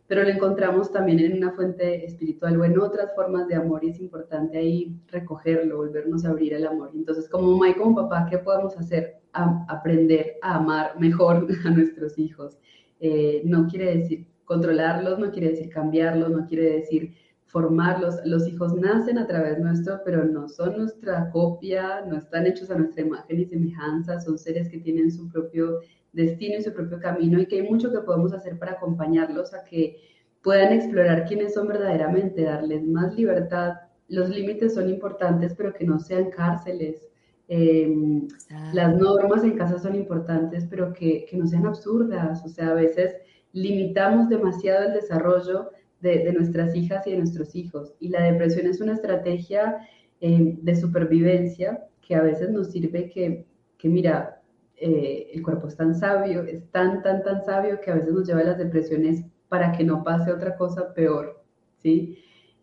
pero 0.10 0.24
lo 0.24 0.30
encontramos 0.30 0.92
también 0.92 1.20
en 1.20 1.38
una 1.38 1.52
fuente 1.52 2.04
espiritual 2.04 2.60
o 2.60 2.66
en 2.66 2.80
otras 2.80 3.14
formas 3.14 3.48
de 3.48 3.54
amor 3.54 3.84
y 3.84 3.92
es 3.92 4.00
importante 4.00 4.58
ahí 4.58 5.00
recogerlo, 5.08 5.78
volvernos 5.78 6.26
a 6.26 6.30
abrir 6.30 6.56
al 6.56 6.66
amor. 6.66 6.90
Entonces, 6.96 7.30
como 7.30 7.52
mamá 7.52 7.70
y 7.70 7.76
como 7.76 7.96
papá, 7.96 8.28
¿qué 8.30 8.40
podemos 8.40 8.76
hacer? 8.76 9.20
aprender 9.32 10.38
a 10.42 10.56
amar 10.56 11.00
mejor 11.00 11.48
a 11.66 11.70
nuestros 11.70 12.18
hijos. 12.18 12.58
Eh, 13.00 13.44
no 13.46 13.68
quiere 13.68 13.98
decir 13.98 14.26
controlarlos, 14.44 15.20
no 15.20 15.30
quiere 15.30 15.50
decir 15.50 15.70
cambiarlos, 15.70 16.32
no 16.32 16.48
quiere 16.48 16.80
decir 16.80 17.14
formarlos. 17.46 18.16
Los 18.26 18.48
hijos 18.48 18.74
nacen 18.74 19.20
a 19.20 19.28
través 19.28 19.60
nuestro, 19.60 20.02
pero 20.04 20.26
no 20.26 20.50
son 20.50 20.78
nuestra 20.78 21.30
copia, 21.30 22.04
no 22.08 22.18
están 22.18 22.48
hechos 22.48 22.72
a 22.72 22.76
nuestra 22.76 23.04
imagen 23.04 23.40
y 23.40 23.46
semejanza, 23.46 24.20
son 24.20 24.40
seres 24.40 24.70
que 24.70 24.80
tienen 24.80 25.12
su 25.12 25.30
propio 25.30 25.82
destino 26.14 26.58
y 26.58 26.64
su 26.64 26.74
propio 26.74 27.00
camino 27.00 27.40
y 27.40 27.46
que 27.46 27.58
hay 27.58 27.70
mucho 27.70 27.92
que 27.92 28.00
podemos 28.00 28.34
hacer 28.34 28.58
para 28.58 28.74
acompañarlos 28.74 29.54
a 29.54 29.64
que 29.64 29.98
puedan 30.42 30.74
explorar 30.74 31.26
quiénes 31.26 31.54
son 31.54 31.68
verdaderamente, 31.68 32.44
darles 32.44 32.84
más 32.84 33.16
libertad. 33.16 33.74
Los 34.08 34.30
límites 34.30 34.74
son 34.74 34.90
importantes, 34.90 35.54
pero 35.56 35.74
que 35.74 35.86
no 35.86 36.00
sean 36.00 36.30
cárceles. 36.30 37.10
Em, 37.48 38.28
las 38.74 38.96
normas 38.96 39.44
en 39.44 39.58
casa 39.58 39.80
son 39.80 39.96
importantes, 39.96 40.66
pero 40.70 40.94
que, 40.94 41.26
que 41.30 41.38
no 41.38 41.48
sean 41.48 41.66
absurdas. 41.66 42.44
O 42.46 42.50
sea, 42.50 42.70
a 42.70 42.74
veces 42.74 43.16
limitamos 43.52 44.30
demasiado 44.30 44.88
el 44.88 44.94
desarrollo 44.94 45.72
de, 46.02 46.32
nuestras 46.34 46.76
hijas 46.76 47.06
y 47.08 47.12
de 47.12 47.18
nuestros 47.18 47.56
hijos. 47.56 47.94
Y 48.00 48.10
la 48.10 48.24
depresión 48.24 48.68
es 48.68 48.82
una 48.82 48.94
estrategia 48.94 49.78
eh, 50.22 50.58
de 50.62 50.76
supervivencia 50.76 51.86
que 52.02 52.16
a 52.16 52.22
veces 52.22 52.50
nos 52.50 52.72
sirve 52.72 53.10
que, 53.10 53.46
que 53.78 53.90
mira, 53.90 54.39
eh, 54.80 55.32
el 55.34 55.44
cuerpo 55.44 55.68
es 55.68 55.76
tan 55.76 55.94
sabio, 55.96 56.44
es 56.44 56.70
tan, 56.72 57.02
tan, 57.04 57.24
tan 57.24 57.44
sabio 57.44 57.80
que 57.82 57.92
a 57.92 57.96
veces 57.96 58.14
nos 58.14 58.28
lleva 58.28 58.42
a 58.42 58.46
las 58.46 58.58
depresiones 58.58 59.26
para 59.50 59.72
que 59.72 59.84
no 59.84 60.04
pase 60.04 60.32
otra 60.32 60.56
cosa 60.56 60.94
peor, 60.94 61.44
¿sí? 61.78 62.18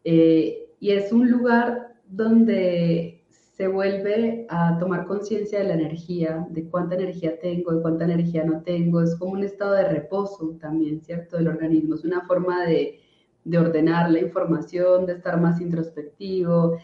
Eh, 0.04 0.70
y 0.80 0.92
es 0.92 1.12
un 1.12 1.30
lugar 1.30 1.94
donde 2.08 3.24
se 3.56 3.68
vuelve 3.68 4.46
a 4.50 4.78
tomar 4.78 5.06
conciencia 5.06 5.58
de 5.58 5.64
la 5.64 5.74
energía, 5.74 6.46
de 6.50 6.68
cuánta 6.68 6.94
energía 6.94 7.40
tengo, 7.40 7.72
de 7.72 7.82
cuánta 7.82 8.04
energía 8.04 8.44
no 8.44 8.62
tengo. 8.62 9.00
Es 9.00 9.16
como 9.16 9.32
un 9.32 9.44
estado 9.44 9.72
de 9.72 9.88
reposo 9.88 10.56
también, 10.60 11.00
¿cierto? 11.00 11.38
Del 11.38 11.48
organismo. 11.48 11.94
Es 11.94 12.04
una 12.04 12.20
forma 12.26 12.66
de, 12.66 13.00
de 13.44 13.58
ordenar 13.58 14.10
la 14.10 14.20
información, 14.20 15.06
de 15.06 15.14
estar 15.14 15.40
más 15.40 15.60
introspectivo. 15.60 16.78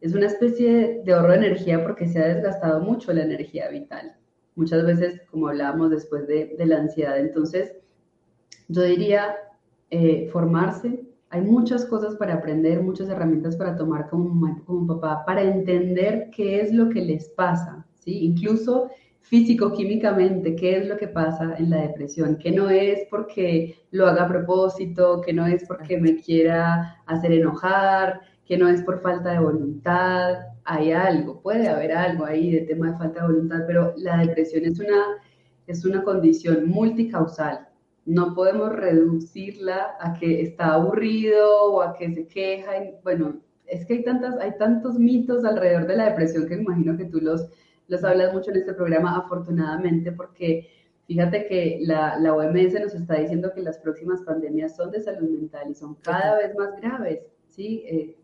Es 0.00 0.14
una 0.14 0.26
especie 0.26 1.02
de 1.04 1.12
ahorro 1.12 1.32
de 1.32 1.38
energía 1.38 1.82
porque 1.82 2.06
se 2.06 2.22
ha 2.22 2.28
desgastado 2.28 2.80
mucho 2.80 3.12
la 3.12 3.24
energía 3.24 3.68
vital. 3.68 4.16
Muchas 4.56 4.84
veces, 4.84 5.20
como 5.30 5.48
hablábamos 5.48 5.90
después 5.90 6.26
de, 6.26 6.56
la 6.58 6.78
ansiedad. 6.78 7.18
Entonces, 7.18 7.72
yo 8.68 8.82
diría 8.82 9.36
eh, 9.90 10.28
formarse. 10.32 11.04
Hay 11.30 11.42
muchas 11.42 11.84
cosas 11.84 12.16
para 12.16 12.34
aprender, 12.34 12.82
muchas 12.82 13.08
herramientas 13.08 13.56
para 13.56 13.76
tomar 13.76 14.08
como, 14.08 14.62
como 14.64 14.86
papá, 14.86 15.24
para 15.24 15.42
entender 15.42 16.30
qué 16.34 16.60
es 16.60 16.72
lo 16.72 16.88
que 16.88 17.02
les 17.02 17.28
pasa, 17.28 17.86
¿sí? 18.00 18.24
Incluso 18.24 18.90
físico-químicamente 19.28 20.54
qué 20.54 20.78
es 20.78 20.86
lo 20.86 20.96
que 20.96 21.08
pasa 21.08 21.56
en 21.58 21.70
la 21.70 21.82
depresión, 21.82 22.36
que 22.36 22.52
no 22.52 22.70
es 22.70 23.00
porque 23.10 23.76
lo 23.90 24.06
haga 24.06 24.24
a 24.24 24.28
propósito, 24.28 25.20
que 25.20 25.32
no 25.32 25.46
es 25.46 25.64
porque 25.66 25.98
me 25.98 26.16
quiera 26.16 27.02
hacer 27.06 27.32
enojar, 27.32 28.20
que 28.44 28.56
no 28.56 28.68
es 28.68 28.82
por 28.82 29.00
falta 29.00 29.32
de 29.32 29.40
voluntad, 29.40 30.34
hay 30.66 30.92
algo, 30.92 31.40
puede 31.40 31.68
haber 31.68 31.92
algo 31.92 32.24
ahí 32.24 32.50
de 32.50 32.62
tema 32.62 32.90
de 32.90 32.98
falta 32.98 33.20
de 33.20 33.28
voluntad, 33.28 33.60
pero 33.66 33.94
la 33.96 34.18
depresión 34.18 34.64
es 34.64 34.80
una, 34.80 35.22
es 35.66 35.84
una 35.84 36.02
condición 36.02 36.68
multicausal. 36.68 37.68
No 38.04 38.34
podemos 38.34 38.72
reducirla 38.72 39.96
a 40.00 40.14
que 40.14 40.42
está 40.42 40.74
aburrido 40.74 41.72
o 41.72 41.82
a 41.82 41.94
que 41.96 42.12
se 42.12 42.26
queja. 42.26 42.72
bueno, 43.04 43.40
es 43.66 43.86
que 43.86 43.94
hay, 43.94 44.04
tantas, 44.04 44.36
hay 44.38 44.56
tantos 44.58 44.98
mitos 44.98 45.44
alrededor 45.44 45.86
de 45.86 45.96
la 45.96 46.10
depresión 46.10 46.46
que 46.46 46.56
me 46.56 46.62
imagino 46.62 46.96
que 46.96 47.04
tú 47.06 47.20
los, 47.20 47.48
los 47.88 48.04
hablas 48.04 48.32
mucho 48.32 48.50
en 48.50 48.58
este 48.58 48.74
programa, 48.74 49.16
afortunadamente, 49.16 50.12
porque 50.12 50.68
fíjate 51.06 51.46
que 51.46 51.78
la, 51.82 52.18
la 52.18 52.34
OMS 52.34 52.74
nos 52.74 52.94
está 52.94 53.14
diciendo 53.14 53.52
que 53.54 53.62
las 53.62 53.78
próximas 53.78 54.22
pandemias 54.22 54.76
son 54.76 54.90
de 54.90 55.00
salud 55.00 55.28
mental 55.30 55.70
y 55.70 55.74
son 55.74 55.94
cada 55.96 56.38
vez 56.38 56.54
más 56.56 56.80
graves, 56.80 57.20
¿sí? 57.48 57.84
Eh, 57.86 58.16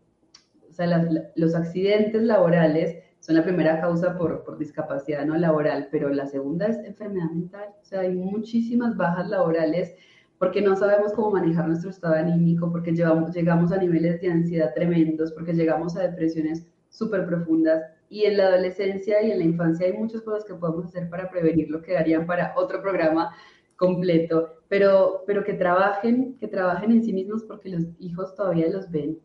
o 0.73 0.75
sea, 0.75 1.07
los 1.35 1.53
accidentes 1.53 2.23
laborales 2.23 2.97
son 3.19 3.35
la 3.35 3.43
primera 3.43 3.79
causa 3.79 4.17
por, 4.17 4.43
por, 4.43 4.57
discapacidad 4.57 5.23
no 5.23 5.37
laboral, 5.37 5.87
pero 5.91 6.09
la 6.09 6.25
segunda 6.25 6.65
es 6.65 6.77
enfermedad 6.79 7.29
mental. 7.29 7.69
O 7.79 7.85
sea, 7.85 7.99
hay 7.99 8.11
muchísimas 8.15 8.97
bajas 8.97 9.29
laborales 9.29 9.93
porque 10.39 10.63
no 10.63 10.75
sabemos 10.75 11.13
cómo 11.13 11.29
manejar 11.29 11.67
nuestro 11.67 11.91
estado 11.91 12.15
anímico, 12.15 12.71
porque 12.71 12.91
llevamos, 12.91 13.35
llegamos 13.35 13.71
a 13.71 13.77
niveles 13.77 14.19
de 14.19 14.31
ansiedad 14.31 14.73
tremendos, 14.73 15.31
porque 15.31 15.53
llegamos 15.53 15.95
a 15.95 16.01
depresiones 16.01 16.65
súper 16.89 17.27
profundas 17.27 17.83
y 18.09 18.25
en 18.25 18.37
la 18.37 18.47
adolescencia 18.47 19.21
y 19.21 19.31
en 19.31 19.37
la 19.37 19.45
infancia 19.45 19.85
hay 19.85 19.93
muchas 19.93 20.23
cosas 20.23 20.43
que 20.43 20.55
podemos 20.55 20.85
hacer 20.85 21.07
para 21.07 21.29
prevenirlo 21.29 21.83
que 21.83 21.93
darían 21.93 22.25
para 22.25 22.55
otro 22.57 22.81
programa 22.81 23.29
completo, 23.75 24.55
pero, 24.67 25.23
pero 25.27 25.43
que 25.43 25.53
trabajen, 25.53 26.35
que 26.39 26.47
trabajen 26.47 26.91
en 26.91 27.03
sí 27.03 27.13
mismos 27.13 27.43
porque 27.43 27.69
los 27.69 27.85
hijos 27.99 28.33
todavía 28.33 28.69
los 28.69 28.89
ven 28.89 29.19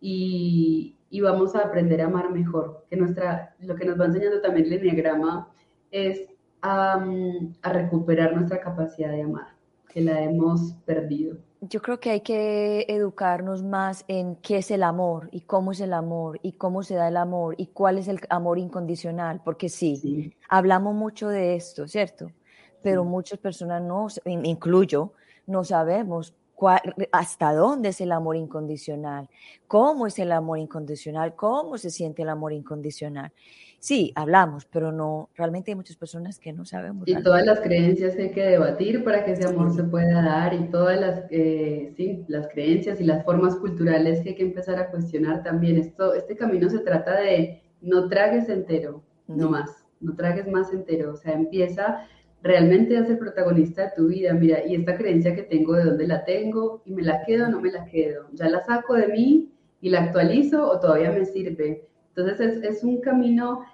y, 0.00 0.96
y 1.10 1.20
vamos 1.20 1.54
a 1.54 1.60
aprender 1.60 2.00
a 2.00 2.06
amar 2.06 2.30
mejor, 2.30 2.84
que 2.88 2.96
nuestra, 2.96 3.54
lo 3.60 3.74
que 3.76 3.84
nos 3.84 4.00
va 4.00 4.06
enseñando 4.06 4.40
también 4.40 4.66
el 4.66 4.74
enneagrama 4.74 5.48
es 5.90 6.26
a, 6.62 7.04
a 7.62 7.72
recuperar 7.72 8.34
nuestra 8.34 8.60
capacidad 8.60 9.10
de 9.10 9.22
amar, 9.22 9.48
que 9.88 10.00
la 10.00 10.22
hemos 10.22 10.72
perdido. 10.84 11.36
Yo 11.62 11.82
creo 11.82 12.00
que 12.00 12.10
hay 12.10 12.20
que 12.22 12.86
educarnos 12.88 13.62
más 13.62 14.04
en 14.08 14.36
qué 14.36 14.58
es 14.58 14.70
el 14.70 14.82
amor 14.82 15.28
y 15.30 15.42
cómo 15.42 15.72
es 15.72 15.80
el 15.80 15.92
amor 15.92 16.40
y 16.42 16.52
cómo 16.52 16.82
se 16.82 16.94
da 16.94 17.08
el 17.08 17.18
amor 17.18 17.54
y 17.58 17.66
cuál 17.66 17.98
es 17.98 18.08
el 18.08 18.18
amor 18.30 18.58
incondicional, 18.58 19.42
porque 19.44 19.68
sí, 19.68 20.32
hablamos 20.48 20.94
mucho 20.94 21.28
de 21.28 21.56
esto, 21.56 21.86
¿cierto? 21.86 22.32
Pero 22.82 23.04
muchas 23.04 23.38
personas 23.38 23.82
no, 23.82 24.06
incluyo, 24.24 25.12
no 25.46 25.64
sabemos 25.64 26.34
hasta 27.12 27.52
dónde 27.52 27.90
es 27.90 28.00
el 28.00 28.12
amor 28.12 28.36
incondicional, 28.36 29.28
cómo 29.66 30.06
es 30.06 30.18
el 30.18 30.32
amor 30.32 30.58
incondicional, 30.58 31.34
cómo 31.34 31.78
se 31.78 31.90
siente 31.90 32.22
el 32.22 32.28
amor 32.28 32.52
incondicional 32.52 33.32
sí, 33.80 34.12
hablamos, 34.14 34.66
pero 34.66 34.92
no, 34.92 35.30
realmente 35.34 35.72
hay 35.72 35.74
muchas 35.74 35.96
personas 35.96 36.38
que 36.38 36.52
no 36.52 36.64
sabemos. 36.64 37.08
Y 37.08 37.20
todas 37.22 37.44
las 37.44 37.60
creencias 37.60 38.14
hay 38.16 38.30
que 38.30 38.42
debatir 38.42 39.02
para 39.02 39.24
que 39.24 39.32
ese 39.32 39.48
amor 39.48 39.74
se 39.74 39.82
pueda 39.82 40.22
dar 40.22 40.54
y 40.54 40.70
todas 40.70 41.00
las, 41.00 41.24
eh, 41.30 41.92
sí, 41.96 42.24
las 42.28 42.46
creencias 42.48 43.00
y 43.00 43.04
las 43.04 43.24
formas 43.24 43.56
culturales 43.56 44.20
que 44.20 44.30
hay 44.30 44.34
que 44.36 44.42
empezar 44.44 44.78
a 44.78 44.90
cuestionar 44.90 45.42
también. 45.42 45.78
Esto, 45.78 46.14
este 46.14 46.36
camino 46.36 46.68
se 46.68 46.80
trata 46.80 47.18
de 47.20 47.62
no 47.80 48.08
tragues 48.08 48.48
entero, 48.48 49.02
no 49.26 49.50
más, 49.50 49.86
no 50.00 50.14
tragues 50.14 50.46
más 50.46 50.72
entero, 50.72 51.14
o 51.14 51.16
sea, 51.16 51.32
empieza 51.32 52.06
realmente 52.42 52.96
a 52.96 53.04
ser 53.04 53.18
protagonista 53.18 53.84
de 53.84 53.92
tu 53.96 54.08
vida, 54.08 54.32
mira, 54.32 54.64
y 54.66 54.74
esta 54.74 54.96
creencia 54.96 55.34
que 55.34 55.42
tengo, 55.42 55.74
¿de 55.74 55.84
dónde 55.84 56.06
la 56.06 56.24
tengo? 56.24 56.82
¿Y 56.84 56.92
me 56.92 57.02
la 57.02 57.22
quedo 57.24 57.46
o 57.46 57.50
no 57.50 57.60
me 57.60 57.70
la 57.70 57.84
quedo? 57.84 58.28
¿Ya 58.32 58.48
la 58.48 58.64
saco 58.64 58.94
de 58.94 59.08
mí 59.08 59.52
y 59.80 59.90
la 59.90 60.04
actualizo 60.04 60.68
o 60.68 60.80
todavía 60.80 61.12
me 61.12 61.24
sirve? 61.24 61.86
Entonces 62.14 62.62
es, 62.62 62.82
un 62.82 63.00
camino 63.00 63.64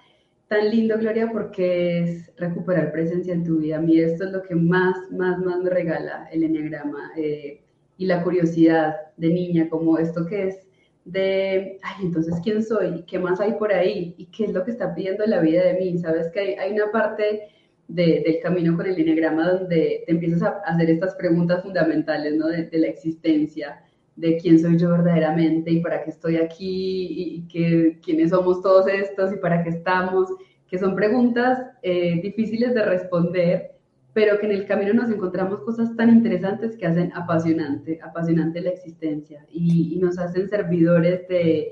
tan 0.47 0.69
lindo, 0.69 0.97
Gloria, 0.97 1.29
porque 1.31 1.99
es 1.99 2.31
recuperar 2.37 2.91
presencia 2.91 3.33
en 3.33 3.43
tu 3.43 3.57
vida. 3.57 3.77
A 3.77 3.81
mí 3.81 3.99
esto 3.99 4.25
es 4.25 4.31
lo 4.31 4.43
que 4.43 4.55
más, 4.55 4.95
más, 5.11 5.39
más 5.39 5.59
me 5.59 5.69
regala 5.69 6.27
el 6.31 6.43
enneagrama 6.43 7.11
eh, 7.17 7.61
y 7.97 8.05
la 8.05 8.23
curiosidad 8.23 8.95
de 9.17 9.29
niña, 9.29 9.69
como 9.69 9.97
esto 9.97 10.25
que 10.25 10.49
es 10.49 10.67
de, 11.05 11.79
ay, 11.83 12.05
entonces, 12.05 12.35
¿quién 12.43 12.61
soy? 12.61 13.03
¿Qué 13.07 13.17
más 13.17 13.39
hay 13.39 13.53
por 13.53 13.71
ahí? 13.71 14.13
¿Y 14.17 14.25
qué 14.25 14.45
es 14.45 14.53
lo 14.53 14.65
que 14.65 14.71
está 14.71 14.93
pidiendo 14.93 15.25
la 15.25 15.39
vida 15.39 15.63
de 15.63 15.75
mí? 15.75 15.97
Sabes 15.97 16.29
que 16.31 16.39
hay, 16.39 16.53
hay 16.55 16.73
una 16.73 16.91
parte 16.91 17.47
del 17.87 18.39
camino 18.43 18.75
con 18.75 18.85
el 18.85 18.99
enneagrama 18.99 19.49
donde 19.49 20.03
te 20.05 20.11
empiezas 20.11 20.43
a 20.43 20.61
hacer 20.65 20.89
estas 20.89 21.15
preguntas 21.15 21.63
fundamentales, 21.63 22.35
¿no? 22.35 22.47
De, 22.47 22.63
de 22.63 22.77
la 22.79 22.87
existencia 22.87 23.81
de 24.17 24.37
quién 24.37 24.59
soy 24.59 24.77
yo 24.77 24.89
verdaderamente 24.89 25.71
y 25.71 25.79
para 25.79 26.03
qué 26.03 26.09
estoy 26.09 26.37
aquí 26.37 27.07
y, 27.09 27.47
que, 27.47 27.99
quiénes 28.03 28.31
somos 28.31 28.61
todos 28.61 28.87
estos 28.87 29.31
y 29.31 29.37
para 29.37 29.63
qué 29.63 29.69
estamos, 29.69 30.27
que 30.67 30.79
son 30.79 30.95
preguntas 30.95 31.59
eh, 31.83 32.19
difíciles 32.21 32.73
de 32.73 32.83
responder, 32.83 33.71
pero 34.13 34.39
que 34.39 34.47
en 34.47 34.53
el 34.53 34.65
camino 34.65 34.93
nos 34.93 35.11
encontramos 35.11 35.59
cosas 35.61 35.95
tan 35.95 36.09
interesantes 36.09 36.75
que 36.75 36.87
hacen 36.87 37.11
apasionante, 37.13 37.99
apasionante 38.03 38.59
la 38.59 38.71
existencia 38.71 39.45
y, 39.51 39.93
y 39.93 39.99
nos 39.99 40.17
hacen 40.17 40.49
servidores 40.49 41.27
de, 41.27 41.69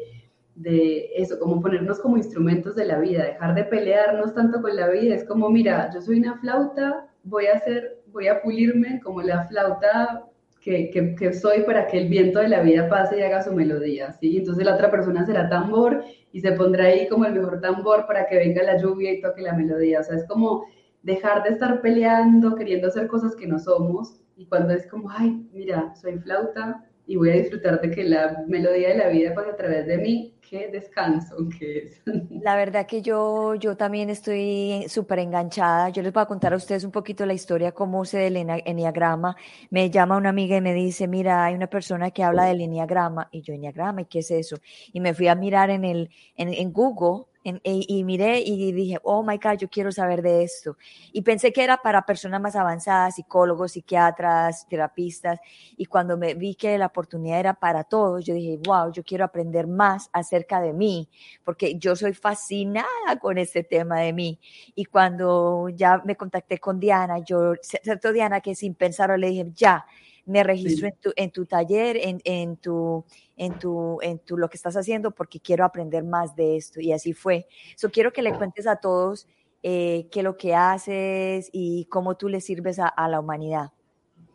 de 0.56 1.12
eso, 1.16 1.38
como 1.38 1.62
ponernos 1.62 2.00
como 2.00 2.18
instrumentos 2.18 2.76
de 2.76 2.86
la 2.86 3.00
vida, 3.00 3.26
dejar 3.26 3.54
de 3.56 3.66
pelearnos 3.66 4.34
tanto 4.34 4.62
con 4.62 4.76
la 4.76 4.90
vida, 4.90 5.14
es 5.14 5.26
como, 5.26 5.50
mira, 5.50 5.92
yo 5.94 6.02
soy 6.02 6.20
una 6.20 6.38
flauta, 6.40 7.08
voy 7.24 7.48
a 7.48 7.56
hacer, 7.56 8.02
voy 8.08 8.28
a 8.30 8.42
pulirme 8.42 9.02
como 9.04 9.22
la 9.22 9.44
flauta 9.48 10.26
que, 10.62 11.32
soy 11.40 11.62
para 11.62 11.86
que 11.86 12.00
el 12.00 12.10
viento 12.10 12.40
de 12.40 12.48
la 12.48 12.62
vida 12.62 12.90
pase 12.90 13.20
y 13.20 13.22
haga 13.22 13.44
su 13.44 13.54
melodía, 13.54 14.14
¿sí? 14.14 14.38
Entonces 14.38 14.66
la 14.66 14.74
otra 14.74 14.90
persona 14.90 15.24
será 15.26 15.48
tambor 15.48 16.04
y 16.32 16.40
se 16.42 16.54
pondrá 16.54 16.86
ahí 16.86 17.08
como 17.08 17.26
el 17.26 17.34
mejor 17.34 17.62
tambor 17.62 18.08
para 18.08 18.26
que 18.26 18.38
venga 18.38 18.64
la 18.64 18.82
lluvia 18.82 19.14
y 19.14 19.22
toque 19.22 19.44
la 19.44 19.54
melodía, 19.54 20.00
o 20.00 20.04
sea, 20.04 20.16
es 20.16 20.26
como 20.26 20.66
dejar 21.04 21.44
de 21.44 21.50
estar 21.50 21.82
peleando, 21.82 22.56
queriendo 22.56 22.88
hacer 22.88 23.08
cosas 23.08 23.36
que 23.36 23.46
no 23.46 23.60
somos, 23.60 24.22
y 24.38 24.48
cuando 24.48 24.74
es 24.74 24.88
como, 24.88 25.10
ay, 25.12 25.48
mira, 25.54 25.94
soy 25.96 26.18
flauta 26.18 26.84
y 27.08 27.16
voy 27.16 27.30
a 27.30 27.34
disfrutar 27.34 27.80
de 27.82 27.92
que 27.92 28.04
la 28.04 28.44
melodía 28.48 28.90
de 28.90 28.98
la 28.98 29.10
vida 29.10 29.34
pase 29.34 29.52
a 29.52 29.56
través 29.56 29.86
de 29.86 29.98
mí, 29.98 30.36
qué 30.48 30.70
descanso 30.70 31.36
que 31.58 31.78
es. 31.78 32.02
La 32.42 32.56
verdad 32.56 32.86
que 32.88 33.02
yo, 33.02 33.56
yo 33.56 33.76
también 33.78 34.10
estoy 34.10 34.86
súper 34.88 35.20
enganchada. 35.20 35.90
Yo 35.90 36.02
les 36.02 36.14
voy 36.14 36.24
a 36.24 36.26
contar 36.26 36.54
a 36.54 36.58
ustedes 36.58 36.84
un 36.84 36.92
poquito 36.92 37.26
la 37.26 37.34
historia, 37.34 37.72
cómo 37.72 38.06
sé 38.06 38.20
del 38.20 38.38
enneagrama. 38.38 39.36
Me 39.70 39.90
llama 39.90 40.18
una 40.18 40.30
amiga 40.30 40.58
y 40.58 40.62
me 40.62 40.74
dice, 40.74 41.08
mira, 41.08 41.46
hay 41.46 41.56
una 41.56 41.68
persona 41.68 42.12
que 42.12 42.24
habla 42.24 42.46
del 42.46 42.62
enneagrama. 42.62 43.30
Y 43.32 43.42
yo, 43.42 43.54
enneagrama, 43.54 44.02
¿y 44.02 44.06
qué 44.06 44.20
es 44.20 44.32
eso? 44.32 44.58
Y 44.94 45.00
me 45.00 45.14
fui 45.14 45.28
a 45.28 45.36
mirar 45.36 45.70
en, 45.70 45.86
el, 45.86 46.10
en, 46.38 46.54
en 46.54 46.74
Google 46.74 47.26
y, 47.64 48.04
miré 48.04 48.40
y 48.40 48.72
dije, 48.72 48.98
oh 49.04 49.22
my 49.22 49.38
God, 49.38 49.58
yo 49.60 49.70
quiero 49.70 49.92
saber 49.92 50.24
de 50.24 50.44
esto. 50.44 50.78
Y 51.12 51.22
pensé 51.22 51.54
que 51.54 51.64
era 51.64 51.78
para 51.78 52.02
personas 52.04 52.42
más 52.42 52.56
avanzadas, 52.56 53.16
psicólogos, 53.16 53.74
psiquiatras, 53.74 54.68
terapistas. 54.68 55.40
Y 55.78 55.86
cuando 55.86 56.18
me 56.18 56.34
vi 56.34 56.56
que 56.56 56.76
la 56.80 56.88
oportunidad 56.88 57.40
era 57.40 57.54
para 57.54 57.84
todos, 57.84 58.26
yo 58.26 58.34
dije, 58.34 58.60
wow, 58.66 58.92
yo 58.92 59.04
quiero 59.04 59.26
aprender 59.26 59.68
más 59.68 60.10
acerca 60.12 60.60
de 60.60 60.74
mí, 60.74 61.08
porque 61.44 61.78
yo 61.78 61.96
soy 61.96 62.14
fascinada 62.14 63.20
con 63.22 63.38
este 63.38 63.64
tema 63.64 64.00
de 64.00 64.14
mí. 64.14 64.40
Y 64.74 64.86
cuando 64.86 65.70
ya 65.70 66.02
me 66.04 66.16
contacté 66.16 66.58
con 66.58 66.80
Diana, 66.80 67.20
yo, 67.20 67.54
cierto 67.62 68.12
Diana, 68.12 68.42
que 68.42 68.56
sin 68.56 68.74
pensarlo 68.74 69.18
le 69.18 69.30
dije, 69.30 69.46
ya, 69.54 69.86
me 70.26 70.44
registro 70.44 70.88
en, 70.88 70.96
tu, 71.00 71.12
en 71.16 71.32
tu 71.32 71.46
taller, 71.46 71.98
en, 71.98 72.20
en, 72.24 72.58
tu, 72.58 73.06
en, 73.38 73.60
tu, 73.60 74.00
en 74.02 74.20
tu, 74.20 74.38
lo 74.38 74.50
que 74.50 74.58
estás 74.58 74.76
haciendo, 74.76 75.12
porque 75.12 75.40
quiero 75.40 75.64
aprender 75.66 76.04
más 76.04 76.36
de 76.36 76.58
esto. 76.58 76.82
Y 76.82 76.92
así 76.92 77.14
fue. 77.14 77.48
So, 77.76 77.90
quiero 77.90 78.12
que 78.12 78.22
le 78.22 78.34
cuentes 78.34 78.68
a 78.68 78.78
todos 78.78 79.28
eh, 79.64 80.08
qué 80.12 80.20
es 80.20 80.24
lo 80.24 80.38
que 80.38 80.56
haces 80.56 81.50
y 81.52 81.86
cómo 81.86 82.18
tú 82.18 82.30
le 82.30 82.42
sirves 82.42 82.80
a, 82.80 82.88
a 82.88 83.08
la 83.08 83.20
humanidad. 83.20 83.72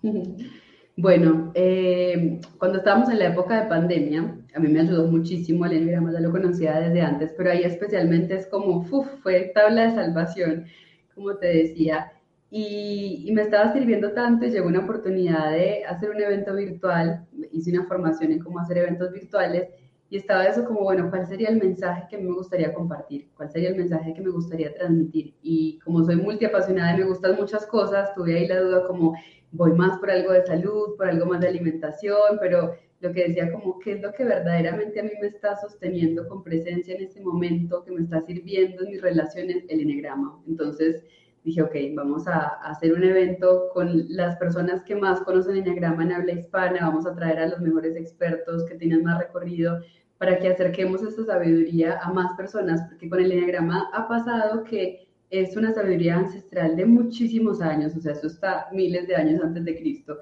Bueno, 0.96 1.50
eh, 1.54 2.40
cuando 2.58 2.78
estábamos 2.78 3.08
en 3.08 3.20
la 3.20 3.28
época 3.28 3.62
de 3.62 3.68
pandemia, 3.70 4.36
a 4.54 4.60
mí 4.60 4.68
me 4.68 4.80
ayudó 4.80 5.06
muchísimo 5.06 5.64
el 5.64 5.72
enneagrama, 5.72 6.12
ya 6.12 6.20
lo 6.20 6.30
conocía 6.30 6.78
desde 6.78 7.00
antes, 7.00 7.32
pero 7.38 7.50
ahí 7.50 7.62
especialmente 7.62 8.34
es 8.36 8.46
como, 8.48 8.84
fue 8.84 9.50
tabla 9.54 9.84
de 9.84 9.94
salvación, 9.94 10.66
como 11.14 11.36
te 11.36 11.46
decía. 11.46 12.12
Y, 12.50 13.30
me 13.32 13.42
estaba 13.42 13.72
sirviendo 13.72 14.12
tanto 14.12 14.44
y 14.44 14.50
llegó 14.50 14.66
una 14.66 14.80
oportunidad 14.80 15.52
de 15.52 15.84
hacer 15.84 16.10
un 16.10 16.20
evento 16.20 16.54
virtual, 16.54 17.24
hice 17.52 17.70
una 17.70 17.84
formación 17.84 18.32
en 18.32 18.40
cómo 18.40 18.58
hacer 18.58 18.78
eventos 18.78 19.12
virtuales 19.12 19.68
y 20.10 20.16
estaba 20.16 20.44
eso 20.44 20.64
como, 20.64 20.80
bueno, 20.80 21.08
¿cuál 21.08 21.24
sería 21.28 21.48
el 21.50 21.58
mensaje 21.58 22.08
que 22.10 22.18
me 22.18 22.32
gustaría 22.32 22.74
compartir? 22.74 23.28
¿Cuál 23.36 23.48
sería 23.50 23.68
el 23.68 23.76
mensaje 23.76 24.12
que 24.12 24.20
me 24.20 24.30
gustaría 24.30 24.74
transmitir? 24.74 25.36
Y 25.40 25.78
como 25.84 26.04
soy 26.04 26.16
multiapasionada 26.16 26.94
y 26.94 26.98
me 26.98 27.04
gustan 27.04 27.36
muchas 27.36 27.64
cosas, 27.66 28.12
tuve 28.16 28.36
ahí 28.36 28.48
la 28.48 28.60
duda 28.60 28.88
como, 28.88 29.14
voy 29.52 29.72
más 29.72 29.98
por 29.98 30.10
algo 30.10 30.32
de 30.32 30.44
salud, 30.44 30.96
por 30.96 31.08
algo 31.08 31.26
más 31.26 31.40
de 31.40 31.48
alimentación, 31.48 32.38
pero 32.40 32.74
lo 32.98 33.12
que 33.12 33.28
decía 33.28 33.52
como, 33.52 33.78
¿qué 33.78 33.92
es 33.92 34.02
lo 34.02 34.12
que 34.12 34.24
verdaderamente 34.24 34.98
a 34.98 35.04
mí 35.04 35.12
me 35.20 35.28
está 35.28 35.56
sosteniendo 35.56 36.26
con 36.28 36.42
presencia 36.42 36.96
en 36.96 37.02
este 37.02 37.20
momento, 37.20 37.84
que 37.84 37.92
me 37.92 38.02
está 38.02 38.20
sirviendo 38.20 38.82
en 38.82 38.90
mis 38.90 39.00
relaciones? 39.00 39.64
El 39.68 39.80
enegrama. 39.80 40.42
Entonces, 40.48 41.04
dije, 41.44 41.62
ok, 41.62 41.74
vamos 41.94 42.26
a, 42.28 42.40
hacer 42.62 42.92
un 42.92 43.02
evento 43.02 43.68
con 43.72 44.04
las 44.08 44.36
personas 44.36 44.82
que 44.82 44.94
más 44.94 45.20
conocen 45.22 45.56
Enneagrama 45.56 46.02
en 46.04 46.12
habla 46.12 46.32
hispana, 46.32 46.86
vamos 46.86 47.06
a 47.06 47.14
traer 47.14 47.38
a 47.38 47.48
los 47.48 47.60
mejores 47.60 47.96
expertos 47.96 48.64
que 48.64 48.74
tienen 48.74 49.02
más 49.02 49.18
recorrido 49.18 49.80
para 50.18 50.38
que 50.38 50.48
acerquemos 50.48 51.02
esta 51.02 51.24
sabiduría 51.24 51.98
a 51.98 52.12
más 52.12 52.36
personas, 52.36 52.82
porque 52.88 53.08
con 53.08 53.20
el 53.20 53.32
Enneagrama 53.32 53.88
ha 53.94 54.06
pasado 54.06 54.64
que 54.64 55.08
es 55.30 55.56
una 55.56 55.72
sabiduría 55.72 56.16
ancestral 56.16 56.76
de 56.76 56.84
muchísimos 56.84 57.62
años, 57.62 57.96
o 57.96 58.00
sea, 58.00 58.12
eso 58.12 58.26
está 58.26 58.68
miles 58.72 59.06
de 59.06 59.16
años 59.16 59.42
antes 59.42 59.64
de 59.64 59.78
Cristo, 59.78 60.18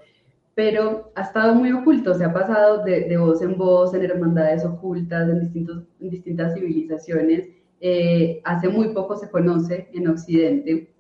pero 0.55 1.13
ha 1.15 1.23
estado 1.23 1.55
muy 1.55 1.73
oculto, 1.73 2.15
se 2.15 2.25
ha 2.25 2.33
pasado 2.33 2.85
de, 2.85 3.17
voz 3.17 3.43
en 3.43 3.57
voz, 3.57 3.95
en 3.95 4.05
hermandades 4.05 4.65
ocultas, 4.65 5.29
en, 5.29 5.41
distintos, 5.41 5.85
en 6.01 6.11
distintas 6.11 6.55
civilizaciones, 6.55 7.49
eh, 7.81 8.41
hace 8.45 8.69
muy 8.69 8.89
poco 8.89 9.17
se 9.17 9.31
conoce 9.31 9.89
en 9.95 10.09
Occidente, 10.09 10.93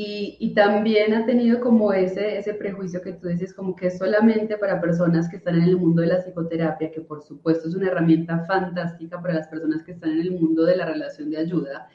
y, 0.00 0.54
también 0.54 1.12
ha 1.12 1.26
tenido 1.26 1.60
como 1.60 1.92
ese, 1.92 2.38
ese 2.38 2.54
prejuicio 2.54 3.02
que 3.02 3.14
tú 3.14 3.26
dices, 3.26 3.52
como 3.52 3.74
que 3.74 3.88
es 3.88 3.98
solamente 3.98 4.56
para 4.56 4.80
personas 4.80 5.28
que 5.28 5.38
están 5.38 5.56
en 5.56 5.62
el 5.62 5.76
mundo 5.76 6.02
de 6.02 6.08
la 6.08 6.22
psicoterapia, 6.22 6.92
que 6.92 7.00
por 7.00 7.20
supuesto 7.24 7.66
es 7.66 7.74
una 7.74 7.88
herramienta 7.88 8.44
fantástica 8.46 9.20
para 9.20 9.34
las 9.34 9.48
personas 9.48 9.82
que 9.82 9.90
están 9.90 10.12
en 10.12 10.20
el 10.20 10.30
mundo 10.30 10.64
de 10.64 10.76
la 10.76 10.86
relación 10.86 11.30
de 11.30 11.38
ayuda, 11.38 11.88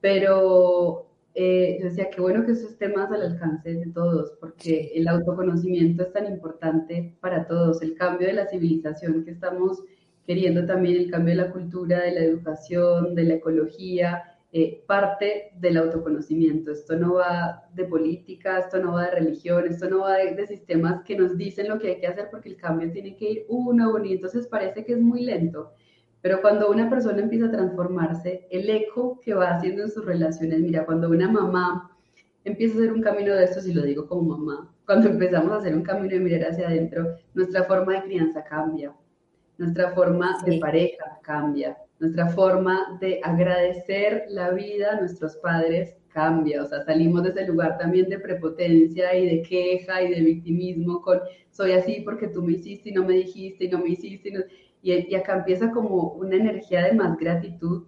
pero 0.00 1.06
eh, 1.34 1.78
yo 1.78 1.84
decía, 1.86 2.10
qué 2.10 2.20
bueno 2.20 2.44
que 2.44 2.50
eso 2.50 2.66
esté 2.66 2.88
más 2.88 3.12
al 3.12 3.22
alcance 3.22 3.72
de 3.72 3.92
todos, 3.92 4.32
porque 4.40 4.90
el 4.96 5.06
autoconocimiento 5.06 6.02
es 6.02 6.12
tan 6.12 6.26
importante 6.26 7.16
para 7.20 7.46
todos, 7.46 7.80
el 7.80 7.94
cambio 7.94 8.26
de 8.26 8.32
la 8.32 8.48
civilización 8.48 9.24
que 9.24 9.30
estamos 9.30 9.84
queriendo 10.26 10.66
también, 10.66 10.96
el 10.96 11.12
cambio 11.12 11.36
de 11.36 11.42
la 11.42 11.52
cultura, 11.52 12.00
de 12.00 12.10
la 12.10 12.20
educación, 12.22 13.14
de 13.14 13.22
la 13.22 13.34
ecología, 13.34 14.35
eh, 14.58 14.82
parte 14.86 15.52
del 15.58 15.76
autoconocimiento. 15.76 16.70
Esto 16.70 16.96
no 16.96 17.16
va 17.16 17.68
de 17.74 17.84
política, 17.84 18.58
esto 18.58 18.78
no 18.78 18.94
va 18.94 19.04
de 19.04 19.10
religión, 19.10 19.66
esto 19.66 19.86
no 19.90 20.00
va 20.00 20.16
de, 20.16 20.46
sistemas 20.46 21.02
que 21.04 21.14
nos 21.14 21.36
dicen 21.36 21.68
lo 21.68 21.78
que 21.78 21.88
hay 21.88 22.00
que 22.00 22.06
hacer 22.06 22.28
porque 22.30 22.48
el 22.48 22.56
cambio 22.56 22.90
tiene 22.90 23.14
que 23.16 23.30
ir 23.32 23.46
uno 23.50 23.84
a 23.84 23.88
uno 23.94 24.06
y 24.06 24.14
entonces 24.14 24.46
parece 24.46 24.82
que 24.86 24.94
es 24.94 24.98
muy 24.98 25.24
lento. 25.26 25.74
Pero 26.22 26.40
cuando 26.40 26.70
una 26.70 26.88
persona 26.88 27.20
empieza 27.20 27.48
a 27.48 27.50
transformarse, 27.50 28.48
el 28.50 28.70
eco 28.70 29.20
que 29.22 29.34
va 29.34 29.50
haciendo 29.50 29.82
en 29.82 29.90
sus 29.90 30.06
relaciones, 30.06 30.58
mira, 30.60 30.86
cuando 30.86 31.10
una 31.10 31.30
mamá 31.30 31.94
empieza 32.42 32.76
a 32.76 32.78
hacer 32.78 32.94
un 32.94 33.02
camino 33.02 33.34
de 33.34 33.44
estos, 33.44 33.66
y 33.66 33.74
lo 33.74 33.82
digo 33.82 34.08
como 34.08 34.38
mamá, 34.38 34.74
cuando 34.86 35.10
empezamos 35.10 35.52
a 35.52 35.56
hacer 35.56 35.74
un 35.74 35.82
camino 35.82 36.14
de 36.14 36.20
mirar 36.20 36.52
hacia 36.52 36.68
adentro, 36.68 37.14
nuestra 37.34 37.64
forma 37.64 37.92
de 37.92 38.04
crianza 38.04 38.42
cambia, 38.42 38.94
nuestra 39.58 39.90
forma 39.90 40.38
de 40.46 40.58
pareja 40.58 41.18
cambia, 41.22 41.76
nuestra 41.98 42.28
forma 42.28 42.98
de 43.00 43.20
agradecer 43.22 44.24
la 44.28 44.50
vida 44.50 44.92
a 44.92 45.00
nuestros 45.00 45.36
padres 45.36 45.96
cambia, 46.08 46.62
o 46.62 46.66
sea, 46.66 46.82
salimos 46.82 47.22
de 47.24 47.30
ese 47.30 47.46
lugar 47.46 47.76
también 47.78 48.08
de 48.08 48.18
prepotencia 48.18 49.14
y 49.14 49.26
de 49.26 49.42
queja 49.42 50.02
y 50.02 50.14
de 50.14 50.20
victimismo 50.22 51.02
con 51.02 51.20
soy 51.50 51.72
así 51.72 52.00
porque 52.00 52.28
tú 52.28 52.42
me 52.42 52.52
hiciste 52.52 52.90
y 52.90 52.92
no 52.92 53.04
me 53.04 53.14
dijiste 53.14 53.66
y 53.66 53.68
no 53.68 53.78
me 53.78 53.90
hiciste 53.90 54.32
y, 54.82 55.14
acá 55.14 55.38
empieza 55.38 55.70
como 55.70 56.12
una 56.12 56.36
energía 56.36 56.84
de 56.84 56.92
más 56.92 57.18
gratitud 57.18 57.84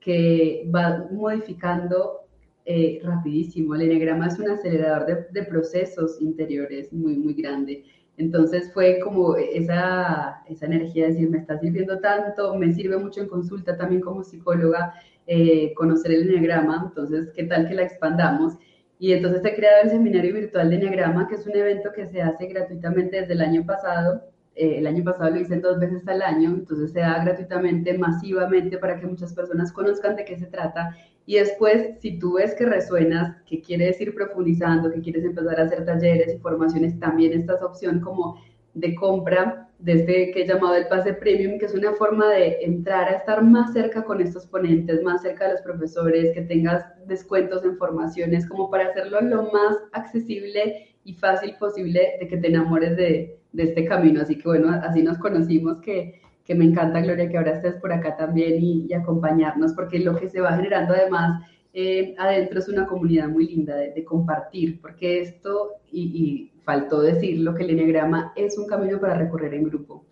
que 0.00 0.68
va 0.74 1.06
modificando 1.10 2.20
eh, 2.64 2.98
rapidísimo. 3.02 3.74
El 3.74 3.82
enegrama 3.82 4.28
es 4.28 4.38
un 4.38 4.48
acelerador 4.48 5.06
de, 5.06 5.26
de 5.38 5.46
procesos 5.46 6.20
interiores 6.20 6.92
muy, 6.92 7.16
muy 7.16 7.34
grande. 7.34 7.84
Entonces 8.20 8.70
fue 8.74 9.00
como 9.00 9.34
esa, 9.36 10.42
esa 10.46 10.66
energía 10.66 11.06
de 11.06 11.12
decir, 11.12 11.30
me 11.30 11.38
está 11.38 11.58
sirviendo 11.58 12.00
tanto, 12.00 12.54
me 12.54 12.70
sirve 12.74 12.98
mucho 12.98 13.22
en 13.22 13.28
consulta 13.28 13.78
también 13.78 14.02
como 14.02 14.22
psicóloga 14.22 14.92
eh, 15.26 15.72
conocer 15.74 16.12
el 16.12 16.28
enneagrama, 16.28 16.84
entonces, 16.88 17.30
¿qué 17.34 17.44
tal 17.44 17.66
que 17.66 17.74
la 17.74 17.84
expandamos? 17.84 18.58
Y 18.98 19.14
entonces 19.14 19.42
he 19.42 19.54
creado 19.54 19.84
el 19.84 19.90
seminario 19.90 20.34
virtual 20.34 20.68
de 20.68 20.76
enneagrama, 20.76 21.28
que 21.28 21.36
es 21.36 21.46
un 21.46 21.56
evento 21.56 21.90
que 21.94 22.08
se 22.08 22.20
hace 22.20 22.46
gratuitamente 22.46 23.22
desde 23.22 23.32
el 23.32 23.40
año 23.40 23.64
pasado. 23.64 24.22
Eh, 24.60 24.76
el 24.76 24.86
año 24.86 25.02
pasado 25.02 25.30
lo 25.30 25.40
hice 25.40 25.58
dos 25.58 25.78
veces 25.80 26.06
al 26.06 26.20
año, 26.20 26.50
entonces 26.50 26.92
se 26.92 27.00
da 27.00 27.24
gratuitamente, 27.24 27.96
masivamente, 27.96 28.76
para 28.76 29.00
que 29.00 29.06
muchas 29.06 29.32
personas 29.32 29.72
conozcan 29.72 30.16
de 30.16 30.24
qué 30.26 30.36
se 30.36 30.46
trata. 30.46 30.94
Y 31.24 31.36
después, 31.36 31.98
si 32.00 32.18
tú 32.18 32.34
ves 32.34 32.54
que 32.54 32.66
resuenas, 32.66 33.40
que 33.46 33.62
quieres 33.62 33.98
ir 34.02 34.14
profundizando, 34.14 34.90
que 34.90 35.00
quieres 35.00 35.24
empezar 35.24 35.58
a 35.58 35.64
hacer 35.64 35.86
talleres 35.86 36.34
y 36.34 36.38
formaciones, 36.40 36.98
también 36.98 37.32
esta 37.32 37.54
es 37.54 37.62
opción 37.62 38.00
como 38.00 38.38
de 38.74 38.94
compra 38.94 39.70
desde 39.78 40.24
este 40.24 40.30
que 40.32 40.42
he 40.42 40.46
llamado 40.46 40.74
el 40.74 40.88
pase 40.88 41.14
premium, 41.14 41.58
que 41.58 41.64
es 41.64 41.74
una 41.74 41.94
forma 41.94 42.28
de 42.28 42.58
entrar 42.60 43.08
a 43.08 43.16
estar 43.16 43.42
más 43.42 43.72
cerca 43.72 44.04
con 44.04 44.20
estos 44.20 44.46
ponentes, 44.46 45.02
más 45.02 45.22
cerca 45.22 45.46
de 45.46 45.52
los 45.52 45.62
profesores, 45.62 46.34
que 46.34 46.42
tengas 46.42 46.84
descuentos 47.06 47.64
en 47.64 47.78
formaciones, 47.78 48.46
como 48.46 48.70
para 48.70 48.88
hacerlo 48.88 49.22
lo 49.22 49.44
más 49.44 49.78
accesible 49.92 50.89
y 51.04 51.14
fácil 51.14 51.56
posible 51.58 52.16
de 52.20 52.28
que 52.28 52.36
te 52.36 52.48
enamores 52.48 52.96
de, 52.96 53.40
de 53.52 53.62
este 53.62 53.84
camino. 53.84 54.20
Así 54.20 54.36
que 54.36 54.44
bueno, 54.44 54.70
así 54.70 55.02
nos 55.02 55.18
conocimos, 55.18 55.80
que, 55.80 56.20
que, 56.44 56.54
me 56.54 56.64
encanta, 56.64 57.00
Gloria, 57.00 57.28
que 57.28 57.38
ahora 57.38 57.52
estés 57.52 57.74
por 57.76 57.92
acá 57.92 58.16
también 58.16 58.62
y, 58.62 58.92
acompañarnos, 58.92 59.72
porque 59.74 59.98
lo 59.98 60.16
que 60.16 60.28
se 60.28 60.40
va 60.40 60.56
generando 60.56 60.94
además 60.94 61.42
eh, 61.72 62.14
adentro 62.18 62.58
es 62.58 62.68
una 62.68 62.86
comunidad 62.86 63.28
muy 63.28 63.46
linda 63.46 63.76
de, 63.76 64.04
compartir, 64.04 64.80
porque 64.80 65.20
esto, 65.20 65.72
y, 65.90 66.02
y 66.02 66.60
faltó 66.64 67.00
decirlo, 67.02 67.54
que 67.54 67.64
el 67.64 67.70
Enneagrama 67.70 68.32
es 68.36 68.58
un 68.58 68.66
camino 68.66 69.00
para 69.00 69.14
recorrer 69.14 69.54
en 69.54 69.64
grupo, 69.64 70.04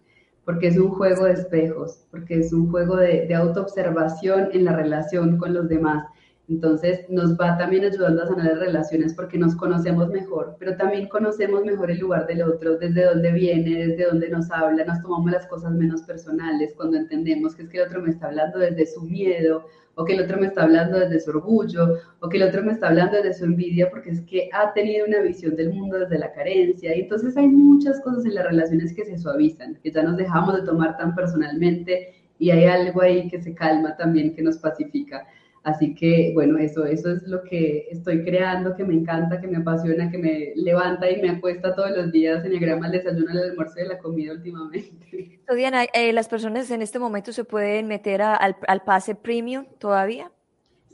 porque 0.45 0.69
es 0.69 0.79
un 0.79 0.91
juego 0.91 1.25
de 1.25 1.33
espejos, 1.33 2.07
porque 2.11 2.39
es 2.39 2.53
un 2.53 2.71
juego 2.71 2.97
de 2.97 3.35
autoobservación 3.35 4.51
en 4.53 4.65
la 4.65 4.73
relación 4.75 5.37
con 5.37 5.53
los 5.53 5.69
demás. 5.69 6.05
Entonces 6.49 7.01
nos 7.11 7.39
va 7.39 7.59
también 7.59 7.85
ayudando 7.85 8.23
a 8.23 8.27
sanar 8.27 8.47
las 8.47 8.59
relaciones 8.59 9.15
porque 9.15 9.39
nos 9.39 9.55
conocemos 9.55 10.09
mejor, 10.09 10.57
pero 10.59 10.77
también 10.77 11.09
conocemos 11.09 11.63
mejor 11.65 11.91
el 11.91 11.99
lugar 11.99 12.27
del 12.27 12.43
otro, 12.43 12.79
desde 12.79 13.05
dónde 13.05 13.33
viene, 13.33 13.87
desde 13.87 14.07
dónde 14.07 14.31
nos 14.31 14.51
habla, 14.51 14.85
nos 14.85 15.03
tomamos 15.03 15.31
las 15.31 15.47
cosas 15.47 15.73
menos 15.73 16.03
personales 16.03 16.73
cuando 16.75 16.97
entendemos 16.97 17.55
que 17.55 17.63
es 17.63 17.69
que 17.69 17.79
el 17.79 17.87
otro 17.87 18.01
me 18.01 18.11
está 18.11 18.29
hablando 18.29 18.59
desde 18.59 18.87
su 18.87 19.03
miedo 19.03 19.67
o 19.99 20.05
que 20.05 20.15
el 20.15 20.23
otro 20.23 20.39
me 20.39 20.47
está 20.47 20.63
hablando 20.63 21.01
desde 21.01 21.19
su 21.19 21.31
orgullo, 21.31 21.99
o 22.21 22.29
que 22.29 22.37
el 22.37 22.45
otro 22.45 22.63
me 22.63 22.71
está 22.71 22.87
hablando 22.87 23.17
desde 23.17 23.35
su 23.35 23.45
envidia, 23.47 23.91
porque 23.91 24.11
es 24.11 24.21
que 24.21 24.49
ha 24.53 24.73
tenido 24.73 25.05
una 25.05 25.21
visión 25.23 25.57
del 25.57 25.73
mundo 25.73 25.99
desde 25.99 26.21
la 26.21 26.33
carencia. 26.33 26.97
Y 26.97 27.01
entonces 27.01 27.37
hay 27.37 27.49
muchas 27.49 28.01
cosas 28.03 28.25
en 28.25 28.37
las 28.37 28.47
relaciones 28.47 28.95
que 28.95 29.05
se 29.05 29.19
suavizan, 29.19 29.75
que 29.83 29.91
ya 29.91 30.05
nos 30.05 30.17
dejamos 30.17 30.55
de 30.55 30.63
tomar 30.63 30.97
tan 30.97 31.17
personalmente 31.17 32.15
y 32.39 32.51
hay 32.51 32.67
algo 32.67 33.03
ahí 33.03 33.29
que 33.29 33.43
se 33.43 33.57
calma 33.57 33.97
también, 33.97 34.37
que 34.37 34.43
nos 34.43 34.59
pacifica. 34.59 35.27
Así 35.69 35.95
que, 35.95 36.31
bueno, 36.33 36.57
eso, 36.57 36.87
eso 36.87 37.13
es 37.13 37.23
lo 37.25 37.43
que 37.43 37.89
estoy 37.91 38.25
creando, 38.25 38.75
que 38.75 38.85
me 38.85 38.95
encanta, 38.95 39.39
que 39.39 39.47
me 39.47 39.59
apasiona, 39.59 40.11
que 40.11 40.17
me 40.17 40.53
levanta 40.57 41.11
y 41.11 41.21
me 41.21 41.29
acuesta 41.29 41.75
todos 41.75 41.91
los 41.91 42.11
días 42.11 42.43
en 42.47 42.53
el 42.53 42.61
grama 42.61 42.87
el 42.87 42.93
desayuno, 42.93 43.31
el 43.31 43.51
almuerzo 43.51 43.81
y 43.81 43.87
la 43.87 43.99
comida 43.99 44.33
últimamente. 44.33 45.41
Diana, 45.55 45.85
eh, 45.93 46.15
¿las 46.15 46.27
personas 46.27 46.71
en 46.71 46.81
este 46.81 46.99
momento 46.99 47.33
se 47.33 47.45
pueden 47.45 47.87
meter 47.87 48.23
al, 48.23 48.57
al, 48.67 48.83
pase 48.83 49.15
premium 49.15 49.67
todavía? 49.79 50.33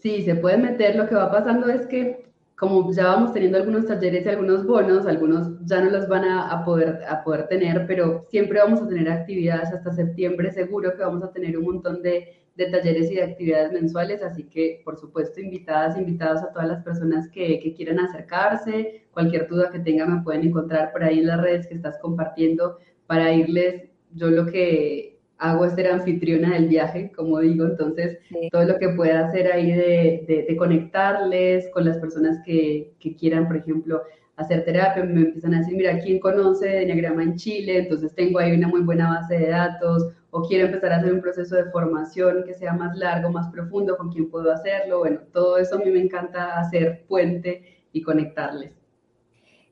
Sí, 0.03 0.23
se 0.23 0.35
pueden 0.35 0.63
meter. 0.63 0.97
Lo 0.97 1.09
que 1.09 1.15
va 1.15 1.31
pasando 1.31 1.69
es 1.69 1.87
que 1.87 2.25
como 2.57 2.93
ya 2.93 3.07
vamos 3.07 3.33
teniendo 3.33 3.59
algunos 3.59 3.87
talleres 3.87 4.27
y 4.27 4.29
algunos 4.29 4.67
bonos, 4.67 5.07
algunos 5.07 5.65
ya 5.67 5.81
no 5.83 5.91
los 5.91 6.09
van 6.09 6.25
a, 6.25 6.51
a, 6.51 6.65
poder, 6.65 7.01
a 7.09 7.23
poder 7.23 7.47
tener, 7.47 7.87
pero 7.87 8.27
siempre 8.29 8.59
vamos 8.59 8.83
a 8.83 8.89
tener 8.89 9.09
actividades 9.09 9.73
hasta 9.73 9.93
septiembre, 9.93 10.51
seguro 10.51 10.97
que 10.97 11.03
vamos 11.03 11.23
a 11.23 11.33
tener 11.33 11.57
un 11.59 11.65
montón 11.65 12.03
de 12.03 12.44
de 12.57 12.67
talleres 12.67 13.11
y 13.11 13.17
de 13.17 13.23
actividades 13.25 13.73
mensuales, 13.73 14.23
así 14.23 14.45
que 14.45 14.81
por 14.85 14.97
supuesto 14.97 15.41
invitadas, 15.41 15.99
invitados 15.99 16.43
a 16.43 16.53
todas 16.53 16.69
las 16.69 16.85
personas 16.85 17.29
que, 17.29 17.59
que, 17.61 17.75
quieran 17.75 17.99
acercarse, 17.99 19.07
cualquier 19.11 19.49
duda 19.49 19.71
que 19.71 19.81
tengan 19.81 20.15
me 20.15 20.23
pueden 20.23 20.45
encontrar 20.45 20.93
por 20.93 21.03
ahí 21.03 21.19
en 21.19 21.27
las 21.27 21.41
redes 21.41 21.67
que 21.67 21.75
estás 21.75 21.99
compartiendo. 21.99 22.79
Para 23.07 23.33
irles, 23.33 23.91
yo 24.13 24.31
lo 24.31 24.47
que 24.47 25.19
hago 25.39 25.65
es 25.65 25.75
ser 25.75 25.89
anfitriona 25.89 26.55
del 26.55 26.69
viaje, 26.69 27.11
como 27.15 27.41
digo, 27.41 27.65
entonces 27.65 28.19
todo 28.51 28.65
lo 28.65 28.79
que 28.79 28.91
pueda 28.91 29.27
hacer 29.27 29.51
ahí 29.53 29.73
de, 29.73 30.47
de, 30.49 30.57
conectarles 30.57 31.69
con 31.71 31.85
las 31.85 31.99
personas 31.99 32.39
que, 32.45 32.93
que 33.01 33.17
quieran, 33.17 33.47
por 33.47 33.57
ejemplo, 33.57 34.03
hacer 34.37 34.65
terapia, 34.65 35.05
me 35.05 35.21
empiezan 35.21 35.55
a 35.55 35.59
decir, 35.59 35.77
mira, 35.77 35.99
¿quién 36.01 36.19
conoce 36.19 36.67
de 36.67 36.83
Enneagrama 36.83 37.23
en 37.23 37.37
Chile? 37.37 37.79
Entonces 37.79 38.15
tengo 38.15 38.39
ahí 38.39 38.53
una 38.53 38.69
muy 38.69 38.83
buena 38.83 39.09
base 39.09 39.39
de 39.39 39.49
datos, 39.49 40.09
o 40.37 40.43
quiero 40.43 40.67
empezar 40.67 40.93
a 40.93 40.97
hacer 40.97 41.13
un 41.13 41.21
proceso 41.21 41.55
de 41.55 41.71
formación 41.71 42.43
que 42.45 42.55
sea 42.55 42.73
más 42.73 42.97
largo, 42.99 43.31
más 43.31 43.53
profundo, 43.53 43.97
¿con 43.97 44.11
quién 44.11 44.29
puedo 44.29 44.51
hacerlo? 44.51 44.99
Bueno, 44.99 45.21
todo 45.33 45.59
eso 45.59 45.77
a 45.77 45.79
mí 45.79 45.89
me 45.93 46.01
encanta 46.01 46.59
hacer 46.59 47.05
puente 47.07 47.87
y 47.93 48.03
conectarles. 48.03 48.73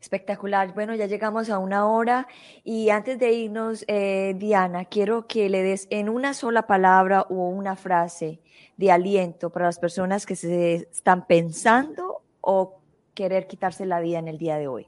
Espectacular. 0.01 0.73
Bueno, 0.73 0.95
ya 0.95 1.07
llegamos 1.07 1.51
a 1.51 1.59
una 1.59 1.89
hora 1.89 2.29
y 2.63 2.91
antes 2.91 3.19
de 3.19 3.33
irnos, 3.33 3.85
eh, 3.89 4.37
Diana, 4.39 4.85
quiero 4.85 5.27
que 5.27 5.49
le 5.49 5.65
des 5.65 5.89
en 5.91 6.09
una 6.09 6.33
sola 6.33 6.69
palabra 6.69 7.23
o 7.23 7.49
una 7.49 7.75
frase 7.75 8.41
de 8.77 8.93
aliento 8.93 9.51
para 9.51 9.67
las 9.67 9.81
personas 9.81 10.27
que 10.27 10.37
se 10.37 10.75
están 10.75 11.27
pensando 11.27 12.23
o 12.41 12.79
querer 13.15 13.49
quitarse 13.49 13.85
la 13.85 13.99
vida 13.99 14.21
en 14.21 14.29
el 14.29 14.39
día 14.39 14.59
de 14.59 14.69
hoy? 14.69 14.87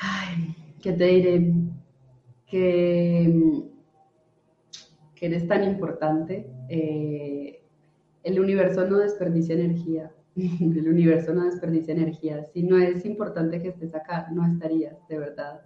Ay, 0.00 0.56
¿qué 0.82 0.92
te 0.92 1.04
diré? 1.04 1.52
Que, 2.48 3.75
que 5.16 5.26
eres 5.26 5.48
tan 5.48 5.64
importante. 5.64 6.48
Eh, 6.68 7.60
el 8.22 8.38
universo 8.38 8.86
no 8.86 8.98
desperdicia 8.98 9.56
energía. 9.56 10.12
El 10.36 10.88
universo 10.88 11.34
no 11.34 11.44
desperdicia 11.44 11.94
energía. 11.94 12.44
Si 12.44 12.62
no 12.62 12.78
es 12.78 13.04
importante 13.04 13.60
que 13.60 13.68
estés 13.68 13.94
acá, 13.94 14.28
no 14.32 14.46
estarías, 14.46 14.96
de 15.08 15.18
verdad 15.18 15.62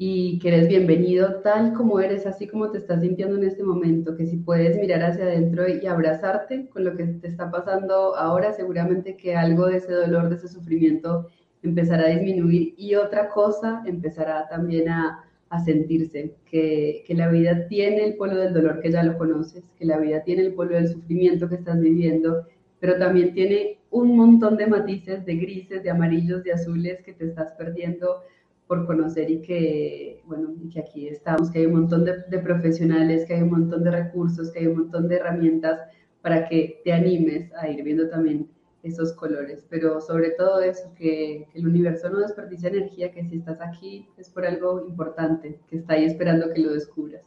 y 0.00 0.38
que 0.38 0.48
eres 0.48 0.68
bienvenido 0.68 1.40
tal 1.40 1.72
como 1.72 1.98
eres, 1.98 2.24
así 2.24 2.46
como 2.46 2.70
te 2.70 2.78
estás 2.78 3.00
sintiendo 3.00 3.36
en 3.36 3.42
este 3.42 3.64
momento, 3.64 4.16
que 4.16 4.26
si 4.26 4.36
puedes 4.36 4.78
mirar 4.78 5.02
hacia 5.02 5.24
adentro 5.24 5.68
y 5.68 5.84
abrazarte 5.88 6.68
con 6.68 6.84
lo 6.84 6.96
que 6.96 7.04
te 7.04 7.26
está 7.26 7.50
pasando 7.50 8.14
ahora, 8.14 8.52
seguramente 8.52 9.16
que 9.16 9.34
algo 9.34 9.66
de 9.66 9.78
ese 9.78 9.92
dolor, 9.92 10.28
de 10.28 10.36
ese 10.36 10.46
sufrimiento 10.46 11.26
empezará 11.64 12.04
a 12.04 12.10
disminuir 12.10 12.74
y 12.78 12.94
otra 12.94 13.28
cosa 13.28 13.82
empezará 13.86 14.46
también 14.48 14.88
a, 14.88 15.24
a 15.50 15.64
sentirse, 15.64 16.34
que, 16.50 17.04
que, 17.06 17.14
la 17.14 17.28
vida 17.28 17.66
tiene 17.68 18.04
el 18.04 18.16
polo 18.16 18.36
del 18.36 18.52
dolor 18.52 18.80
que 18.80 18.92
ya 18.92 19.02
lo 19.02 19.16
conoces, 19.16 19.64
que 19.78 19.84
la 19.86 19.98
vida 19.98 20.22
tiene 20.22 20.42
el 20.42 20.54
polo 20.54 20.74
del 20.74 20.88
sufrimiento 20.88 21.48
que 21.48 21.56
estás 21.56 21.80
viviendo, 21.80 22.46
pero 22.80 22.98
también 22.98 23.32
tiene 23.32 23.78
un 23.90 24.16
montón 24.16 24.56
de 24.56 24.66
matices, 24.66 25.24
de 25.24 25.36
grises, 25.36 25.82
de 25.82 25.90
amarillos, 25.90 26.44
de 26.44 26.52
azules 26.52 27.00
que 27.02 27.14
te 27.14 27.26
estás 27.26 27.52
perdiendo 27.52 28.22
por 28.66 28.86
conocer 28.86 29.30
y 29.30 29.40
que, 29.40 30.20
bueno, 30.26 30.54
que 30.70 30.80
aquí 30.80 31.08
estamos, 31.08 31.50
que 31.50 31.60
hay 31.60 31.66
un 31.66 31.72
montón 31.72 32.04
de, 32.04 32.16
de, 32.28 32.38
profesionales, 32.38 33.24
que 33.24 33.34
hay 33.34 33.42
un 33.42 33.50
montón 33.50 33.82
de 33.82 33.90
recursos, 33.90 34.50
que 34.52 34.58
hay 34.58 34.66
un 34.66 34.76
montón 34.76 35.08
de 35.08 35.16
herramientas 35.16 35.80
para 36.20 36.46
que 36.46 36.82
te 36.84 36.92
animes 36.92 37.50
a 37.54 37.70
ir 37.70 37.82
viendo 37.82 38.10
también 38.10 38.48
esos 38.88 39.12
colores. 39.12 39.64
Pero 39.68 40.00
sobre 40.00 40.30
todo 40.30 40.60
eso, 40.60 40.92
que, 40.94 41.48
el 41.54 41.66
universo 41.66 42.08
no 42.10 42.20
desperdicia 42.20 42.68
energía, 42.68 43.12
que 43.12 43.24
si 43.24 43.36
estás 43.36 43.60
aquí 43.60 44.08
es 44.16 44.28
por 44.30 44.46
algo 44.46 44.86
importante, 44.86 45.60
que 45.68 45.76
está 45.76 45.94
ahí 45.94 46.04
esperando 46.04 46.52
que 46.52 46.60
lo 46.60 46.72
descubras. 46.72 47.22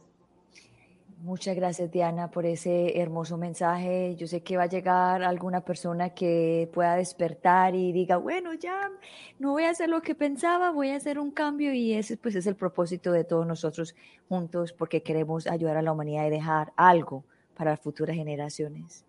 Muchas 1.22 1.54
gracias, 1.54 1.88
Diana, 1.92 2.32
por 2.32 2.46
ese 2.46 3.00
hermoso 3.00 3.36
mensaje. 3.38 4.16
Yo 4.16 4.26
sé 4.26 4.42
que 4.42 4.56
va 4.56 4.64
a 4.64 4.66
llegar 4.66 5.22
alguna 5.22 5.60
persona 5.60 6.10
que 6.10 6.68
pueda 6.74 6.96
despertar 6.96 7.76
y 7.76 7.92
diga, 7.92 8.16
bueno, 8.16 8.54
ya 8.54 8.90
no 9.38 9.52
voy 9.52 9.62
a 9.62 9.70
hacer 9.70 9.88
lo 9.88 10.02
que 10.02 10.16
pensaba, 10.16 10.72
voy 10.72 10.90
a 10.90 10.96
hacer 10.96 11.20
un 11.20 11.30
cambio 11.30 11.72
y 11.72 11.94
ese 11.94 12.16
pues 12.16 12.34
es 12.34 12.48
el 12.48 12.56
propósito 12.56 13.12
de 13.12 13.22
todos 13.22 13.46
nosotros 13.46 13.94
juntos 14.28 14.72
porque 14.72 15.04
queremos 15.04 15.46
ayudar 15.46 15.76
a 15.76 15.82
la 15.82 15.92
humanidad 15.92 16.26
y 16.26 16.30
dejar 16.30 16.72
algo 16.74 17.22
para 17.54 17.76
futuras 17.76 18.16
generaciones. 18.16 19.04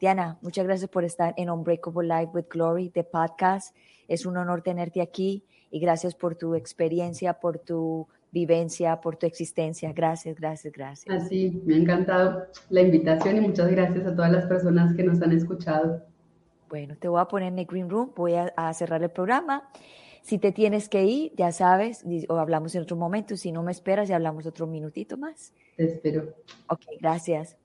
Diana, 0.00 0.38
muchas 0.40 0.64
gracias 0.64 0.88
por 0.88 1.04
estar 1.04 1.34
en 1.36 1.50
Unbreakable 1.50 2.08
Life 2.08 2.30
with 2.32 2.46
Glory, 2.48 2.88
de 2.88 3.04
podcast. 3.04 3.76
Es 4.08 4.24
un 4.24 4.38
honor 4.38 4.62
tenerte 4.62 5.02
aquí 5.02 5.44
y 5.70 5.78
gracias 5.78 6.14
por 6.14 6.36
tu 6.36 6.54
experiencia, 6.54 7.34
por 7.34 7.58
tu 7.58 8.08
vivencia, 8.32 8.98
por 9.02 9.16
tu 9.16 9.26
existencia. 9.26 9.92
Gracias, 9.92 10.40
gracias, 10.40 10.72
gracias. 10.72 11.14
Así, 11.14 11.62
me 11.66 11.74
ha 11.74 11.76
encantado 11.76 12.46
la 12.70 12.80
invitación 12.80 13.36
y 13.36 13.40
muchas 13.42 13.70
gracias 13.70 14.06
a 14.06 14.16
todas 14.16 14.32
las 14.32 14.46
personas 14.46 14.96
que 14.96 15.02
nos 15.02 15.20
han 15.20 15.32
escuchado. 15.32 16.02
Bueno, 16.70 16.96
te 16.98 17.06
voy 17.06 17.20
a 17.20 17.26
poner 17.26 17.52
en 17.52 17.58
el 17.58 17.66
Green 17.66 17.90
Room, 17.90 18.12
voy 18.16 18.36
a, 18.36 18.54
a 18.56 18.72
cerrar 18.72 19.02
el 19.02 19.10
programa. 19.10 19.68
Si 20.22 20.38
te 20.38 20.50
tienes 20.50 20.88
que 20.88 21.04
ir, 21.04 21.32
ya 21.36 21.52
sabes, 21.52 22.06
o 22.30 22.36
hablamos 22.36 22.74
en 22.74 22.82
otro 22.84 22.96
momento. 22.96 23.36
Si 23.36 23.52
no 23.52 23.62
me 23.62 23.72
esperas, 23.72 24.08
ya 24.08 24.16
hablamos 24.16 24.46
otro 24.46 24.66
minutito 24.66 25.18
más. 25.18 25.52
Te 25.76 25.84
espero. 25.84 26.36
Ok, 26.68 26.86
gracias. 26.98 27.58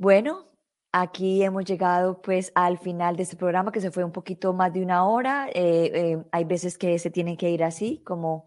Bueno, 0.00 0.46
Aquí 0.92 1.44
hemos 1.44 1.64
llegado 1.66 2.20
pues 2.20 2.50
al 2.56 2.76
final 2.78 3.14
de 3.14 3.22
este 3.22 3.36
programa 3.36 3.70
que 3.70 3.80
se 3.80 3.92
fue 3.92 4.02
un 4.02 4.10
poquito 4.10 4.52
más 4.52 4.72
de 4.72 4.82
una 4.82 5.04
hora. 5.04 5.48
Eh, 5.54 5.92
eh, 5.94 6.24
hay 6.32 6.44
veces 6.44 6.78
que 6.78 6.98
se 6.98 7.10
tienen 7.10 7.36
que 7.36 7.48
ir 7.50 7.62
así, 7.62 8.02
como 8.04 8.46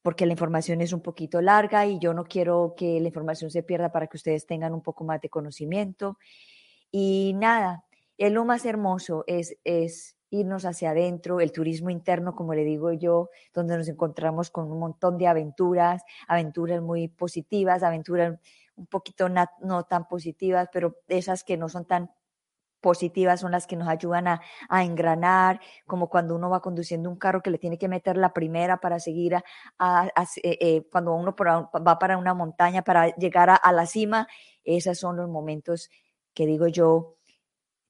porque 0.00 0.26
la 0.26 0.32
información 0.32 0.80
es 0.80 0.92
un 0.92 1.00
poquito 1.00 1.40
larga 1.40 1.84
y 1.86 1.98
yo 1.98 2.14
no 2.14 2.22
quiero 2.22 2.74
que 2.76 3.00
la 3.00 3.08
información 3.08 3.50
se 3.50 3.64
pierda 3.64 3.90
para 3.90 4.06
que 4.06 4.16
ustedes 4.16 4.46
tengan 4.46 4.74
un 4.74 4.80
poco 4.80 5.02
más 5.02 5.20
de 5.20 5.28
conocimiento. 5.28 6.18
Y 6.92 7.32
nada, 7.34 7.84
es 8.16 8.30
lo 8.30 8.44
más 8.44 8.64
hermoso, 8.64 9.24
es, 9.26 9.56
es 9.64 10.16
irnos 10.30 10.64
hacia 10.64 10.90
adentro, 10.90 11.40
el 11.40 11.50
turismo 11.50 11.90
interno, 11.90 12.36
como 12.36 12.54
le 12.54 12.64
digo 12.64 12.92
yo, 12.92 13.28
donde 13.52 13.76
nos 13.76 13.88
encontramos 13.88 14.50
con 14.50 14.70
un 14.70 14.78
montón 14.78 15.18
de 15.18 15.26
aventuras, 15.26 16.04
aventuras 16.28 16.80
muy 16.80 17.08
positivas, 17.08 17.82
aventuras 17.82 18.38
un 18.76 18.86
poquito 18.86 19.28
no 19.28 19.84
tan 19.84 20.08
positivas, 20.08 20.68
pero 20.72 20.96
esas 21.08 21.44
que 21.44 21.56
no 21.56 21.68
son 21.68 21.86
tan 21.86 22.10
positivas 22.82 23.40
son 23.40 23.52
las 23.52 23.66
que 23.66 23.76
nos 23.76 23.88
ayudan 23.88 24.26
a, 24.26 24.40
engranar, 24.84 25.60
como 25.86 26.10
cuando 26.10 26.34
uno 26.34 26.50
va 26.50 26.60
conduciendo 26.60 27.08
un 27.08 27.16
carro 27.16 27.40
que 27.40 27.50
le 27.50 27.58
tiene 27.58 27.78
que 27.78 27.88
meter 27.88 28.18
la 28.18 28.34
primera 28.34 28.78
para 28.78 28.98
seguir 28.98 29.36
a, 29.78 30.06
eh, 30.42 30.58
eh, 30.60 30.88
cuando 30.90 31.14
uno 31.14 31.34
va 31.34 31.98
para 31.98 32.18
una 32.18 32.34
montaña 32.34 32.82
para 32.82 33.14
llegar 33.16 33.48
a, 33.50 33.72
la 33.72 33.86
cima, 33.86 34.28
esos 34.64 34.98
son 34.98 35.16
los 35.16 35.30
momentos 35.30 35.88
que 36.34 36.44
digo 36.44 36.66
yo, 36.66 37.16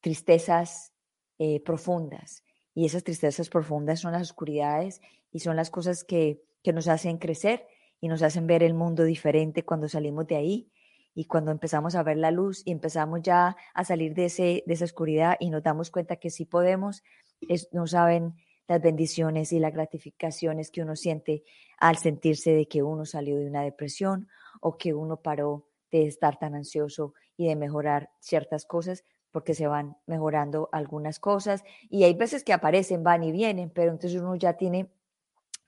tristezas 0.01 0.93
eh, 1.39 1.61
profundas. 1.61 2.45
Y 2.75 2.87
esas 2.87 3.03
tristezas 3.03 3.49
profundas 3.49 4.01
son 4.01 4.13
las 4.13 4.23
oscuridades 4.23 5.01
y 5.31 5.41
son 5.41 5.57
las 5.57 5.71
cosas 5.71 6.05
que, 6.05 6.43
que 6.63 6.73
nos 6.73 6.89
hacen 6.89 7.19
crecer 7.19 7.67
y 8.03 8.09
nos 8.09 8.21
hacen 8.23 8.49
ver 8.49 8.65
el 8.65 8.75
mundo 8.75 9.05
diferente 9.05 9.65
cuando 9.65 9.89
salimos 9.89 10.27
de 10.27 10.35
ahí. 10.35 10.69
Y 11.15 11.27
cuando 11.27 11.53
empezamos 11.53 11.95
a 11.95 12.03
ver 12.03 12.17
la 12.17 12.33
luz 12.33 12.63
y 12.65 12.73
empezamos 12.73 13.23
ya 13.23 13.57
a 13.75 13.85
salir 13.85 14.13
de, 14.15 14.25
ese, 14.25 14.65
de 14.67 14.75
esa 14.75 14.87
oscuridad 14.87 15.37
y 15.39 15.51
nos 15.51 15.63
damos 15.63 15.91
cuenta 15.91 16.17
que 16.17 16.29
sí 16.29 16.45
podemos, 16.45 17.05
no 17.71 17.87
saben 17.87 18.35
las 18.67 18.83
bendiciones 18.83 19.53
y 19.53 19.61
las 19.61 19.73
gratificaciones 19.73 20.73
que 20.73 20.83
uno 20.83 20.97
siente 20.97 21.45
al 21.79 21.97
sentirse 21.97 22.53
de 22.53 22.67
que 22.67 22.83
uno 22.83 23.05
salió 23.05 23.39
de 23.39 23.47
una 23.47 23.63
depresión 23.63 24.29
o 24.61 24.77
que 24.77 24.95
uno 24.95 25.19
paró 25.19 25.69
de 25.93 26.07
estar 26.07 26.41
tan 26.41 26.57
ansioso 26.57 27.15
y 27.37 27.47
de 27.47 27.55
mejorar 27.55 28.11
ciertas 28.19 28.67
cosas 28.67 29.05
porque 29.31 29.55
se 29.55 29.69
van 29.69 29.97
mejorando 30.07 30.69
algunas 30.73 31.21
cosas. 31.21 31.63
Y 31.89 32.03
hay 32.03 32.15
veces 32.15 32.43
que 32.43 32.53
aparecen, 32.53 33.05
van 33.05 33.23
y 33.23 33.31
vienen, 33.31 33.71
pero 33.71 33.93
entonces 33.93 34.21
uno 34.21 34.35
ya 34.35 34.55
tiene 34.55 34.91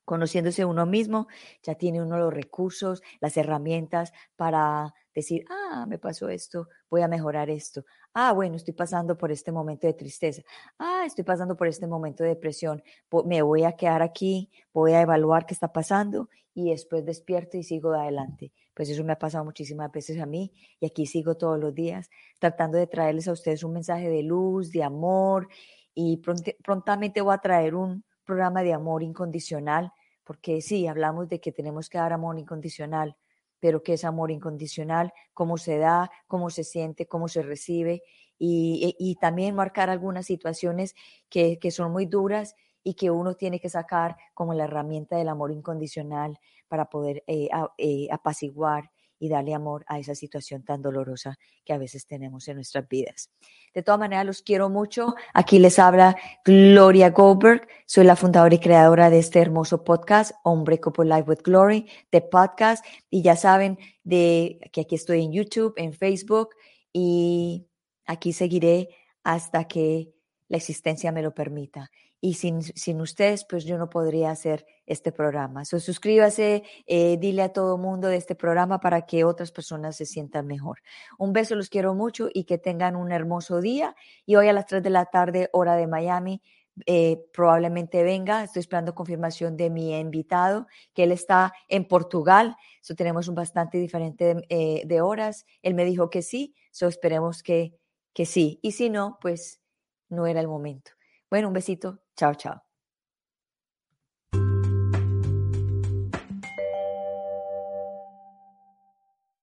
conociéndose 0.04 0.64
uno 0.64 0.86
mismo, 0.86 1.28
ya 1.62 1.74
tiene 1.74 2.02
uno 2.02 2.18
los 2.18 2.32
recursos, 2.32 3.02
las 3.20 3.36
herramientas 3.36 4.12
para 4.36 4.94
decir, 5.14 5.44
ah, 5.48 5.86
me 5.88 5.98
pasó 5.98 6.28
esto, 6.28 6.68
voy 6.90 7.02
a 7.02 7.08
mejorar 7.08 7.48
esto. 7.50 7.84
Ah, 8.12 8.32
bueno, 8.32 8.56
estoy 8.56 8.74
pasando 8.74 9.16
por 9.16 9.30
este 9.30 9.52
momento 9.52 9.86
de 9.86 9.94
tristeza. 9.94 10.42
Ah, 10.78 11.04
estoy 11.06 11.24
pasando 11.24 11.56
por 11.56 11.68
este 11.68 11.86
momento 11.86 12.22
de 12.24 12.30
depresión. 12.30 12.82
Me 13.24 13.42
voy 13.42 13.64
a 13.64 13.72
quedar 13.72 14.02
aquí, 14.02 14.50
voy 14.72 14.92
a 14.92 15.00
evaluar 15.00 15.46
qué 15.46 15.54
está 15.54 15.72
pasando 15.72 16.28
y 16.54 16.70
después 16.70 17.04
despierto 17.04 17.56
y 17.56 17.62
sigo 17.62 17.92
adelante. 17.92 18.52
Pues 18.74 18.88
eso 18.90 19.04
me 19.04 19.12
ha 19.12 19.18
pasado 19.18 19.44
muchísimas 19.44 19.90
veces 19.92 20.20
a 20.20 20.26
mí 20.26 20.52
y 20.80 20.86
aquí 20.86 21.06
sigo 21.06 21.36
todos 21.36 21.58
los 21.58 21.74
días 21.74 22.10
tratando 22.38 22.78
de 22.78 22.86
traerles 22.86 23.28
a 23.28 23.32
ustedes 23.32 23.62
un 23.64 23.72
mensaje 23.72 24.08
de 24.08 24.22
luz, 24.22 24.70
de 24.72 24.82
amor 24.82 25.48
y 25.94 26.20
prontamente 26.62 27.20
voy 27.20 27.34
a 27.34 27.38
traer 27.38 27.74
un 27.74 28.04
programa 28.24 28.62
de 28.62 28.72
amor 28.72 29.02
incondicional, 29.02 29.92
porque 30.24 30.60
sí, 30.62 30.86
hablamos 30.86 31.28
de 31.28 31.40
que 31.40 31.52
tenemos 31.52 31.88
que 31.88 31.98
dar 31.98 32.12
amor 32.12 32.38
incondicional, 32.38 33.16
pero 33.60 33.82
¿qué 33.82 33.94
es 33.94 34.04
amor 34.04 34.30
incondicional? 34.30 35.12
¿Cómo 35.32 35.56
se 35.58 35.78
da? 35.78 36.10
¿Cómo 36.26 36.50
se 36.50 36.64
siente? 36.64 37.06
¿Cómo 37.06 37.28
se 37.28 37.42
recibe? 37.42 38.02
Y, 38.38 38.96
y, 38.98 39.14
también 39.16 39.54
marcar 39.54 39.90
algunas 39.90 40.26
situaciones 40.26 40.94
que, 41.28 41.58
que 41.58 41.70
son 41.70 41.92
muy 41.92 42.06
duras 42.06 42.56
y 42.82 42.94
que 42.94 43.10
uno 43.10 43.34
tiene 43.34 43.60
que 43.60 43.68
sacar 43.70 44.16
como 44.34 44.54
la 44.54 44.64
herramienta 44.64 45.16
del 45.16 45.28
amor 45.28 45.50
incondicional 45.52 46.38
para 46.68 46.90
poder 46.90 47.24
eh, 47.26 47.48
eh, 47.78 48.08
apaciguar 48.10 48.90
y 49.18 49.28
darle 49.28 49.54
amor 49.54 49.84
a 49.88 49.98
esa 49.98 50.14
situación 50.14 50.64
tan 50.64 50.82
dolorosa 50.82 51.38
que 51.64 51.72
a 51.72 51.78
veces 51.78 52.06
tenemos 52.06 52.46
en 52.48 52.56
nuestras 52.56 52.88
vidas. 52.88 53.30
De 53.72 53.82
todas 53.82 53.98
maneras, 53.98 54.26
los 54.26 54.42
quiero 54.42 54.68
mucho. 54.68 55.14
Aquí 55.32 55.58
les 55.58 55.78
habla 55.78 56.16
Gloria 56.44 57.10
Goldberg. 57.10 57.66
Soy 57.86 58.04
la 58.04 58.16
fundadora 58.16 58.54
y 58.54 58.58
creadora 58.58 59.10
de 59.10 59.18
este 59.18 59.40
hermoso 59.40 59.84
podcast, 59.84 60.32
Unbreakable 60.44 61.08
Life 61.08 61.28
with 61.28 61.42
Glory, 61.42 61.86
de 62.10 62.20
podcast. 62.20 62.84
Y 63.10 63.22
ya 63.22 63.36
saben 63.36 63.78
de 64.02 64.58
que 64.72 64.82
aquí 64.82 64.94
estoy 64.94 65.22
en 65.22 65.32
YouTube, 65.32 65.74
en 65.76 65.92
Facebook 65.92 66.50
y 66.92 67.66
aquí 68.06 68.32
seguiré 68.32 68.88
hasta 69.22 69.66
que 69.66 70.12
la 70.48 70.58
existencia 70.58 71.10
me 71.10 71.22
lo 71.22 71.34
permita 71.34 71.90
y 72.24 72.32
sin, 72.32 72.62
sin, 72.62 73.02
ustedes, 73.02 73.44
pues 73.44 73.66
yo 73.66 73.76
no 73.76 73.90
podría 73.90 74.30
hacer 74.30 74.64
este 74.86 75.12
programa. 75.12 75.66
So, 75.66 75.78
suscríbase, 75.78 76.62
eh, 76.86 77.18
dile 77.18 77.42
a 77.42 77.52
todo 77.52 77.76
mundo 77.76 78.08
de 78.08 78.16
este 78.16 78.34
programa 78.34 78.80
para 78.80 79.04
que 79.04 79.24
otras 79.24 79.52
personas 79.52 79.96
se 79.96 80.06
sientan 80.06 80.46
mejor. 80.46 80.78
Un 81.18 81.34
beso, 81.34 81.54
los 81.54 81.68
quiero 81.68 81.92
mucho 81.92 82.30
y 82.32 82.44
que 82.44 82.56
tengan 82.56 82.96
un 82.96 83.12
hermoso 83.12 83.60
día. 83.60 83.94
Y 84.24 84.36
hoy 84.36 84.48
a 84.48 84.54
las 84.54 84.64
3 84.64 84.82
de 84.82 84.88
la 84.88 85.04
tarde, 85.04 85.50
hora 85.52 85.76
de 85.76 85.86
Miami, 85.86 86.40
eh, 86.86 87.18
probablemente 87.30 88.02
venga. 88.02 88.42
Estoy 88.42 88.60
esperando 88.60 88.94
confirmación 88.94 89.58
de 89.58 89.68
mi 89.68 89.94
invitado, 89.94 90.66
que 90.94 91.02
él 91.04 91.12
está 91.12 91.52
en 91.68 91.86
Portugal. 91.86 92.56
So, 92.80 92.94
tenemos 92.94 93.28
un 93.28 93.34
bastante 93.34 93.76
diferente 93.76 94.36
eh, 94.48 94.80
de 94.86 95.00
horas. 95.02 95.44
Él 95.60 95.74
me 95.74 95.84
dijo 95.84 96.08
que 96.08 96.22
sí, 96.22 96.54
so, 96.70 96.88
esperemos 96.88 97.42
que, 97.42 97.74
que 98.14 98.24
sí. 98.24 98.60
Y 98.62 98.72
si 98.72 98.88
no, 98.88 99.18
pues 99.20 99.60
no 100.08 100.26
era 100.26 100.40
el 100.40 100.48
momento. 100.48 100.93
Bueno, 101.34 101.48
un 101.48 101.54
besito. 101.54 101.98
Chao, 102.16 102.34
chao. 102.36 102.63